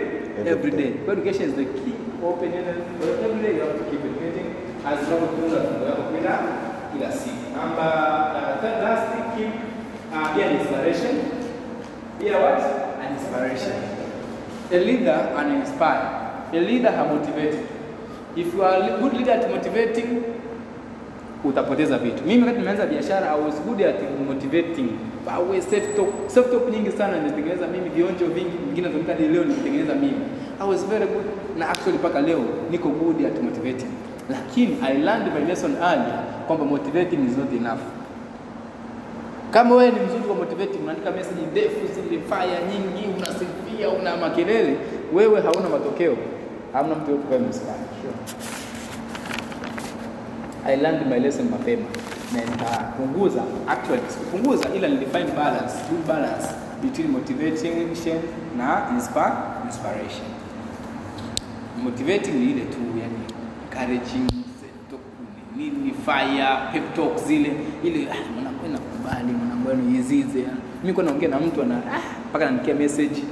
[0.47, 0.91] every day.
[1.05, 1.93] Kwa education is the key
[2.23, 2.67] open and
[3.25, 4.47] every day you have to keep educating
[4.85, 6.39] as unavyotunza tumbo yako kila
[6.93, 7.43] kila siku.
[7.57, 7.85] Namba
[8.35, 9.07] uh, third last
[9.37, 9.53] keep
[10.13, 11.13] uh, be an inspiration.
[12.19, 12.61] Be a what?
[13.03, 13.73] An inspiration.
[14.71, 16.05] A leader and inspire.
[16.53, 17.65] A leader hamotivated.
[18.35, 20.32] If you are a good leader at motivating,
[21.43, 22.23] utapoteza vitu.
[22.27, 23.95] Mimi wakati nimeanza biashara I was good at
[24.27, 24.89] motivating.
[25.25, 29.43] Power self talk, self talk nyingi sana nilitengeneza mimi, vionjo vingi vingine vinatumika hadi leo
[29.43, 30.21] nilitengeneza mimi.
[30.59, 31.25] I was very good
[31.57, 32.39] na actually mpaka leo
[32.71, 33.91] niko good at motivating.
[34.29, 36.13] Lakini I learned my lesson early
[36.47, 37.79] kwamba motivating is not enough.
[39.51, 44.75] Kama wewe ni mzuri kwa motivating, unaandika message ndefu zile fire nyingi, unasifia, una makelele,
[45.13, 46.17] wewe hauna matokeo.
[46.73, 47.73] Hamna mtu yote kwa mspire.
[48.01, 48.13] Sure.
[50.65, 51.85] I learned my lesson mapema.
[52.33, 56.47] Na nikapunguza actually sikupunguza ila nilifine balance good balance
[56.83, 57.73] between motivation
[58.57, 59.33] na inspire,
[59.65, 60.27] inspiration.
[61.83, 63.19] Motivating ni ile tu yani
[63.63, 64.31] encouraging
[65.57, 67.51] nini fire pep talk zile
[67.83, 70.43] ile ah, mwanangu nakubali mwanangu yani yizize
[70.81, 71.99] mimi kwa naongea na mtu ana ah,
[72.29, 73.23] mpaka ananikia message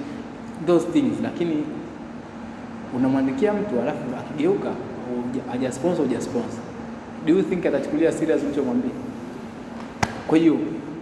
[0.68, 1.64] those things lakini
[2.96, 6.60] unamwandikia mtu alafu akigeuka huja- hajasponsor hujasponsor
[7.26, 8.92] do you think atachukulia serious ulichomwambia?
[10.28, 10.58] Kwa hiyo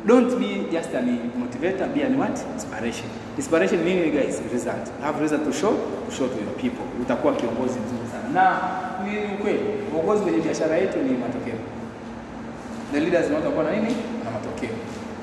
[0.06, 2.40] don't be just an motivator be an what?
[2.56, 3.08] Inspiration.
[3.38, 4.42] Inspiration nini guys?
[4.54, 4.88] Result.
[5.02, 5.74] Have result to show
[6.06, 6.86] to show to your people.
[7.02, 8.30] Utakuwa kiongozi mzuri sana.
[8.34, 8.58] Na
[9.06, 9.60] ni ukweli
[9.96, 11.60] uongozi kwenye biashara yetu ni matokeo.
[12.94, 13.96] The leaders ni watu ambao na nini?
[14.26, 14.76] Na matokeo.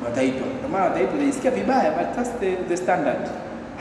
[0.05, 0.47] Wataitwa.
[0.61, 1.15] Kwa maana wataitwa.
[1.19, 3.29] Najisikia vibaya but that's the, the standard.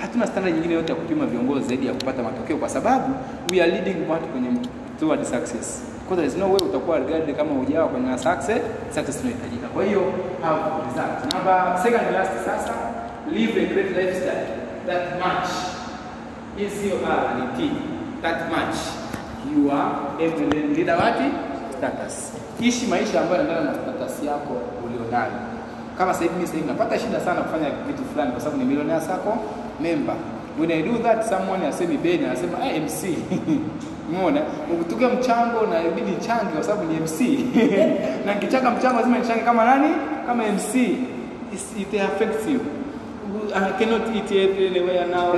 [0.02, 3.14] Hatuna standard nyingine yote ya kupima viongozi zaidi ya kupata matokeo kwa sababu
[3.52, 4.48] we are leading watu kwenye
[5.00, 8.61] toward success because there is no way utakuwa regarded kama hujawa kwenye success
[8.95, 10.02] success inahitajika kwa hiyo
[10.41, 12.73] have result number second last sasa
[13.32, 14.45] live a great lifestyle
[14.88, 15.49] that match
[16.57, 17.72] reality
[18.22, 18.77] that match
[19.53, 21.30] your evident leader wati
[21.77, 22.32] status.
[22.61, 24.53] Ishi maisha ambayo yanaendana na status yako
[24.86, 25.32] ulionayo.
[25.98, 29.02] Kama sasa hivi mimi sasa napata shida sana kufanya vitu fulani kwa sababu ni millionaire
[29.02, 29.38] sako
[29.80, 30.15] member.
[30.60, 33.03] When I do that someone asemi Ben anasema hey, MC.
[34.10, 34.41] Umeona?
[34.73, 37.19] Ukitukia mchango na ibidi nichange kwa sababu ni MC.
[38.26, 39.95] na nikichanga mchango lazima nichange kama nani?
[40.27, 40.76] Kama MC.
[41.53, 42.60] It's, it affects you.
[43.53, 45.34] I cannot eat anywhere now.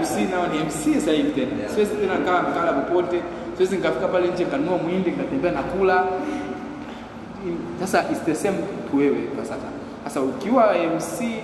[0.00, 1.68] you see now ni MC sasa hivi tena.
[1.74, 3.22] Siwezi tena kaa kala popote.
[3.56, 6.04] Siwezi nikafika pale nje kanua mwindi nikatembea na kula.
[7.80, 8.56] Sasa it's the same
[8.90, 9.66] tu wewe kwa sasa.
[10.04, 11.42] Sasa ukiwa MC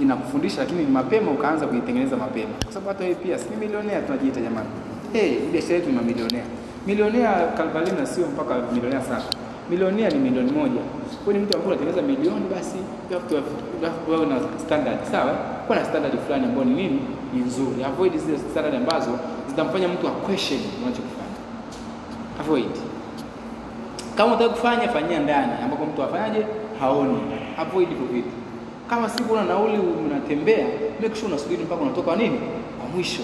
[0.00, 2.52] inakufundisha lakini ni mapema ukaanza kuitengeneza mapema.
[2.64, 4.68] Kwa sababu hata wewe pia si milionea tunajiita jamani.
[5.14, 6.44] Eh, biashara yetu ni mamilionea.
[6.86, 9.22] Milionea Kalbalina sio mpaka milionea sana.
[9.70, 10.80] Milionea ni milioni moja.
[11.24, 12.76] Kwa ni mtu ambaye anatengeneza milioni basi
[13.10, 15.32] you have to have, have na standard, sawa?
[15.66, 17.00] Kwa na standard fulani ambayo ni nini?
[17.34, 17.84] Ni nzuri.
[17.84, 19.10] Avoid zile standard ambazo
[19.48, 21.34] zitamfanya mtu a question unachokifanya.
[22.40, 22.70] Avoid.
[24.16, 26.46] Kama unataka kufanya fanyia ndani ambapo mtu afanyaje?
[26.80, 27.18] Haoni.
[27.58, 28.43] Avoid hivyo vitu.
[28.90, 30.66] Kama siku una nauli unatembea,
[31.02, 32.40] make sure unasubiri mpaka unatoka nini?
[32.80, 33.22] Kwa mwisho.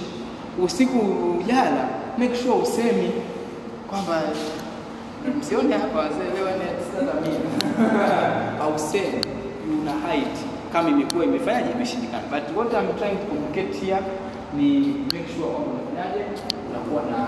[0.64, 0.98] Usiku
[1.40, 1.88] ujala,
[2.18, 3.10] make sure usemi
[3.90, 4.22] kwamba
[5.38, 7.12] msione hapa wazee leo ni sasa
[8.62, 9.20] au same
[9.82, 10.40] una hide.
[10.72, 12.22] Kama imekuwa imefanyaje imeshindikana.
[12.30, 14.02] But what I'm trying to communicate here
[14.56, 14.78] ni
[15.12, 16.24] make sure kwamba unafanyaje
[16.70, 17.18] unakuwa na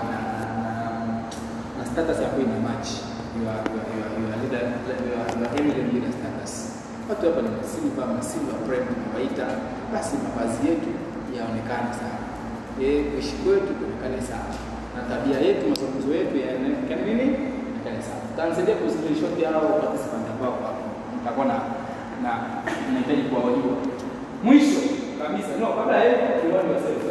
[1.79, 2.87] na, status yako ina match.
[3.43, 4.61] Your your your your leader
[5.09, 6.62] your, your eminent leader status
[7.09, 7.49] watu hapa ni
[8.17, 9.45] masimba prime tunawaita
[9.93, 10.89] basi mavazi yetu
[11.37, 12.17] yaonekane sawa
[13.11, 14.49] kuishi kwetu kuonekane sawa
[14.95, 17.25] na tabia yetu mazungumzo yetu yaonekane nini
[17.85, 18.13] kanisa.
[18.37, 20.57] Tansaidia kuskrinshot hao participant ambao.
[21.15, 21.57] Nitakuwa na
[22.23, 22.31] na
[22.93, 23.75] nahitaji kuwajua.
[24.43, 24.79] Mwisho
[25.19, 27.03] kabisa, no, kabla ya hiyo tuone yourself.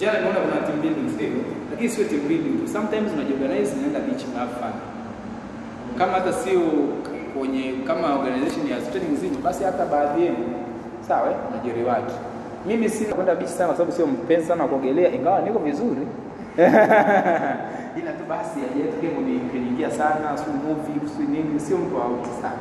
[0.00, 1.28] Jana nimeona kuna team building sio?
[1.70, 2.54] Lakini sio team building.
[2.72, 4.42] Sometimes unajiorganize unaenda beach na.
[5.98, 6.60] Kama hata sio
[7.38, 10.36] kwenye kama organization ya training nzima, basi hata baadhi yenu
[11.08, 12.04] sawa, eh, unajireward.
[12.66, 16.06] Mimi si kwenda bichi sana kwa sababu sio mpenzi sana wa kuogelea, ingawa niko vizuri
[18.00, 18.60] ila tu basi
[19.52, 22.58] kuniingia sana si movie si nini, sio mtu auti sana,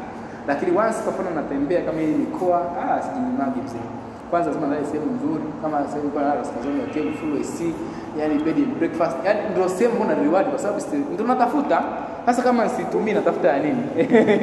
[0.47, 3.88] lakini once kwa natembea kama hii mikoa, ah, sijinyimagi mzee.
[4.30, 7.73] Kwanza lazima nalale sehemu nzuri, kama sasa hivi kwa nalala Skazoni hotel full AC,
[8.20, 10.82] yani bed and breakfast, yani ndio sehemu mbona reward, kwa sababu
[11.14, 11.84] ndio natafuta
[12.26, 12.42] sasa.
[12.42, 13.84] Kama situmii natafuta ya nini?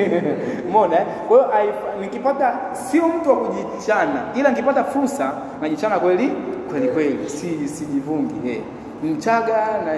[0.68, 1.00] Umeona?
[1.00, 1.06] eh?
[1.28, 5.32] Kwa hiyo nikipata, sio mtu wa kujichana, ila nikipata fursa
[5.62, 6.32] najichana kweli
[6.70, 8.60] kweli kweli, si sijivungi eh
[9.02, 9.92] Mchaga na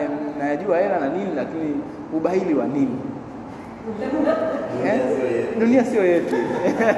[0.46, 1.74] najua hela na nini, lakini
[2.12, 2.98] ubahili wa nini?
[4.86, 5.00] Eh?
[5.58, 6.36] Dunia sio yetu.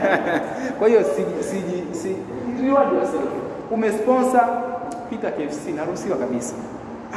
[0.79, 1.57] Kwa hiyo si si
[1.93, 2.17] si si.
[3.71, 4.49] Umesponsor
[5.11, 6.55] pita KFC, naruhusiwa kabisa.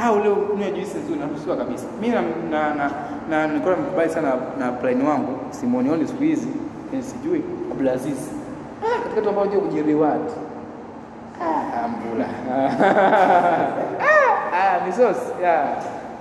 [0.04, 1.84] Au leo kunywa juisi nzuri, naruhusiwa kabisa.
[2.00, 2.90] Mimi na na na,
[3.30, 6.48] na nilikuwa nimekubali sana na plan wangu, simuonioni siku hizi,
[6.94, 7.42] eh, sijui
[7.72, 8.18] Abdulaziz.
[8.84, 10.30] Ah, katika tu ambao unajua kujireward.
[11.42, 12.24] Ah, Mbula.
[14.00, 15.20] ah, ah, sauce.
[15.42, 15.68] Yeah.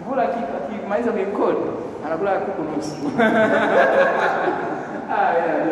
[0.06, 1.58] Mbula akimaliza kuikodi
[2.06, 2.96] anakula kuku nusu.
[5.12, 5.66] Ah, yeah,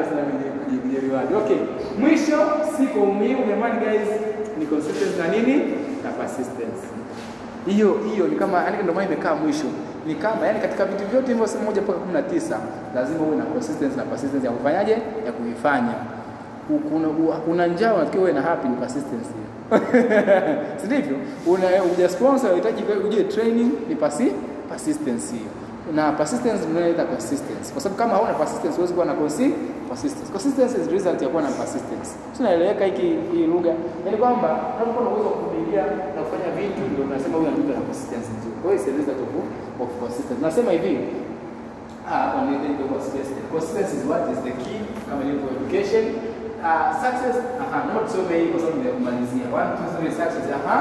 [0.65, 1.33] mwenye kujireward.
[1.33, 1.57] Okay.
[1.99, 2.37] Mwisho
[2.77, 4.07] siku muhimu jamani guys
[4.59, 5.55] ni consistency na nini?
[6.03, 6.87] Na persistence.
[7.65, 9.65] Hiyo hiyo ni kama yani ndio maana imekaa mwisho.
[10.07, 12.57] Ni kama yani katika vitu vyote hivyo moja mpaka 19
[12.95, 14.91] lazima uwe na consistency na persistence ya kufanyaje?
[15.25, 15.93] Ya kuifanya.
[16.91, 17.07] Kuna
[17.47, 19.29] una njaa unatakiwa uwe na happy ni persistence
[20.81, 21.17] si ndivyo?
[21.47, 24.31] Una uja sponsor unahitaji uje training ni pasi
[24.69, 25.51] persistence hiyo.
[25.95, 27.71] Na persistence mnaita consistency.
[27.73, 29.47] Kwa sababu kama hauna persistence huwezi kuwa na consi
[29.89, 30.31] persistence.
[30.31, 32.09] Consistency is result ya kuwa na persistence.
[32.37, 33.73] Tunaeleweka hiki hii lugha.
[34.05, 35.83] Yaani kwamba unapokuwa na uwezo wa kuvumilia
[36.15, 38.55] na kufanya vitu ndio tunasema huyu mtu na consistency nzuri.
[38.61, 39.31] Kwa hiyo it's result of,
[39.83, 40.41] of consistency.
[40.47, 40.93] Nasema hivi,
[42.11, 43.33] ah, on the ndio consistency.
[43.53, 46.03] Consistency is what is the key kama ilivyo education.
[46.67, 49.45] Uh, success, aha, not so many kwa sababu nimemalizia.
[49.59, 50.77] One, two, three, success, aha.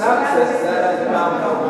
[0.00, 0.50] Success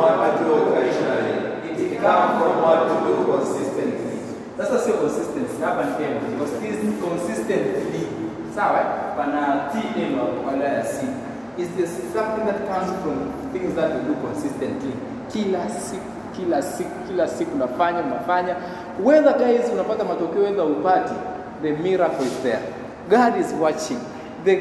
[0.01, 1.45] what you do occasionally.
[1.78, 4.16] It comes from what to do consistently.
[4.59, 6.20] Sasa sio consistency, hapa ni tena.
[7.01, 8.07] Consistently.
[8.55, 8.81] Sawa?
[9.16, 10.16] Pana TM
[10.47, 11.07] wala ya C.
[11.59, 14.93] Is this something that comes from things that you do consistently.
[15.32, 16.05] Kila siku,
[16.36, 18.57] kila siku, kila siku unafanya, unafanya.
[19.05, 21.15] Whether guys unapata matokeo whether upati,
[21.62, 22.62] the miracle is there.
[23.09, 24.01] God is watching.
[24.44, 24.57] The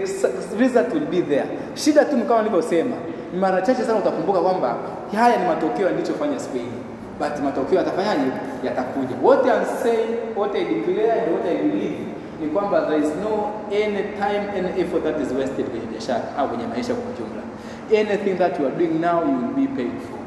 [0.57, 1.47] result will be there.
[1.75, 2.95] Shida tu kama nilivyosema,
[3.39, 4.75] mara chache sana utakumbuka kwamba
[5.15, 6.71] haya ni matokeo nilichofanya siku hii
[7.19, 8.31] but matokeo yatafanyaje?
[8.63, 9.15] Yatakuja.
[9.21, 11.97] What I'm saying, what I declare and what I believe
[12.41, 16.47] ni kwamba there is no any time any effort that is wasted kwenye biashara au
[16.49, 17.41] kwenye maisha kwa ujumla.
[17.99, 20.19] Anything that you are doing now you will be paid for.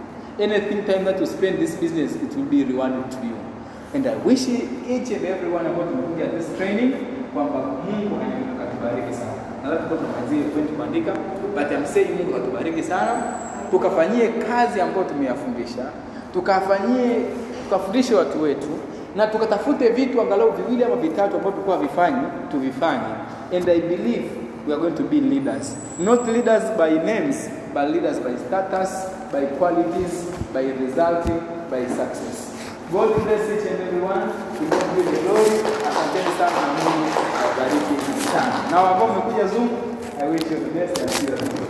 [0.43, 3.36] Anything time that you spend this business it will be rewarded to you.
[3.94, 6.93] And I wish each and every one ambao tumekuja this training
[7.35, 8.16] kwamba Mungu
[8.62, 9.77] akatubariki sana.
[9.77, 11.12] Tuko tunamalizia point kuandika,
[11.55, 13.12] but I'm saying Mungu atubariki sana,
[13.70, 15.85] tukafanyie kazi ambayo tumeyafundisha,
[16.33, 17.21] tukafanyie
[17.65, 18.69] tukafundishe watu wetu
[19.17, 23.15] na tukatafute vitu angalau viwili ama vitatu ambavyo tulikuwa vifanyi tuvifanye.
[23.57, 24.25] And I believe
[24.67, 28.91] we are going to be leaders, not leaders by names, but leaders by status,
[29.33, 31.25] by qualities, by result
[31.71, 32.53] by success.
[32.93, 34.29] God bless each and everyone.
[34.59, 35.61] To God glory.
[35.89, 37.09] Asanteni sana na Mungu
[37.43, 37.95] awabariki
[38.33, 38.55] sana.
[38.71, 39.69] Na ambao mmekuja Zoom,
[40.21, 41.68] I wish you the best and see you.